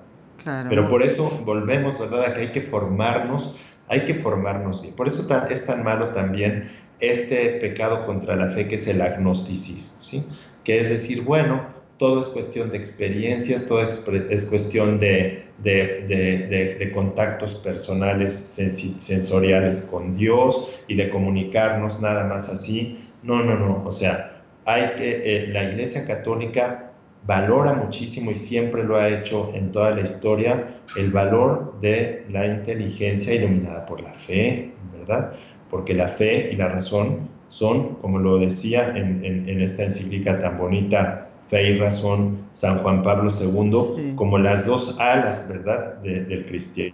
Claro. 0.44 0.70
Pero 0.70 0.88
por 0.88 1.04
eso 1.04 1.30
volvemos, 1.46 2.00
¿verdad? 2.00 2.26
A 2.26 2.34
que 2.34 2.42
hay 2.42 2.52
que 2.52 2.62
formarnos, 2.62 3.56
hay 3.88 4.06
que 4.06 4.14
formarnos 4.14 4.82
bien. 4.82 4.96
Por 4.96 5.08
eso 5.08 5.28
es 5.50 5.66
tan 5.66 5.84
malo 5.84 6.10
también 6.10 6.79
este 7.00 7.52
pecado 7.60 8.06
contra 8.06 8.36
la 8.36 8.50
fe 8.50 8.68
que 8.68 8.76
es 8.76 8.88
el 8.88 9.02
agnosticismo, 9.02 10.04
¿sí? 10.04 10.26
Que 10.64 10.80
es 10.80 10.90
decir, 10.90 11.24
bueno, 11.24 11.80
todo 11.98 12.22
es 12.22 12.30
cuestión 12.30 12.72
de 12.72 12.78
experiencias, 12.78 13.68
todo 13.68 13.82
es, 13.82 14.46
cuestión 14.50 15.00
de, 15.00 15.46
de, 15.58 16.92
contactos 16.94 17.56
personales, 17.56 18.32
sensoriales 18.34 19.90
con 19.92 20.14
Dios 20.14 20.70
y 20.88 20.96
de 20.96 21.10
comunicarnos 21.10 22.00
nada 22.00 22.24
más 22.26 22.50
así. 22.50 23.06
No, 23.22 23.44
no, 23.44 23.60
no, 23.60 23.84
o 23.86 23.92
sea, 23.92 24.42
hay 24.66 24.96
que, 24.96 25.22
eh, 25.26 25.48
la 25.48 25.66
Iglesia 25.66 26.08
Católica 26.08 26.94
valora 27.26 27.74
muchísimo 27.74 28.32
y 28.32 28.36
siempre 28.36 28.84
lo 28.84 28.98
ha 28.98 29.10
hecho 29.10 29.52
en 29.54 29.72
toda 29.72 29.92
la 29.92 30.02
historia 30.02 30.82
el 30.96 31.12
valor 31.12 31.80
de 31.82 32.26
la 32.30 32.48
inteligencia 32.48 33.34
iluminada 33.34 33.86
por 33.86 34.02
la 34.02 34.14
fe, 34.14 34.72
¿verdad? 34.98 35.34
Porque 35.70 35.94
la 35.94 36.08
fe 36.08 36.50
y 36.52 36.56
la 36.56 36.70
razón 36.70 37.30
son, 37.50 37.96
como 37.96 38.20
lo 38.20 38.38
decía 38.38 38.96
en, 38.96 39.62
esta 39.62 39.84
encíclica 39.84 40.40
tan 40.40 40.58
bonita, 40.58 41.30
Fe 41.50 41.72
y 41.72 41.78
Razón, 41.80 42.46
San 42.52 42.78
Juan 42.80 43.02
Pablo 43.02 43.32
II, 43.32 44.14
como 44.16 44.38
las 44.38 44.68
dos 44.68 45.00
alas, 45.00 45.48
¿verdad?, 45.50 45.96
del 45.96 46.46
cristiano 46.46 46.94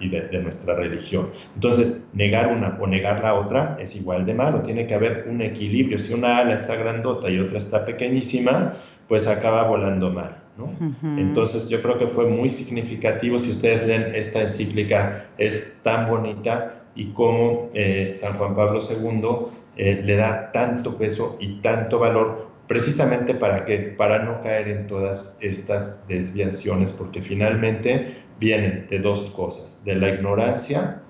y 0.00 0.08
de, 0.08 0.42
nuestra 0.42 0.74
religión. 0.74 1.30
Entonces, 1.54 2.08
negar 2.12 2.52
una 2.52 2.76
o 2.80 2.86
negar 2.88 3.22
la 3.22 3.34
otra 3.34 3.76
es 3.80 3.94
igual 3.94 4.26
de 4.26 4.34
malo, 4.34 4.62
tiene 4.62 4.86
que 4.86 4.94
haber 4.94 5.26
un 5.28 5.40
equilibrio. 5.40 5.98
Si 6.00 6.12
una 6.12 6.38
ala 6.38 6.54
está 6.54 6.74
grandota 6.74 7.30
y 7.30 7.38
otra 7.38 7.58
está 7.58 7.86
pequeñísima, 7.86 8.74
pues 9.08 9.28
acaba 9.28 9.68
volando 9.68 10.10
mal. 10.10 10.38
¿no? 10.56 10.70
Entonces, 11.16 11.68
yo 11.68 11.80
creo 11.80 11.98
que 11.98 12.06
fue 12.06 12.26
muy 12.26 12.50
significativo. 12.50 13.38
Si 13.38 13.52
ustedes 13.52 13.86
leen 13.86 14.14
esta 14.14 14.42
encíclica, 14.42 15.26
es 15.38 15.80
tan 15.82 16.08
bonita 16.08 16.73
y 16.94 17.06
cómo 17.12 17.70
eh, 17.74 18.12
San 18.14 18.34
Juan 18.34 18.54
Pablo 18.54 18.80
II 18.80 19.48
eh, 19.76 20.02
le 20.04 20.16
da 20.16 20.52
tanto 20.52 20.96
peso 20.96 21.36
y 21.40 21.60
tanto 21.60 21.98
valor 21.98 22.48
precisamente 22.68 23.34
para 23.34 23.64
que 23.64 23.78
para 23.78 24.24
no 24.24 24.40
caer 24.40 24.68
en 24.68 24.86
todas 24.86 25.38
estas 25.40 26.06
desviaciones 26.08 26.92
porque 26.92 27.20
finalmente 27.20 28.16
vienen 28.38 28.86
de 28.88 28.98
dos 28.98 29.30
cosas 29.30 29.84
de 29.84 29.96
la 29.96 30.08
ignorancia 30.08 31.02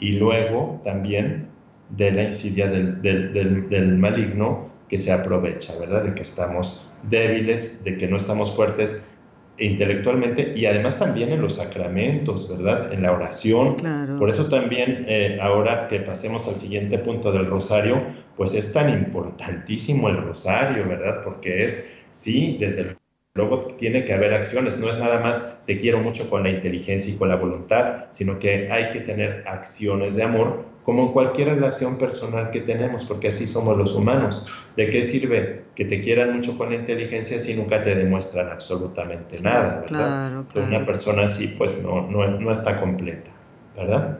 y 0.00 0.12
luego 0.12 0.80
también 0.84 1.48
de 1.90 2.12
la 2.12 2.22
insidia 2.24 2.68
del, 2.68 3.02
del, 3.02 3.68
del 3.68 3.98
maligno 3.98 4.70
que 4.88 4.98
se 4.98 5.12
aprovecha, 5.12 5.78
¿verdad? 5.78 6.04
De 6.04 6.14
que 6.14 6.22
estamos 6.22 6.86
débiles, 7.08 7.84
de 7.84 7.96
que 7.96 8.06
no 8.06 8.16
estamos 8.16 8.54
fuertes 8.54 9.11
intelectualmente 9.58 10.52
y 10.56 10.66
además 10.66 10.98
también 10.98 11.30
en 11.30 11.42
los 11.42 11.56
sacramentos, 11.56 12.48
¿verdad? 12.48 12.92
En 12.92 13.02
la 13.02 13.12
oración. 13.12 13.76
Por 14.18 14.30
eso 14.30 14.46
también 14.46 15.04
eh, 15.08 15.38
ahora 15.40 15.86
que 15.88 16.00
pasemos 16.00 16.48
al 16.48 16.56
siguiente 16.56 16.98
punto 16.98 17.32
del 17.32 17.46
rosario, 17.46 18.02
pues 18.36 18.54
es 18.54 18.72
tan 18.72 18.90
importantísimo 18.90 20.08
el 20.08 20.18
rosario, 20.18 20.88
¿verdad? 20.88 21.22
Porque 21.24 21.64
es, 21.64 21.94
sí, 22.10 22.56
desde 22.58 22.96
luego 23.34 23.66
tiene 23.78 24.04
que 24.04 24.12
haber 24.12 24.34
acciones, 24.34 24.78
no 24.78 24.88
es 24.88 24.98
nada 24.98 25.20
más 25.20 25.58
te 25.66 25.78
quiero 25.78 26.00
mucho 26.00 26.28
con 26.28 26.42
la 26.42 26.50
inteligencia 26.50 27.14
y 27.14 27.16
con 27.16 27.28
la 27.28 27.36
voluntad, 27.36 28.06
sino 28.10 28.38
que 28.38 28.70
hay 28.70 28.90
que 28.90 29.00
tener 29.00 29.44
acciones 29.46 30.16
de 30.16 30.24
amor 30.24 30.64
como 30.84 31.04
en 31.04 31.12
cualquier 31.12 31.48
relación 31.48 31.96
personal 31.96 32.50
que 32.50 32.60
tenemos, 32.60 33.04
porque 33.04 33.28
así 33.28 33.46
somos 33.46 33.78
los 33.78 33.94
humanos. 33.94 34.44
¿De 34.76 34.90
qué 34.90 35.02
sirve 35.02 35.62
que 35.76 35.84
te 35.84 36.00
quieran 36.00 36.34
mucho 36.34 36.58
con 36.58 36.70
la 36.70 36.74
inteligencia 36.74 37.38
si 37.38 37.54
nunca 37.54 37.82
te 37.82 37.94
demuestran 37.94 38.50
absolutamente 38.50 39.40
nada, 39.40 39.80
¿verdad? 39.80 40.44
Una 40.54 40.84
persona 40.84 41.24
así 41.24 41.54
pues 41.56 41.82
no, 41.82 42.02
no, 42.10 42.26
no 42.26 42.52
está 42.52 42.80
completa, 42.80 43.30
¿verdad? 43.76 44.18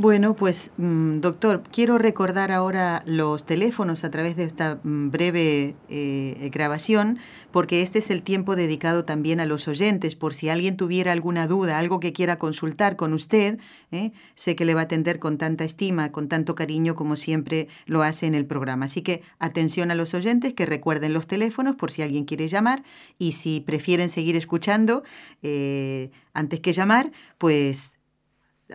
Bueno, 0.00 0.36
pues 0.36 0.70
mm, 0.76 1.18
doctor, 1.18 1.64
quiero 1.72 1.98
recordar 1.98 2.52
ahora 2.52 3.02
los 3.04 3.44
teléfonos 3.44 4.04
a 4.04 4.12
través 4.12 4.36
de 4.36 4.44
esta 4.44 4.78
mm, 4.84 5.10
breve 5.10 5.74
eh, 5.88 6.50
grabación, 6.52 7.18
porque 7.50 7.82
este 7.82 7.98
es 7.98 8.08
el 8.10 8.22
tiempo 8.22 8.54
dedicado 8.54 9.04
también 9.04 9.40
a 9.40 9.44
los 9.44 9.66
oyentes, 9.66 10.14
por 10.14 10.34
si 10.34 10.50
alguien 10.50 10.76
tuviera 10.76 11.10
alguna 11.10 11.48
duda, 11.48 11.80
algo 11.80 11.98
que 11.98 12.12
quiera 12.12 12.36
consultar 12.36 12.94
con 12.94 13.12
usted, 13.12 13.58
¿eh? 13.90 14.12
sé 14.36 14.54
que 14.54 14.64
le 14.64 14.74
va 14.74 14.82
a 14.82 14.84
atender 14.84 15.18
con 15.18 15.36
tanta 15.36 15.64
estima, 15.64 16.12
con 16.12 16.28
tanto 16.28 16.54
cariño 16.54 16.94
como 16.94 17.16
siempre 17.16 17.66
lo 17.86 18.04
hace 18.04 18.26
en 18.26 18.36
el 18.36 18.46
programa. 18.46 18.84
Así 18.84 19.02
que 19.02 19.22
atención 19.40 19.90
a 19.90 19.96
los 19.96 20.14
oyentes, 20.14 20.54
que 20.54 20.64
recuerden 20.64 21.12
los 21.12 21.26
teléfonos 21.26 21.74
por 21.74 21.90
si 21.90 22.02
alguien 22.02 22.24
quiere 22.24 22.46
llamar 22.46 22.84
y 23.18 23.32
si 23.32 23.58
prefieren 23.58 24.10
seguir 24.10 24.36
escuchando 24.36 25.02
eh, 25.42 26.12
antes 26.34 26.60
que 26.60 26.72
llamar, 26.72 27.10
pues 27.36 27.97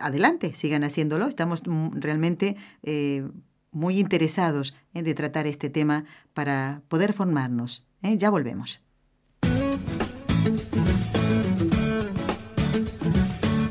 adelante, 0.00 0.54
sigan 0.54 0.84
haciéndolo. 0.84 1.26
Estamos 1.26 1.62
realmente 1.92 2.56
eh, 2.82 3.26
muy 3.70 3.98
interesados 3.98 4.74
en 4.92 5.04
tratar 5.14 5.46
este 5.46 5.70
tema 5.70 6.04
para 6.32 6.82
poder 6.88 7.12
formarnos. 7.12 7.86
¿eh? 8.02 8.16
Ya 8.16 8.30
volvemos. 8.30 8.80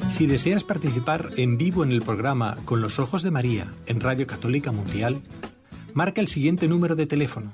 Si 0.09 0.28
deseas 0.28 0.63
participar 0.63 1.30
en 1.38 1.57
vivo 1.57 1.84
en 1.84 1.91
el 1.91 2.01
programa 2.01 2.55
Con 2.65 2.82
los 2.82 2.99
Ojos 2.99 3.24
de 3.24 3.32
María 3.32 3.71
en 3.88 3.99
Radio 3.99 4.28
Católica 4.28 4.71
Mundial, 4.71 5.21
marca 5.93 6.21
el 6.21 6.28
siguiente 6.28 6.67
número 6.67 6.95
de 6.95 7.07
teléfono 7.07 7.53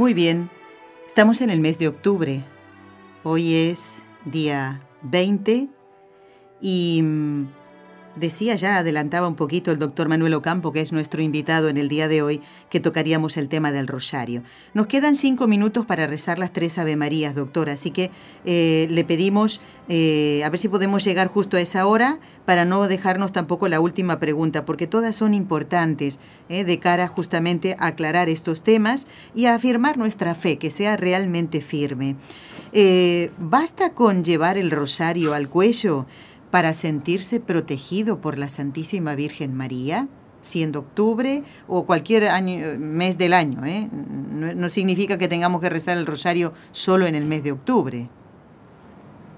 Muy 0.00 0.14
bien, 0.14 0.48
estamos 1.06 1.42
en 1.42 1.50
el 1.50 1.60
mes 1.60 1.78
de 1.78 1.86
octubre. 1.86 2.42
Hoy 3.22 3.54
es 3.54 3.98
día 4.24 4.80
20 5.02 5.68
y 6.62 7.02
mm, 7.02 7.48
decía 8.16 8.56
ya, 8.56 8.78
adelantaba 8.78 9.28
un 9.28 9.34
poquito 9.34 9.70
el 9.70 9.78
doctor 9.78 10.08
Manuel 10.08 10.34
Ocampo, 10.34 10.72
que 10.72 10.80
es 10.80 10.92
nuestro 10.92 11.22
invitado 11.22 11.68
en 11.68 11.76
el 11.76 11.88
día 11.88 12.08
de 12.08 12.22
hoy, 12.22 12.40
que 12.68 12.80
tocaríamos 12.80 13.36
el 13.36 13.48
tema 13.48 13.72
del 13.72 13.86
rosario. 13.86 14.42
Nos 14.74 14.86
quedan 14.86 15.16
cinco 15.16 15.46
minutos 15.46 15.86
para 15.86 16.06
rezar 16.06 16.38
las 16.38 16.52
tres 16.52 16.78
Ave 16.78 16.96
Marías, 16.96 17.34
doctor, 17.34 17.70
así 17.70 17.90
que 17.90 18.10
eh, 18.44 18.86
le 18.90 19.04
pedimos 19.04 19.60
eh, 19.88 20.42
a 20.44 20.50
ver 20.50 20.58
si 20.58 20.68
podemos 20.68 21.04
llegar 21.04 21.28
justo 21.28 21.56
a 21.56 21.60
esa 21.60 21.86
hora 21.86 22.18
para 22.44 22.64
no 22.64 22.86
dejarnos 22.88 23.32
tampoco 23.32 23.68
la 23.68 23.80
última 23.80 24.18
pregunta, 24.18 24.64
porque 24.64 24.86
todas 24.86 25.16
son 25.16 25.34
importantes 25.34 26.18
eh, 26.48 26.64
de 26.64 26.78
cara 26.78 27.08
justamente 27.08 27.76
a 27.78 27.88
aclarar 27.88 28.28
estos 28.28 28.62
temas 28.62 29.06
y 29.34 29.46
a 29.46 29.54
afirmar 29.54 29.98
nuestra 29.98 30.34
fe, 30.34 30.58
que 30.58 30.70
sea 30.70 30.96
realmente 30.96 31.60
firme. 31.60 32.16
¿Basta 33.38 33.94
con 33.94 34.22
llevar 34.22 34.56
el 34.56 34.70
rosario 34.70 35.34
al 35.34 35.48
cuello? 35.48 36.06
Para 36.50 36.74
sentirse 36.74 37.40
protegido 37.40 38.20
por 38.20 38.38
la 38.38 38.48
Santísima 38.48 39.14
Virgen 39.14 39.54
María, 39.54 40.08
siendo 40.42 40.80
octubre 40.80 41.42
o 41.68 41.84
cualquier 41.86 42.26
año, 42.28 42.78
mes 42.78 43.18
del 43.18 43.32
año. 43.34 43.64
¿eh? 43.64 43.88
No, 43.92 44.68
significa 44.68 45.18
que 45.18 45.28
tengamos 45.28 45.60
que 45.60 45.68
rezar 45.68 45.98
el 45.98 46.06
rosario 46.06 46.52
solo 46.72 47.06
en 47.06 47.14
el 47.14 47.26
mes 47.26 47.42
de 47.44 47.52
octubre. 47.52 48.08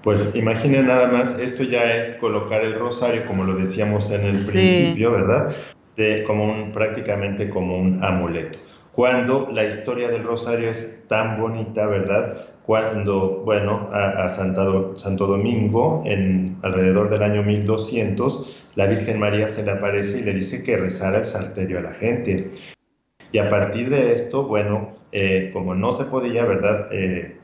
Pues 0.03 0.35
imaginen 0.35 0.87
nada 0.87 1.07
más, 1.07 1.39
esto 1.39 1.63
ya 1.63 1.95
es 1.95 2.11
colocar 2.17 2.61
el 2.61 2.77
rosario, 2.77 3.25
como 3.25 3.45
lo 3.45 3.55
decíamos 3.55 4.11
en 4.11 4.21
el 4.25 4.33
principio, 4.33 5.11
¿verdad? 5.11 5.55
De, 5.95 6.23
como 6.25 6.45
un, 6.45 6.71
prácticamente 6.73 7.49
como 7.49 7.77
un 7.77 8.03
amuleto. 8.03 8.59
Cuando 8.91 9.49
la 9.51 9.63
historia 9.63 10.09
del 10.09 10.23
rosario 10.23 10.69
es 10.69 11.03
tan 11.07 11.39
bonita, 11.39 11.87
¿verdad? 11.87 12.52
Cuando, 12.65 13.41
bueno, 13.43 13.89
a, 13.91 14.29
Santo, 14.29 14.97
Santo 14.97 15.27
Domingo, 15.27 16.03
en 16.05 16.57
alrededor 16.61 17.09
del 17.09 17.23
año 17.23 17.43
1200, 17.43 18.63
la 18.75 18.85
Virgen 18.85 19.19
María 19.19 19.47
se 19.47 19.63
le 19.63 19.71
aparece 19.71 20.19
y 20.19 20.23
le 20.23 20.33
dice 20.33 20.63
que 20.63 20.77
rezara 20.77 21.19
el 21.19 21.25
salterio 21.25 21.79
a 21.79 21.81
la 21.81 21.93
gente. 21.93 22.51
Y 23.33 23.37
a 23.37 23.49
partir 23.49 23.89
de 23.89 24.13
esto, 24.13 24.43
bueno, 24.43 24.91
eh, 25.11 25.49
como 25.51 25.75
no 25.75 25.91
se 25.91 26.05
podía, 26.05 26.45
¿verdad? 26.45 26.87
Eh, 26.91 27.35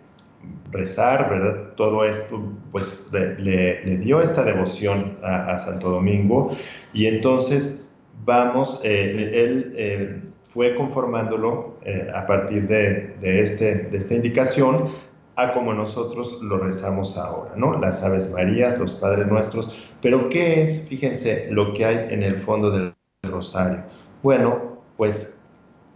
rezar, 0.71 1.29
¿verdad? 1.29 1.73
Todo 1.75 2.05
esto, 2.05 2.41
pues 2.71 3.11
le, 3.11 3.97
dio 3.97 4.21
esta 4.21 4.43
devoción 4.43 5.17
a, 5.21 5.59
Santo 5.59 5.89
Domingo 5.89 6.55
y 6.93 7.07
entonces 7.07 7.89
vamos, 8.23 8.79
eh, 8.83 9.31
él 9.33 10.31
fue 10.43 10.75
conformándolo 10.75 11.77
a 12.13 12.25
partir 12.25 12.67
de, 12.67 13.15
de, 13.19 13.41
este, 13.41 13.75
de 13.75 13.97
esta 13.97 14.15
indicación 14.15 14.91
como 15.53 15.73
nosotros 15.73 16.41
lo 16.41 16.57
rezamos 16.57 17.17
ahora, 17.17 17.53
¿no? 17.55 17.79
Las 17.79 18.03
Aves 18.03 18.31
Marías, 18.31 18.77
los 18.77 18.95
Padres 18.95 19.27
Nuestros. 19.27 19.71
Pero 20.01 20.29
¿qué 20.29 20.61
es, 20.63 20.87
fíjense, 20.87 21.47
lo 21.51 21.73
que 21.73 21.85
hay 21.85 22.13
en 22.13 22.23
el 22.23 22.39
fondo 22.39 22.71
del 22.71 22.93
rosario? 23.23 23.83
Bueno, 24.21 24.81
pues 24.97 25.37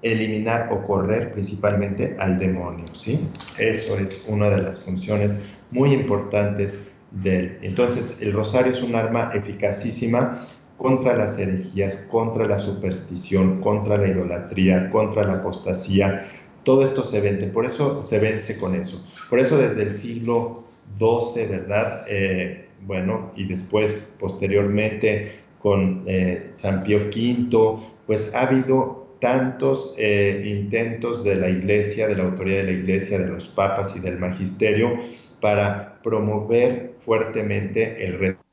eliminar 0.01 0.69
o 0.71 0.85
correr 0.85 1.31
principalmente 1.33 2.15
al 2.19 2.39
demonio, 2.39 2.85
¿sí? 2.93 3.27
Eso 3.57 3.97
es 3.97 4.25
una 4.27 4.49
de 4.49 4.61
las 4.61 4.83
funciones 4.83 5.41
muy 5.71 5.93
importantes 5.93 6.91
del... 7.11 7.57
Entonces, 7.61 8.21
el 8.21 8.33
rosario 8.33 8.71
es 8.71 8.81
un 8.81 8.95
arma 8.95 9.31
eficacísima 9.33 10.45
contra 10.77 11.15
las 11.15 11.37
herejías, 11.37 12.07
contra 12.11 12.45
la 12.45 12.57
superstición, 12.57 13.61
contra 13.61 13.97
la 13.97 14.07
idolatría, 14.07 14.89
contra 14.89 15.23
la 15.23 15.33
apostasía, 15.35 16.27
todo 16.63 16.83
esto 16.83 17.03
se 17.03 17.19
vence, 17.21 17.47
por 17.47 17.65
eso 17.65 18.05
se 18.05 18.19
vence 18.19 18.57
con 18.57 18.75
eso. 18.75 19.05
Por 19.33 19.39
eso 19.39 19.57
desde 19.57 19.81
el 19.81 19.89
siglo 19.89 20.63
XII, 20.95 21.47
¿verdad? 21.47 22.05
Eh, 22.07 22.67
bueno, 22.81 23.31
y 23.35 23.45
después, 23.45 24.15
posteriormente, 24.19 25.31
con 25.57 26.03
eh, 26.05 26.51
San 26.53 26.83
Pío 26.83 27.07
V, 27.07 27.79
pues 28.05 28.35
ha 28.35 28.41
habido 28.41 29.17
tantos 29.19 29.95
eh, 29.97 30.43
intentos 30.45 31.23
de 31.23 31.35
la 31.35 31.49
iglesia, 31.49 32.07
de 32.07 32.15
la 32.15 32.25
autoridad 32.25 32.57
de 32.57 32.63
la 32.65 32.71
iglesia, 32.73 33.17
de 33.17 33.25
los 33.25 33.47
papas 33.47 33.95
y 33.95 34.01
del 34.01 34.19
magisterio, 34.19 34.99
para 35.41 35.99
promover 36.03 36.93
fuertemente 36.99 38.05
el 38.05 38.19
reto 38.19 38.43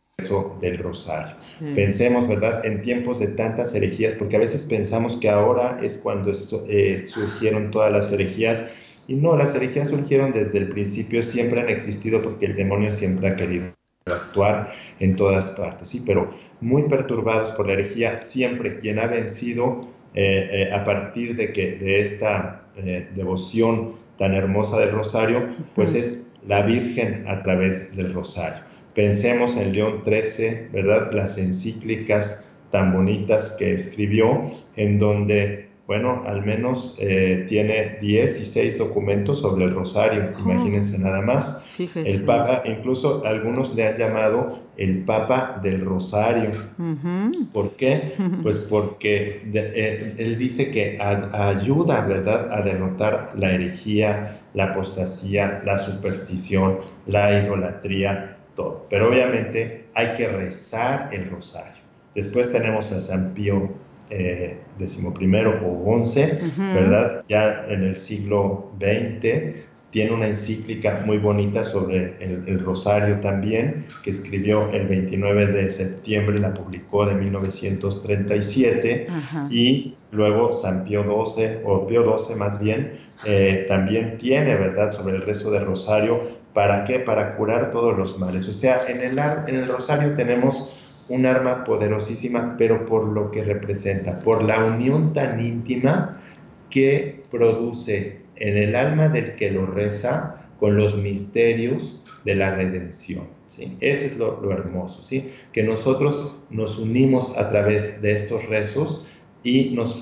del 0.62 0.78
rosario. 0.78 1.36
Pensemos, 1.74 2.26
¿verdad?, 2.26 2.64
en 2.64 2.80
tiempos 2.80 3.20
de 3.20 3.28
tantas 3.28 3.74
herejías, 3.74 4.14
porque 4.14 4.36
a 4.36 4.38
veces 4.38 4.64
pensamos 4.64 5.16
que 5.16 5.28
ahora 5.28 5.78
es 5.82 5.98
cuando 5.98 6.32
eh, 6.68 7.02
surgieron 7.04 7.70
todas 7.70 7.92
las 7.92 8.12
herejías, 8.12 8.70
y 9.10 9.16
no, 9.16 9.36
las 9.36 9.56
herejías 9.56 9.88
surgieron 9.88 10.30
desde 10.30 10.58
el 10.58 10.68
principio, 10.68 11.24
siempre 11.24 11.60
han 11.60 11.68
existido 11.68 12.22
porque 12.22 12.46
el 12.46 12.54
demonio 12.54 12.92
siempre 12.92 13.28
ha 13.28 13.34
querido 13.34 13.66
actuar 14.06 14.72
en 15.00 15.16
todas 15.16 15.48
partes, 15.50 15.88
sí, 15.88 16.04
pero 16.06 16.32
muy 16.60 16.84
perturbados 16.84 17.50
por 17.50 17.66
la 17.66 17.72
herejía, 17.72 18.20
siempre 18.20 18.76
quien 18.76 19.00
ha 19.00 19.08
vencido 19.08 19.80
eh, 20.14 20.68
eh, 20.68 20.72
a 20.72 20.84
partir 20.84 21.34
de 21.34 21.52
que 21.52 21.72
de 21.72 22.00
esta 22.00 22.62
devoción 23.16 23.96
tan 24.16 24.32
hermosa 24.32 24.78
del 24.78 24.92
rosario, 24.92 25.56
pues 25.74 25.92
es 25.96 26.30
la 26.46 26.62
Virgen 26.62 27.24
a 27.26 27.42
través 27.42 27.96
del 27.96 28.14
rosario. 28.14 28.62
Pensemos 28.94 29.56
en 29.56 29.72
León 29.72 30.02
XIII, 30.04 30.68
¿verdad? 30.72 31.10
Las 31.12 31.36
encíclicas 31.36 32.52
tan 32.70 32.92
bonitas 32.92 33.56
que 33.58 33.74
escribió, 33.74 34.44
en 34.76 35.00
donde, 35.00 35.69
bueno, 35.90 36.22
al 36.24 36.46
menos 36.46 36.94
eh, 37.00 37.46
tiene 37.48 37.98
10 38.00 38.42
y 38.42 38.46
6 38.46 38.78
documentos 38.78 39.40
sobre 39.40 39.64
el 39.64 39.74
rosario, 39.74 40.32
imagínense 40.38 40.96
nada 41.00 41.20
más. 41.20 41.64
El 41.96 42.22
Papa, 42.22 42.62
incluso 42.64 43.26
algunos 43.26 43.74
le 43.74 43.88
han 43.88 43.96
llamado 43.96 44.60
el 44.76 45.02
Papa 45.02 45.58
del 45.60 45.84
Rosario. 45.84 46.52
¿Por 47.52 47.72
qué? 47.72 48.12
Pues 48.44 48.58
porque 48.58 49.42
eh, 49.52 50.14
él 50.16 50.38
dice 50.38 50.70
que 50.70 50.96
ayuda, 51.00 52.02
¿verdad?, 52.02 52.52
a 52.52 52.62
derrotar 52.62 53.32
la 53.34 53.50
herejía, 53.50 54.38
la 54.54 54.66
apostasía, 54.66 55.60
la 55.66 55.76
superstición, 55.76 56.78
la 57.08 57.42
idolatría, 57.42 58.36
pero 58.88 59.08
obviamente 59.08 59.86
hay 59.94 60.14
que 60.14 60.28
rezar 60.28 61.08
el 61.10 61.28
rosario. 61.28 61.82
Después 62.14 62.52
tenemos 62.52 62.92
a 62.92 63.00
San 63.00 63.34
Pío 63.34 63.70
eh, 64.10 64.58
XI 64.78 65.06
o 65.06 66.06
XI, 66.06 66.20
¿verdad? 66.74 67.24
Ya 67.28 67.64
en 67.68 67.84
el 67.84 67.96
siglo 67.96 68.72
XX 68.78 69.68
tiene 69.90 70.12
una 70.12 70.28
encíclica 70.28 71.02
muy 71.04 71.18
bonita 71.18 71.64
sobre 71.64 72.14
el, 72.20 72.60
rosario 72.60 73.18
también, 73.20 73.86
que 74.04 74.10
escribió 74.10 74.70
el 74.70 74.86
29 74.86 75.46
de 75.46 75.70
septiembre, 75.70 76.38
la 76.38 76.54
publicó 76.54 77.06
de 77.06 77.14
1937, 77.16 79.08
y 79.50 79.96
luego 80.12 80.56
San 80.56 80.84
Pío 80.84 81.02
XII, 81.02 81.62
o 81.64 81.86
Pío 81.86 82.18
XII 82.18 82.36
más 82.36 82.60
bien, 82.60 83.00
eh, 83.24 83.64
también 83.66 84.16
tiene, 84.18 84.54
¿verdad?, 84.54 84.92
sobre 84.92 85.16
el 85.16 85.22
rezo 85.22 85.50
del 85.50 85.66
rosario, 85.66 86.40
¿Para 86.52 86.84
qué? 86.84 86.98
Para 86.98 87.36
curar 87.36 87.70
todos 87.70 87.96
los 87.96 88.18
males. 88.18 88.48
O 88.48 88.54
sea, 88.54 88.80
en 88.88 89.00
el, 89.02 89.18
en 89.18 89.54
el 89.54 89.68
rosario 89.68 90.14
tenemos 90.14 90.68
un 91.10 91.26
arma 91.26 91.64
poderosísima, 91.64 92.54
pero 92.56 92.86
por 92.86 93.06
lo 93.08 93.30
que 93.30 93.44
representa, 93.44 94.18
por 94.20 94.42
la 94.42 94.64
unión 94.64 95.12
tan 95.12 95.44
íntima 95.44 96.12
que 96.70 97.22
produce 97.30 98.20
en 98.36 98.56
el 98.56 98.74
alma 98.74 99.08
del 99.08 99.34
que 99.34 99.50
lo 99.50 99.66
reza 99.66 100.46
con 100.58 100.76
los 100.76 100.96
misterios 100.96 102.02
de 102.24 102.36
la 102.36 102.54
redención. 102.54 103.26
¿sí? 103.48 103.76
Eso 103.80 104.04
es 104.04 104.16
lo, 104.16 104.50
hermoso, 104.50 105.02
¿sí? 105.02 105.32
que 105.52 105.62
nosotros 105.62 106.36
nos 106.48 106.78
unimos 106.78 107.36
a 107.36 107.50
través 107.50 108.00
de 108.00 108.12
estos 108.12 108.46
rezos 108.46 109.04
y 109.42 109.70
nos 109.70 110.00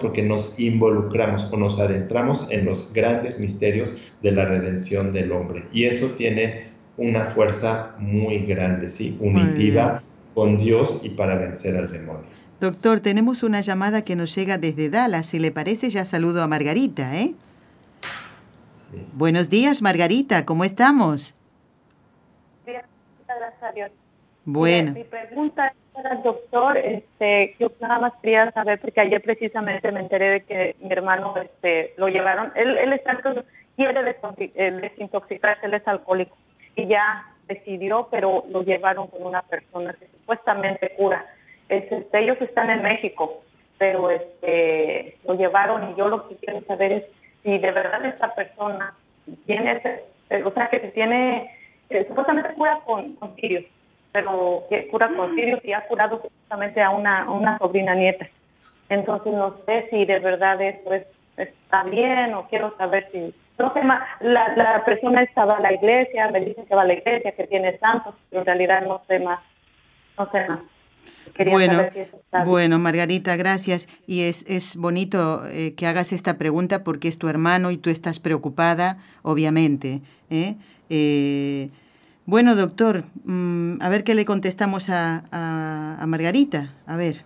porque 0.00 0.22
nos 0.22 0.58
involucramos 0.58 1.48
o 1.52 1.56
nos 1.58 1.78
adentramos 1.78 2.50
en 2.50 2.64
los 2.64 2.90
grandes 2.94 3.38
misterios 3.38 3.94
de 4.22 4.32
la 4.32 4.46
redención 4.46 5.12
del 5.12 5.30
hombre. 5.30 5.64
Y 5.72 5.84
eso 5.84 6.06
tiene 6.16 6.71
una 6.96 7.26
fuerza 7.26 7.94
muy 7.98 8.38
grande, 8.46 8.90
¿sí? 8.90 9.16
Unitiva 9.20 10.02
con 10.34 10.58
Dios 10.58 11.00
y 11.02 11.10
para 11.10 11.34
vencer 11.34 11.76
al 11.76 11.90
demonio. 11.90 12.26
Doctor, 12.60 13.00
tenemos 13.00 13.42
una 13.42 13.60
llamada 13.60 14.04
que 14.04 14.14
nos 14.14 14.34
llega 14.34 14.56
desde 14.56 14.88
Dallas. 14.88 15.26
Si 15.26 15.38
le 15.38 15.50
parece, 15.50 15.90
ya 15.90 16.04
saludo 16.04 16.42
a 16.42 16.46
Margarita, 16.46 17.16
¿eh? 17.16 17.34
Sí. 18.60 19.06
Buenos 19.14 19.50
días, 19.50 19.82
Margarita, 19.82 20.46
¿cómo 20.46 20.64
estamos? 20.64 21.34
Gracias 22.64 23.62
a 23.62 23.72
Dios. 23.72 23.90
Bueno. 24.44 24.92
Mi 24.92 25.04
pregunta 25.04 25.72
para 25.92 26.14
el 26.14 26.22
doctor, 26.22 26.76
este, 26.76 27.54
yo 27.58 27.70
nada 27.80 27.98
más 27.98 28.12
quería 28.22 28.50
saber, 28.52 28.80
porque 28.80 29.00
ayer 29.00 29.22
precisamente 29.22 29.90
me 29.92 30.00
enteré 30.00 30.30
de 30.30 30.40
que 30.42 30.76
mi 30.80 30.92
hermano 30.92 31.34
este, 31.36 31.94
lo 31.96 32.08
llevaron, 32.08 32.52
él, 32.54 32.76
él 32.78 32.92
está, 32.92 33.18
quiere 33.76 34.16
eh, 34.38 34.70
desintoxicarse, 34.70 35.66
él 35.66 35.74
es 35.74 35.86
alcohólico, 35.86 36.36
y 36.76 36.86
ya 36.86 37.26
decidió, 37.46 38.08
pero 38.10 38.44
lo 38.50 38.62
llevaron 38.62 39.08
con 39.08 39.24
una 39.24 39.42
persona 39.42 39.94
que 39.94 40.06
supuestamente 40.06 40.90
cura. 40.96 41.26
Este, 41.68 42.06
ellos 42.12 42.40
están 42.40 42.70
en 42.70 42.82
México, 42.82 43.42
pero 43.78 44.10
este, 44.10 45.16
lo 45.26 45.34
llevaron 45.34 45.90
y 45.90 45.94
yo 45.96 46.08
lo 46.08 46.28
que 46.28 46.36
quiero 46.36 46.62
saber 46.62 46.92
es 46.92 47.04
si 47.42 47.58
de 47.58 47.70
verdad 47.72 48.04
esta 48.04 48.34
persona 48.34 48.94
tiene, 49.46 49.72
ese, 49.72 50.44
o 50.44 50.52
sea, 50.52 50.68
que 50.68 50.80
se 50.80 50.88
tiene, 50.88 51.50
supuestamente 52.08 52.54
cura 52.54 52.80
con, 52.84 53.14
con 53.14 53.34
pero 54.12 54.64
que 54.68 54.88
cura 54.88 55.08
con 55.16 55.34
sirios 55.34 55.64
y 55.64 55.72
ha 55.72 55.86
curado 55.86 56.16
supuestamente 56.16 56.82
a 56.82 56.90
una, 56.90 57.30
una 57.30 57.58
sobrina 57.58 57.94
nieta. 57.94 58.28
Entonces 58.88 59.32
no 59.32 59.56
sé 59.64 59.88
si 59.90 60.04
de 60.04 60.18
verdad 60.18 60.60
esto 60.60 60.92
está 61.36 61.82
bien 61.84 62.34
o 62.34 62.46
quiero 62.48 62.76
saber 62.76 63.08
si... 63.10 63.34
No 63.58 63.72
sé, 63.72 63.80
la, 64.20 64.56
la 64.56 64.84
persona 64.84 65.22
estaba 65.22 65.56
a 65.56 65.60
la 65.60 65.72
iglesia, 65.72 66.30
me 66.30 66.40
dicen 66.40 66.64
que 66.66 66.74
va 66.74 66.82
a 66.82 66.86
la 66.86 66.94
iglesia, 66.94 67.32
que 67.32 67.46
tiene 67.46 67.78
santos, 67.78 68.14
pero 68.30 68.40
en 68.40 68.46
realidad 68.46 68.82
no 68.86 69.02
sé 69.06 69.18
más. 69.20 69.40
No 70.18 70.30
sé 70.30 70.48
más. 70.48 70.60
bueno, 71.50 71.82
bueno, 72.44 72.78
Margarita, 72.78 73.36
gracias. 73.36 73.88
Y 74.06 74.22
es, 74.22 74.48
es 74.48 74.76
bonito 74.76 75.46
eh, 75.46 75.74
que 75.74 75.86
hagas 75.86 76.12
esta 76.12 76.38
pregunta 76.38 76.82
porque 76.82 77.08
es 77.08 77.18
tu 77.18 77.28
hermano 77.28 77.70
y 77.70 77.76
tú 77.76 77.90
estás 77.90 78.20
preocupada, 78.20 78.98
obviamente. 79.22 80.00
¿eh? 80.30 80.56
Eh, 80.88 81.70
bueno, 82.24 82.54
doctor, 82.54 83.04
mm, 83.24 83.82
a 83.82 83.88
ver 83.88 84.04
qué 84.04 84.14
le 84.14 84.24
contestamos 84.24 84.90
a, 84.90 85.24
a, 85.32 86.06
Margarita. 86.06 86.72
A 86.86 86.96
ver. 86.96 87.24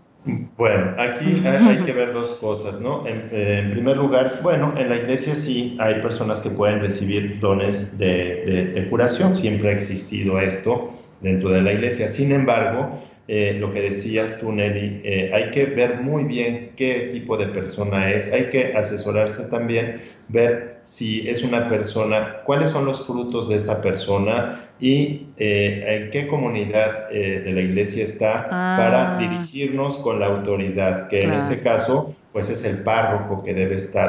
Bueno, 0.56 0.92
aquí 0.98 1.40
hay 1.46 1.78
que 1.84 1.92
ver 1.92 2.12
dos 2.12 2.32
cosas, 2.40 2.80
¿no? 2.80 3.06
En, 3.06 3.28
en, 3.30 3.70
primer 3.70 3.96
lugar, 3.96 4.32
bueno, 4.42 4.74
en 4.76 4.88
la 4.88 4.96
iglesia 4.96 5.36
sí 5.36 5.76
hay 5.78 6.00
personas 6.02 6.40
que 6.40 6.50
pueden 6.50 6.80
recibir 6.80 7.38
dones 7.38 7.96
de, 7.96 8.72
de, 8.74 8.88
curación, 8.88 9.36
siempre 9.36 9.68
ha 9.68 9.72
existido 9.72 10.40
esto 10.40 10.90
dentro 11.20 11.50
de 11.50 11.62
la 11.62 11.72
iglesia. 11.72 12.08
Sin 12.08 12.32
embargo, 12.32 13.00
eh, 13.28 13.56
lo 13.60 13.72
que 13.72 13.82
decías 13.82 14.38
tú, 14.40 14.50
Nelly, 14.50 15.00
eh, 15.04 15.30
hay 15.32 15.50
que 15.50 15.66
ver 15.66 16.00
muy 16.00 16.24
bien 16.24 16.72
qué 16.76 17.10
tipo 17.12 17.36
de 17.36 17.46
persona 17.46 18.10
es, 18.12 18.32
hay 18.32 18.50
que 18.50 18.74
asesorarse 18.76 19.44
también, 19.44 20.02
ver 20.28 20.80
si 20.82 21.28
es 21.28 21.44
una 21.44 21.68
persona, 21.68 22.42
cuáles 22.44 22.70
son 22.70 22.84
los 22.84 23.06
frutos 23.06 23.48
de 23.48 23.56
esa 23.56 23.80
persona 23.80 24.65
y 24.78 25.28
eh, 25.36 25.84
en 25.88 26.10
qué 26.10 26.26
comunidad 26.26 27.08
de 27.10 27.52
la 27.52 27.60
iglesia 27.60 28.04
está 28.04 28.48
para 28.48 29.16
ah. 29.16 29.18
dirigirnos 29.18 29.96
con 29.98 30.20
la 30.20 30.26
autoridad, 30.26 31.08
que 31.08 31.22
en 31.22 31.32
este 31.32 31.60
caso 31.60 32.14
pues 32.32 32.50
es 32.50 32.64
el 32.64 32.82
párroco 32.82 33.42
que 33.42 33.54
debe 33.54 33.76
estar 33.76 34.08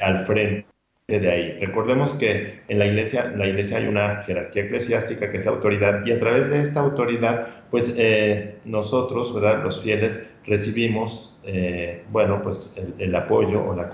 al 0.00 0.24
frente 0.24 0.66
de 1.08 1.30
ahí. 1.30 1.58
Recordemos 1.58 2.12
que 2.12 2.60
en 2.68 2.78
la 2.78 2.86
iglesia, 2.86 3.32
la 3.34 3.46
iglesia 3.46 3.78
hay 3.78 3.86
una 3.86 4.22
jerarquía 4.24 4.64
eclesiástica 4.64 5.30
que 5.30 5.38
es 5.38 5.46
la 5.46 5.52
autoridad 5.52 6.04
y 6.04 6.12
a 6.12 6.20
través 6.20 6.50
de 6.50 6.60
esta 6.60 6.80
autoridad, 6.80 7.46
pues 7.70 7.94
eh, 7.96 8.58
nosotros, 8.66 9.34
¿verdad? 9.34 9.64
Los 9.64 9.80
fieles 9.80 10.28
recibimos, 10.44 11.34
eh, 11.44 12.02
bueno, 12.10 12.42
pues 12.42 12.74
el, 12.98 13.14
apoyo 13.14 13.64
o 13.64 13.74
la, 13.74 13.90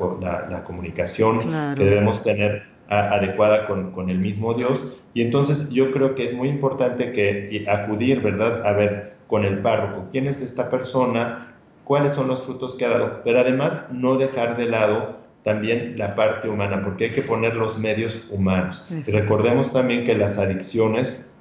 la, 0.51 0.64
comunicación 0.64 1.39
que 1.76 1.85
debemos 1.85 2.24
tener 2.24 2.64
adecuada 2.89 3.66
con, 3.66 3.93
con, 3.93 4.11
el 4.11 4.18
mismo 4.18 4.55
Dios. 4.55 4.87
Y 5.14 5.22
entonces 5.22 5.70
yo 5.70 5.91
creo 5.93 6.14
que 6.14 6.24
es 6.24 6.35
muy 6.35 6.49
importante 6.49 7.12
que 7.12 7.64
acudir, 7.68 8.20
¿verdad? 8.20 8.66
A 8.66 8.72
ver 8.72 9.14
con 9.26 9.45
el 9.45 9.59
párroco, 9.59 10.09
¿quién 10.12 10.26
es 10.26 10.41
esta 10.43 10.70
persona? 10.70 11.55
¿Cuáles 11.85 12.12
son 12.12 12.28
los 12.28 12.43
frutos 12.43 12.76
que 12.76 12.85
ha 12.85 12.91
dado? 12.91 13.22
Pero 13.24 13.41
además 13.41 13.91
no 13.93 14.16
dejar 14.16 14.57
de 14.57 14.66
lado 14.66 15.18
también 15.43 15.99
la 15.99 16.14
parte 16.14 16.49
humana, 16.49 16.80
porque 16.82 17.05
hay 17.05 17.11
que 17.11 17.22
poner 17.22 17.55
los 17.55 17.78
medios 17.78 18.24
humanos. 18.30 18.85
Y 18.91 19.11
recordemos 19.11 19.72
también 19.72 20.05
que 20.05 20.14
las 20.14 20.39
adicciones 20.39 21.37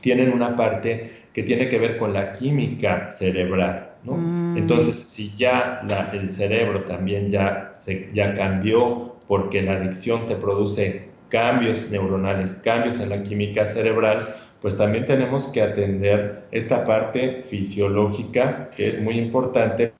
tienen 0.00 0.32
una 0.32 0.56
parte 0.56 1.12
que 1.34 1.42
tiene 1.42 1.68
que 1.68 1.78
ver 1.78 1.98
con 1.98 2.14
la 2.14 2.32
química 2.32 3.12
cerebral. 3.12 3.91
¿No? 4.04 4.14
Mm. 4.14 4.56
Entonces, 4.56 4.96
si 4.96 5.34
ya 5.36 5.82
el 6.12 6.30
cerebro 6.30 6.84
también 6.84 7.30
ya, 7.30 7.70
se, 7.78 8.10
ya 8.12 8.34
cambió 8.34 9.16
porque 9.28 9.62
la 9.62 9.74
adicción 9.74 10.26
te 10.26 10.36
produce 10.36 11.08
cambios 11.28 11.88
neuronales, 11.90 12.60
cambios 12.64 13.00
en 13.00 13.08
la 13.08 13.22
química 13.22 13.64
cerebral, 13.64 14.36
pues 14.60 14.76
también 14.76 15.06
tenemos 15.06 15.48
que 15.48 15.62
atender 15.62 16.44
esta 16.52 16.84
parte 16.84 17.42
fisiológica 17.44 18.70
que 18.70 18.86
es 18.88 19.02
muy 19.02 19.18
importante 19.18 19.92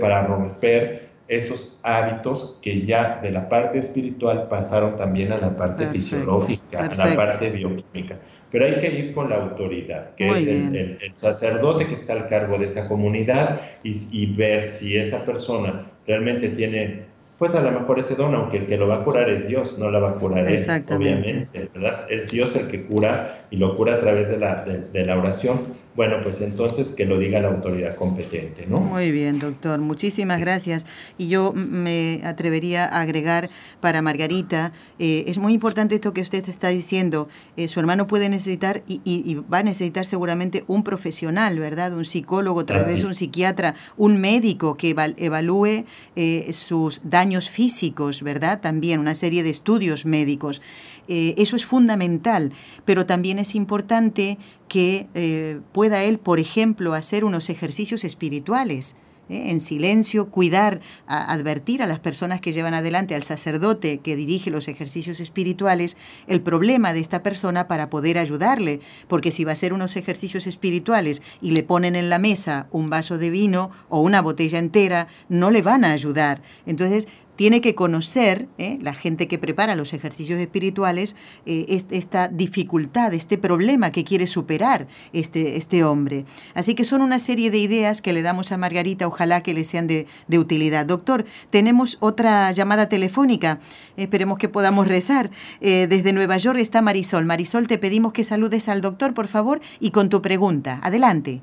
para 0.00 0.26
romper 0.26 1.08
esos 1.28 1.78
hábitos 1.84 2.58
que 2.60 2.84
ya 2.84 3.20
de 3.22 3.30
la 3.30 3.48
parte 3.48 3.78
espiritual 3.78 4.48
pasaron 4.48 4.96
también 4.96 5.32
a 5.32 5.38
la 5.38 5.56
parte 5.56 5.86
fisiológica, 5.86 6.86
a 6.86 6.94
la 6.94 7.14
parte 7.14 7.50
bioquímica. 7.50 8.18
Pero 8.50 8.66
hay 8.66 8.80
que 8.80 8.90
ir 8.92 9.14
con 9.14 9.30
la 9.30 9.36
autoridad, 9.36 10.14
que 10.16 10.28
es 10.28 10.46
el, 10.46 10.98
sacerdote 11.14 11.86
que 11.86 11.94
está 11.94 12.14
al 12.14 12.26
cargo 12.26 12.58
de 12.58 12.64
esa 12.64 12.88
comunidad 12.88 13.60
y, 13.84 13.94
y 14.10 14.26
ver 14.34 14.64
si 14.64 14.96
esa 14.96 15.24
persona 15.24 15.86
realmente 16.06 16.48
tiene 16.48 17.10
pues 17.40 17.54
a 17.54 17.62
lo 17.62 17.72
mejor 17.72 17.98
ese 17.98 18.16
don, 18.16 18.34
aunque 18.34 18.58
el 18.58 18.66
que 18.66 18.76
lo 18.76 18.86
va 18.86 18.96
a 18.96 19.02
curar 19.02 19.30
es 19.30 19.48
Dios, 19.48 19.78
no 19.78 19.88
la 19.88 19.98
va 19.98 20.10
a 20.10 20.14
curar 20.16 20.46
él, 20.46 20.60
obviamente, 20.94 21.70
¿verdad? 21.74 22.06
Es 22.10 22.30
Dios 22.30 22.54
el 22.54 22.68
que 22.68 22.84
cura 22.84 23.46
y 23.50 23.56
lo 23.56 23.78
cura 23.78 23.94
a 23.94 24.00
través 24.00 24.28
de 24.28 24.36
la, 24.36 24.62
de, 24.62 25.06
la 25.06 25.16
oración. 25.16 25.58
Bueno, 26.00 26.16
pues 26.22 26.40
entonces 26.40 26.92
que 26.92 27.04
lo 27.04 27.18
diga 27.18 27.40
la 27.40 27.48
autoridad 27.48 27.94
competente, 27.94 28.64
¿no? 28.66 28.80
Muy 28.80 29.12
bien, 29.12 29.38
doctor, 29.38 29.80
muchísimas 29.80 30.40
gracias. 30.40 30.86
Y 31.18 31.28
yo 31.28 31.52
me 31.52 32.22
atrevería 32.24 32.86
a 32.86 33.02
agregar 33.02 33.50
para 33.82 34.00
Margarita, 34.00 34.72
eh, 34.98 35.24
es 35.26 35.36
muy 35.36 35.52
importante 35.52 35.96
esto 35.96 36.14
que 36.14 36.22
usted 36.22 36.48
está 36.48 36.68
diciendo, 36.68 37.28
eh, 37.58 37.68
su 37.68 37.80
hermano 37.80 38.06
puede 38.06 38.30
necesitar 38.30 38.82
y, 38.88 39.34
va 39.52 39.58
a 39.58 39.62
necesitar 39.62 40.06
seguramente 40.06 40.64
un 40.68 40.84
profesional, 40.84 41.58
¿verdad? 41.58 41.92
Un 41.92 42.06
psicólogo, 42.06 42.64
tal 42.64 42.86
vez 42.86 43.04
un 43.04 43.14
psiquiatra, 43.14 43.74
un 43.98 44.22
médico 44.22 44.78
que 44.78 44.96
evalúe 45.18 45.84
eh, 46.16 46.50
sus 46.54 47.02
daños 47.04 47.50
físicos, 47.50 48.22
¿verdad? 48.22 48.62
También 48.62 49.00
una 49.00 49.14
serie 49.14 49.42
de 49.42 49.50
estudios 49.50 50.06
médicos. 50.06 50.62
Eh, 51.08 51.34
eso 51.38 51.56
es 51.56 51.64
fundamental, 51.64 52.52
pero 52.84 53.06
también 53.06 53.38
es 53.38 53.54
importante 53.54 54.38
que 54.68 55.08
eh, 55.14 55.60
pueda 55.72 56.04
él, 56.04 56.18
por 56.18 56.38
ejemplo, 56.38 56.94
hacer 56.94 57.24
unos 57.24 57.50
ejercicios 57.50 58.04
espirituales 58.04 58.96
¿eh? 59.28 59.50
en 59.50 59.60
silencio, 59.60 60.30
cuidar, 60.30 60.80
advertir 61.06 61.82
a 61.82 61.86
las 61.86 61.98
personas 61.98 62.40
que 62.40 62.52
llevan 62.52 62.74
adelante, 62.74 63.14
al 63.14 63.22
sacerdote 63.22 63.98
que 63.98 64.16
dirige 64.16 64.50
los 64.50 64.68
ejercicios 64.68 65.20
espirituales, 65.20 65.96
el 66.26 66.40
problema 66.40 66.92
de 66.92 67.00
esta 67.00 67.22
persona 67.22 67.66
para 67.66 67.90
poder 67.90 68.18
ayudarle, 68.18 68.80
porque 69.08 69.32
si 69.32 69.44
va 69.44 69.50
a 69.50 69.54
hacer 69.54 69.72
unos 69.72 69.96
ejercicios 69.96 70.46
espirituales 70.46 71.22
y 71.40 71.50
le 71.50 71.62
ponen 71.62 71.96
en 71.96 72.10
la 72.10 72.18
mesa 72.18 72.68
un 72.70 72.90
vaso 72.90 73.18
de 73.18 73.30
vino 73.30 73.70
o 73.88 74.00
una 74.00 74.22
botella 74.22 74.58
entera, 74.58 75.08
no 75.28 75.50
le 75.50 75.62
van 75.62 75.84
a 75.84 75.92
ayudar. 75.92 76.42
Entonces, 76.66 77.08
tiene 77.40 77.62
que 77.62 77.74
conocer, 77.74 78.48
¿eh? 78.58 78.76
la 78.82 78.92
gente 78.92 79.26
que 79.26 79.38
prepara 79.38 79.74
los 79.74 79.94
ejercicios 79.94 80.38
espirituales, 80.38 81.16
eh, 81.46 81.64
esta 81.90 82.28
dificultad, 82.28 83.14
este 83.14 83.38
problema 83.38 83.92
que 83.92 84.04
quiere 84.04 84.26
superar 84.26 84.88
este, 85.14 85.56
este 85.56 85.82
hombre. 85.82 86.26
Así 86.52 86.74
que 86.74 86.84
son 86.84 87.00
una 87.00 87.18
serie 87.18 87.50
de 87.50 87.56
ideas 87.56 88.02
que 88.02 88.12
le 88.12 88.20
damos 88.20 88.52
a 88.52 88.58
Margarita, 88.58 89.06
ojalá 89.06 89.42
que 89.42 89.54
le 89.54 89.64
sean 89.64 89.86
de, 89.86 90.06
utilidad. 90.36 90.84
Doctor, 90.84 91.24
tenemos 91.48 91.96
otra 92.00 92.52
llamada 92.52 92.90
telefónica, 92.90 93.58
esperemos 93.96 94.36
que 94.36 94.50
podamos 94.50 94.86
rezar. 94.86 95.30
Eh, 95.62 95.86
desde 95.88 96.12
Nueva 96.12 96.36
York 96.36 96.58
está 96.58 96.82
Marisol. 96.82 97.24
Marisol, 97.24 97.68
te 97.68 97.78
pedimos 97.78 98.12
que 98.12 98.22
saludes 98.22 98.68
al 98.68 98.82
doctor, 98.82 99.14
por 99.14 99.28
favor, 99.28 99.62
y 99.80 99.92
con 99.92 100.10
tu 100.10 100.20
pregunta. 100.20 100.78
Adelante. 100.82 101.40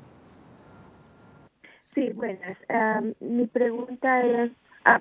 Sí, 1.96 2.10
buenas. 2.14 2.56
mi 3.18 3.48
pregunta 3.48 4.20
es, 4.22 4.52
ah, 4.84 5.00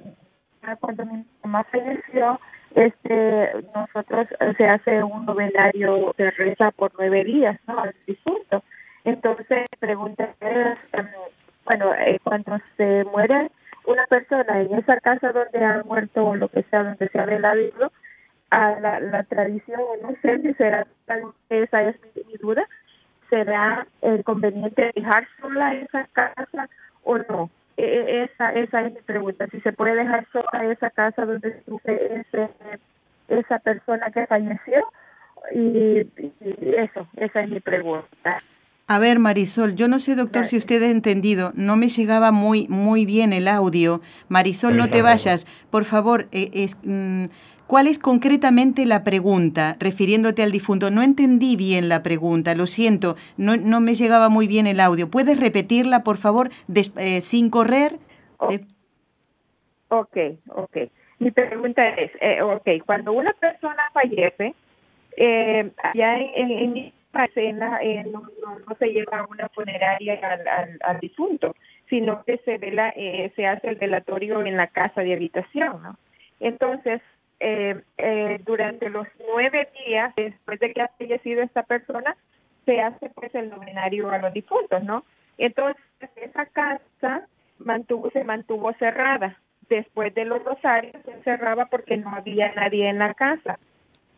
cuando 0.75 1.05
mi 1.05 1.25
mamá 1.43 1.63
falleció, 1.65 2.39
este, 2.75 3.51
nosotros 3.73 4.27
eh, 4.39 4.53
se 4.57 4.67
hace 4.67 5.03
un 5.03 5.25
novenario 5.25 6.13
de 6.17 6.31
reza 6.31 6.71
por 6.71 6.91
nueve 6.97 7.23
días, 7.23 7.59
¿no? 7.67 7.79
Al 7.79 7.95
difunto. 8.05 8.63
Entonces, 9.03 9.67
pregunta 9.79 10.35
bueno, 11.65 11.93
eh, 11.95 12.19
cuando 12.23 12.59
se 12.75 13.03
muere 13.05 13.51
una 13.85 14.05
persona 14.07 14.61
en 14.61 14.73
esa 14.75 14.99
casa 14.99 15.31
donde 15.31 15.63
ha 15.63 15.81
muerto 15.83 16.25
o 16.25 16.35
lo 16.35 16.49
que 16.49 16.63
sea, 16.63 16.83
donde 16.83 17.07
se 17.09 17.19
ha 17.19 17.25
velado, 17.25 17.91
a 18.49 18.79
la, 18.79 19.23
tradición, 19.23 19.79
no 20.01 20.13
sé 20.21 20.41
si 20.41 20.53
será 20.53 20.87
esa 21.49 21.83
es 21.83 21.95
mi, 22.15 22.37
duda, 22.37 22.65
será 23.29 23.85
el 24.01 24.23
conveniente 24.23 24.91
dejar 24.95 25.27
sola 25.41 25.73
esa 25.73 26.07
casa 26.13 26.69
o 27.03 27.17
no. 27.17 27.49
E, 27.77 27.83
e, 27.83 28.23
esa, 28.23 28.53
esa 28.53 28.81
es 28.81 28.93
mi 28.93 29.01
pregunta, 29.01 29.47
si 29.51 29.61
se 29.61 29.71
puede 29.71 29.95
dejar 29.95 30.27
sola 30.31 30.65
esa 30.71 30.89
casa 30.89 31.25
donde 31.25 31.61
ese, 31.85 32.49
esa 33.27 33.59
persona 33.59 34.09
que 34.11 34.25
falleció 34.25 34.83
y, 35.53 35.99
eso, 36.75 37.07
esa 37.15 37.41
es 37.41 37.49
mi 37.49 37.59
pregunta. 37.59 38.41
A 38.89 38.99
ver, 38.99 39.19
Marisol, 39.19 39.75
yo 39.75 39.87
no 39.89 39.99
sé, 39.99 40.15
doctor, 40.15 40.47
si 40.47 40.57
usted 40.57 40.81
ha 40.81 40.89
entendido. 40.89 41.51
No 41.55 41.75
me 41.75 41.89
llegaba 41.89 42.31
muy, 42.31 42.67
muy 42.69 43.05
bien 43.05 43.33
el 43.33 43.49
audio. 43.49 44.01
Marisol, 44.29 44.77
no 44.77 44.89
te 44.89 45.01
vayas. 45.01 45.45
Por 45.69 45.83
favor, 45.83 46.27
eh, 46.31 46.49
es, 46.53 46.77
mm, 46.83 47.25
¿cuál 47.67 47.87
es 47.87 47.99
concretamente 47.99 48.85
la 48.85 49.03
pregunta 49.03 49.75
refiriéndote 49.79 50.43
al 50.43 50.51
difunto? 50.51 50.91
No 50.91 51.01
entendí 51.01 51.55
bien 51.55 51.89
la 51.89 52.03
pregunta, 52.03 52.55
lo 52.55 52.67
siento, 52.67 53.15
no, 53.37 53.57
no 53.57 53.79
me 53.79 53.93
llegaba 53.93 54.29
muy 54.29 54.47
bien 54.47 54.67
el 54.67 54.79
audio. 54.79 55.09
¿Puedes 55.09 55.39
repetirla, 55.39 56.03
por 56.03 56.17
favor, 56.17 56.49
eh, 56.97 57.21
sin 57.21 57.49
correr? 57.49 57.97
Oh. 58.37 58.49
Ok, 59.89 60.17
ok. 60.49 60.77
Mi 61.19 61.31
pregunta 61.31 61.87
es, 61.89 62.11
eh, 62.21 62.41
ok, 62.41 62.85
cuando 62.85 63.13
una 63.13 63.33
persona 63.33 63.89
fallece, 63.93 64.53
eh, 65.15 65.71
ya 65.95 66.17
en, 66.17 66.51
en 66.51 66.93
escena 67.25 67.79
eh, 67.81 68.05
no, 68.11 68.23
se 68.77 68.87
lleva 68.87 69.19
a 69.19 69.27
una 69.27 69.49
funeraria 69.49 70.19
al, 70.81 70.99
difunto, 70.99 71.55
sino 71.89 72.23
que 72.23 72.37
se 72.39 72.57
vela, 72.57 72.93
eh, 72.95 73.31
se 73.35 73.47
hace 73.47 73.69
el 73.69 73.75
velatorio 73.75 74.45
en 74.45 74.57
la 74.57 74.67
casa 74.67 75.01
de 75.01 75.13
habitación, 75.13 75.81
¿no? 75.81 75.97
Entonces, 76.39 77.01
eh, 77.39 77.81
eh, 77.97 78.39
durante 78.45 78.89
los 78.89 79.07
nueve 79.27 79.69
días 79.85 80.13
después 80.15 80.59
de 80.59 80.73
que 80.73 80.81
ha 80.81 80.87
fallecido 80.97 81.41
esta 81.41 81.63
persona, 81.63 82.15
se 82.65 82.81
hace 82.81 83.09
pues 83.11 83.33
el 83.35 83.49
novenario 83.49 84.09
a 84.11 84.17
los 84.17 84.33
difuntos, 84.33 84.83
¿no? 84.83 85.05
Entonces, 85.37 85.81
esa 86.15 86.45
casa 86.47 87.27
mantuvo, 87.59 88.09
se 88.11 88.23
mantuvo 88.23 88.73
cerrada. 88.73 89.37
Después 89.69 90.13
de 90.15 90.25
los 90.25 90.43
rosarios 90.43 90.95
se 91.05 91.23
cerraba 91.23 91.65
porque 91.67 91.97
no 91.97 92.09
había 92.09 92.53
nadie 92.53 92.89
en 92.89 92.99
la 92.99 93.13
casa 93.13 93.59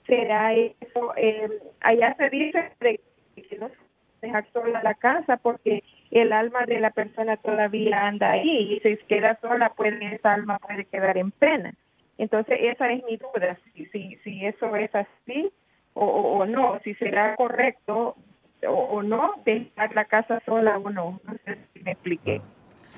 será 0.10 0.54
eso. 0.54 1.14
Eh, 1.16 1.48
allá 1.80 2.16
se 2.18 2.30
dice 2.30 2.72
de 2.82 3.00
que 3.36 3.58
no 3.58 3.70
se 3.70 3.76
dejar 4.22 4.46
sola 4.52 4.84
la 4.84 4.96
casa 4.96 5.38
porque 5.38 5.82
el 6.12 6.34
alma 6.34 6.66
de 6.66 6.82
la 6.82 6.90
persona 6.90 7.38
todavía 7.38 8.06
anda 8.06 8.32
ahí 8.32 8.74
y 8.74 8.80
si 8.82 8.98
queda 9.06 9.40
sola, 9.40 9.70
puede, 9.70 10.16
esa 10.16 10.34
alma 10.34 10.60
puede 10.60 10.84
quedar 10.86 11.18
en 11.18 11.32
pena. 11.32 11.74
Entonces, 12.20 12.60
esa 12.62 12.92
es 12.92 13.02
mi 13.06 13.16
duda, 13.16 13.58
si, 13.74 13.86
si, 13.88 14.18
si 14.24 14.46
eso 14.46 14.76
es 14.76 14.94
así 14.94 15.50
o, 15.94 16.06
o, 16.06 16.46
no, 16.46 16.78
si 16.84 16.94
será 16.96 17.36
correcto 17.38 18.16
o, 18.68 18.72
o, 18.72 19.02
no 19.02 19.36
dejar 19.46 19.96
la 19.96 20.04
casa 20.04 20.42
sola 20.46 20.78
o 20.78 20.90
no. 20.90 21.22
No 21.26 21.34
sé 21.46 21.58
si 21.74 21.80
me 21.80 21.94
expliqué. 21.94 22.42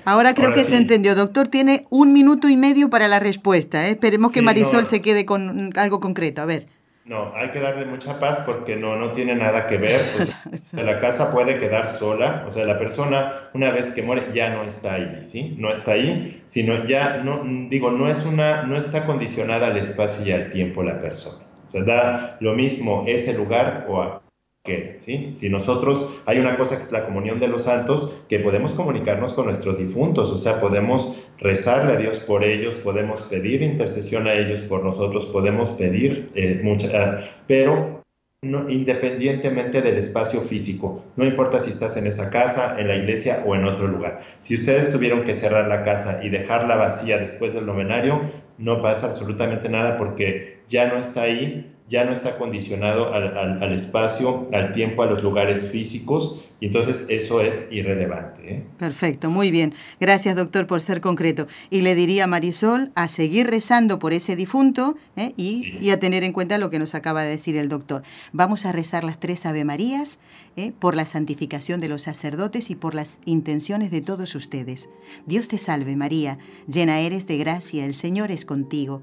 Ahora 0.04 0.34
creo 0.34 0.52
que 0.52 0.64
se 0.64 0.76
entendió. 0.76 1.14
Doctor, 1.14 1.46
tiene 1.46 1.84
un 1.88 2.12
minuto 2.12 2.48
y 2.48 2.56
medio 2.56 2.90
para 2.90 3.06
la 3.06 3.20
respuesta. 3.20 3.86
¿eh? 3.86 3.92
Esperemos 3.92 4.32
que 4.32 4.42
Marisol 4.42 4.86
se 4.86 5.00
quede 5.00 5.24
con 5.24 5.70
algo 5.76 6.00
concreto. 6.00 6.42
A 6.42 6.46
ver. 6.46 6.66
No, 7.04 7.32
hay 7.34 7.50
que 7.50 7.58
darle 7.58 7.84
mucha 7.84 8.20
paz 8.20 8.42
porque 8.46 8.76
no, 8.76 8.96
no 8.96 9.10
tiene 9.10 9.34
nada 9.34 9.66
que 9.66 9.76
ver. 9.76 10.00
la 10.72 11.00
casa 11.00 11.32
puede 11.32 11.58
quedar 11.58 11.88
sola, 11.88 12.44
o 12.46 12.52
sea, 12.52 12.64
la 12.64 12.76
persona 12.76 13.50
una 13.54 13.70
vez 13.70 13.90
que 13.92 14.02
muere 14.02 14.32
ya 14.32 14.50
no 14.50 14.62
está 14.62 14.94
ahí, 14.94 15.22
¿sí? 15.24 15.56
No 15.58 15.72
está 15.72 15.92
ahí, 15.92 16.42
sino 16.46 16.86
ya, 16.86 17.18
no, 17.18 17.42
digo, 17.68 17.90
no, 17.90 18.08
es 18.08 18.24
una, 18.24 18.62
no 18.62 18.78
está 18.78 19.04
condicionada 19.04 19.68
al 19.68 19.78
espacio 19.78 20.24
y 20.24 20.30
al 20.30 20.52
tiempo 20.52 20.84
la 20.84 21.00
persona. 21.00 21.44
O 21.68 21.70
sea, 21.72 21.82
da 21.82 22.36
lo 22.40 22.54
mismo 22.54 23.04
ese 23.08 23.32
lugar 23.34 23.86
o 23.88 24.21
que, 24.62 24.96
¿sí? 25.00 25.32
Si 25.34 25.48
nosotros, 25.48 26.08
hay 26.24 26.38
una 26.38 26.56
cosa 26.56 26.76
que 26.76 26.84
es 26.84 26.92
la 26.92 27.04
comunión 27.04 27.40
de 27.40 27.48
los 27.48 27.64
santos, 27.64 28.12
que 28.28 28.38
podemos 28.38 28.74
comunicarnos 28.74 29.32
con 29.32 29.46
nuestros 29.46 29.76
difuntos, 29.76 30.30
o 30.30 30.36
sea, 30.36 30.60
podemos 30.60 31.16
rezarle 31.38 31.94
a 31.94 31.96
Dios 31.96 32.18
por 32.18 32.44
ellos, 32.44 32.76
podemos 32.76 33.22
pedir 33.22 33.62
intercesión 33.62 34.28
a 34.28 34.34
ellos 34.34 34.60
por 34.60 34.84
nosotros, 34.84 35.26
podemos 35.26 35.70
pedir 35.70 36.30
eh, 36.36 36.60
mucha, 36.62 36.88
ah, 36.94 37.20
pero 37.48 38.02
no, 38.42 38.70
independientemente 38.70 39.82
del 39.82 39.96
espacio 39.98 40.40
físico, 40.40 41.04
no 41.16 41.24
importa 41.24 41.58
si 41.58 41.70
estás 41.70 41.96
en 41.96 42.06
esa 42.06 42.30
casa, 42.30 42.78
en 42.78 42.86
la 42.86 42.94
iglesia 42.94 43.42
o 43.44 43.56
en 43.56 43.64
otro 43.64 43.88
lugar. 43.88 44.20
Si 44.40 44.54
ustedes 44.54 44.92
tuvieron 44.92 45.24
que 45.24 45.34
cerrar 45.34 45.66
la 45.66 45.82
casa 45.82 46.20
y 46.22 46.28
dejarla 46.28 46.76
vacía 46.76 47.18
después 47.18 47.52
del 47.52 47.66
novenario, 47.66 48.30
no 48.58 48.80
pasa 48.80 49.06
absolutamente 49.06 49.68
nada 49.68 49.96
porque 49.96 50.60
ya 50.68 50.86
no 50.86 50.98
está 50.98 51.22
ahí 51.22 51.71
ya 51.92 52.06
no 52.06 52.12
está 52.12 52.38
condicionado 52.38 53.12
al, 53.12 53.70
espacio, 53.72 54.48
al 54.50 54.72
tiempo, 54.72 55.02
a 55.02 55.06
los 55.06 55.22
lugares 55.22 55.70
físicos, 55.70 56.40
y 56.58 56.66
entonces 56.66 57.04
eso 57.10 57.42
es 57.42 57.68
irrelevante. 57.70 58.54
¿eh? 58.54 58.62
Perfecto, 58.78 59.28
muy 59.28 59.50
bien. 59.50 59.74
Gracias, 60.00 60.34
doctor, 60.34 60.66
por 60.66 60.80
ser 60.80 61.02
concreto. 61.02 61.48
Y 61.68 61.82
le 61.82 61.94
diría 61.94 62.24
a 62.24 62.26
Marisol 62.28 62.92
a 62.94 63.08
seguir 63.08 63.48
rezando 63.48 63.98
por 63.98 64.14
ese 64.14 64.36
difunto 64.36 64.96
¿eh? 65.16 65.34
y, 65.36 65.90
a 65.90 66.00
tener 66.00 66.24
en 66.24 66.32
cuenta 66.32 66.56
lo 66.56 66.70
que 66.70 66.78
nos 66.78 66.94
acaba 66.94 67.24
de 67.24 67.30
decir 67.30 67.56
el 67.56 67.68
doctor. 67.68 68.04
Vamos 68.32 68.64
a 68.64 68.72
rezar 68.72 69.04
las 69.04 69.20
tres 69.20 69.44
Ave 69.44 69.64
Marías 69.64 70.18
¿eh? 70.56 70.72
por 70.78 70.96
la 70.96 71.04
santificación 71.04 71.78
de 71.78 71.88
los 71.88 72.02
sacerdotes 72.02 72.70
y 72.70 72.74
por 72.74 72.94
las 72.94 73.18
intenciones 73.26 73.90
de 73.90 74.00
todos 74.00 74.34
ustedes. 74.34 74.88
Dios 75.26 75.48
te 75.48 75.58
salve, 75.58 75.94
María, 75.96 76.38
llena 76.66 77.00
eres 77.00 77.26
de 77.26 77.36
gracia, 77.36 77.84
el 77.84 77.92
Señor 77.92 78.30
es 78.30 78.46
contigo. 78.46 79.02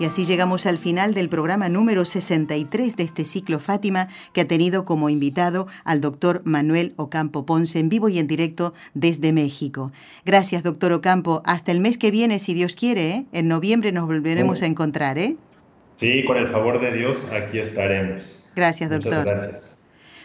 Y 0.00 0.04
así 0.04 0.24
llegamos 0.24 0.66
al 0.66 0.78
final 0.78 1.12
del 1.12 1.28
programa 1.28 1.68
número 1.68 2.04
63 2.04 2.94
de 2.94 3.02
este 3.02 3.24
ciclo 3.24 3.58
Fátima, 3.58 4.06
que 4.32 4.42
ha 4.42 4.46
tenido 4.46 4.84
como 4.84 5.10
invitado 5.10 5.66
al 5.82 6.00
doctor 6.00 6.40
Manuel 6.44 6.92
Ocampo 6.96 7.44
Ponce 7.44 7.80
en 7.80 7.88
vivo 7.88 8.08
y 8.08 8.20
en 8.20 8.28
directo 8.28 8.74
desde 8.94 9.32
México. 9.32 9.90
Gracias, 10.24 10.62
doctor 10.62 10.92
Ocampo. 10.92 11.42
Hasta 11.44 11.72
el 11.72 11.80
mes 11.80 11.98
que 11.98 12.12
viene, 12.12 12.38
si 12.38 12.54
Dios 12.54 12.76
quiere, 12.76 13.10
¿eh? 13.10 13.26
en 13.32 13.48
noviembre 13.48 13.90
nos 13.90 14.06
volveremos 14.06 14.62
a 14.62 14.66
encontrar. 14.66 15.18
¿eh? 15.18 15.36
Sí, 15.90 16.24
con 16.24 16.36
el 16.36 16.46
favor 16.46 16.80
de 16.80 16.92
Dios, 16.92 17.28
aquí 17.32 17.58
estaremos. 17.58 18.48
Gracias, 18.54 18.90
doctor. 18.90 19.24
gracias. 19.24 19.77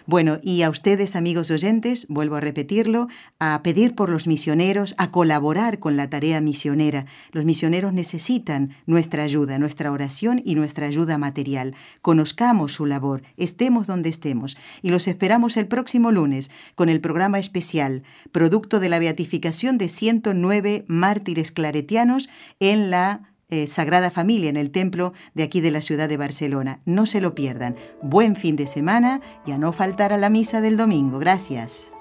Bueno, 0.06 0.39
y 0.43 0.64
a 0.64 0.70
ustedes, 0.70 1.16
amigos 1.16 1.49
oyentes, 1.49 2.08
vuelvo 2.10 2.36
a 2.36 2.41
repetirlo, 2.41 3.08
a 3.39 3.64
pedir 3.64 3.95
por 3.95 4.10
los 4.10 4.28
misioneros, 4.28 4.95
a 4.97 5.12
colaborar 5.12 5.80
con 5.80 5.95
la 5.95 6.10
tarea 6.10 6.41
misionera. 6.41 7.06
Los 7.32 7.45
misioneros 7.45 7.93
necesitan 7.93 8.76
nuestra 8.86 9.24
ayuda, 9.24 9.60
nuestra 9.60 9.93
oración 9.93 10.41
y 10.43 10.56
nuestra 10.56 10.88
ayuda 10.88 11.18
material. 11.18 11.74
Conozcamos 12.01 12.74
su 12.74 12.86
labor, 12.86 13.24
estemos 13.38 13.88
donde 13.88 14.10
estemos. 14.10 14.58
Y 14.82 14.89
los 14.89 15.08
esperamos 15.08 15.56
el 15.56 15.68
próximo 15.68 16.12
lunes 16.12 16.51
con 16.76 16.89
el 16.89 16.99
programa 16.99 17.39
especial, 17.39 18.04
producto 18.34 18.82
de 18.82 18.89
la 18.89 18.99
beatificación 18.99 19.78
de 19.78 19.88
109 19.88 20.84
mártires 20.88 21.54
claretianos 21.54 22.30
en 22.60 22.89
la 22.91 23.33
eh, 23.50 23.68
Sagrada 23.68 24.10
Familia 24.10 24.50
en 24.50 24.58
el 24.58 24.72
templo 24.72 25.14
de 25.34 25.44
aquí 25.44 25.62
de 25.62 25.72
la 25.72 25.82
ciudad 25.82 26.10
de 26.10 26.18
Barcelona. 26.18 26.80
No 26.86 27.06
se 27.06 27.22
lo 27.22 27.36
pierdan. 27.36 27.76
Buen 28.02 28.36
fin 28.36 28.56
de 28.56 28.68
semana 28.68 29.22
y 29.46 29.52
a 29.52 29.58
no 29.58 29.74
faltar 29.74 30.14
a 30.14 30.18
la 30.18 30.30
misa 30.30 30.62
del 30.62 30.78
domingo. 30.78 31.20
Gracias. 31.20 31.91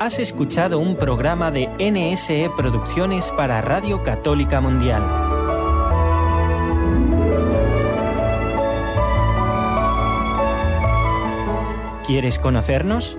Has 0.00 0.18
escuchado 0.20 0.78
un 0.78 0.96
programa 0.96 1.50
de 1.50 1.66
NSE 1.78 2.50
Producciones 2.56 3.32
para 3.32 3.60
Radio 3.60 4.02
Católica 4.04 4.60
Mundial. 4.60 5.02
¿Quieres 12.06 12.38
conocernos? 12.38 13.18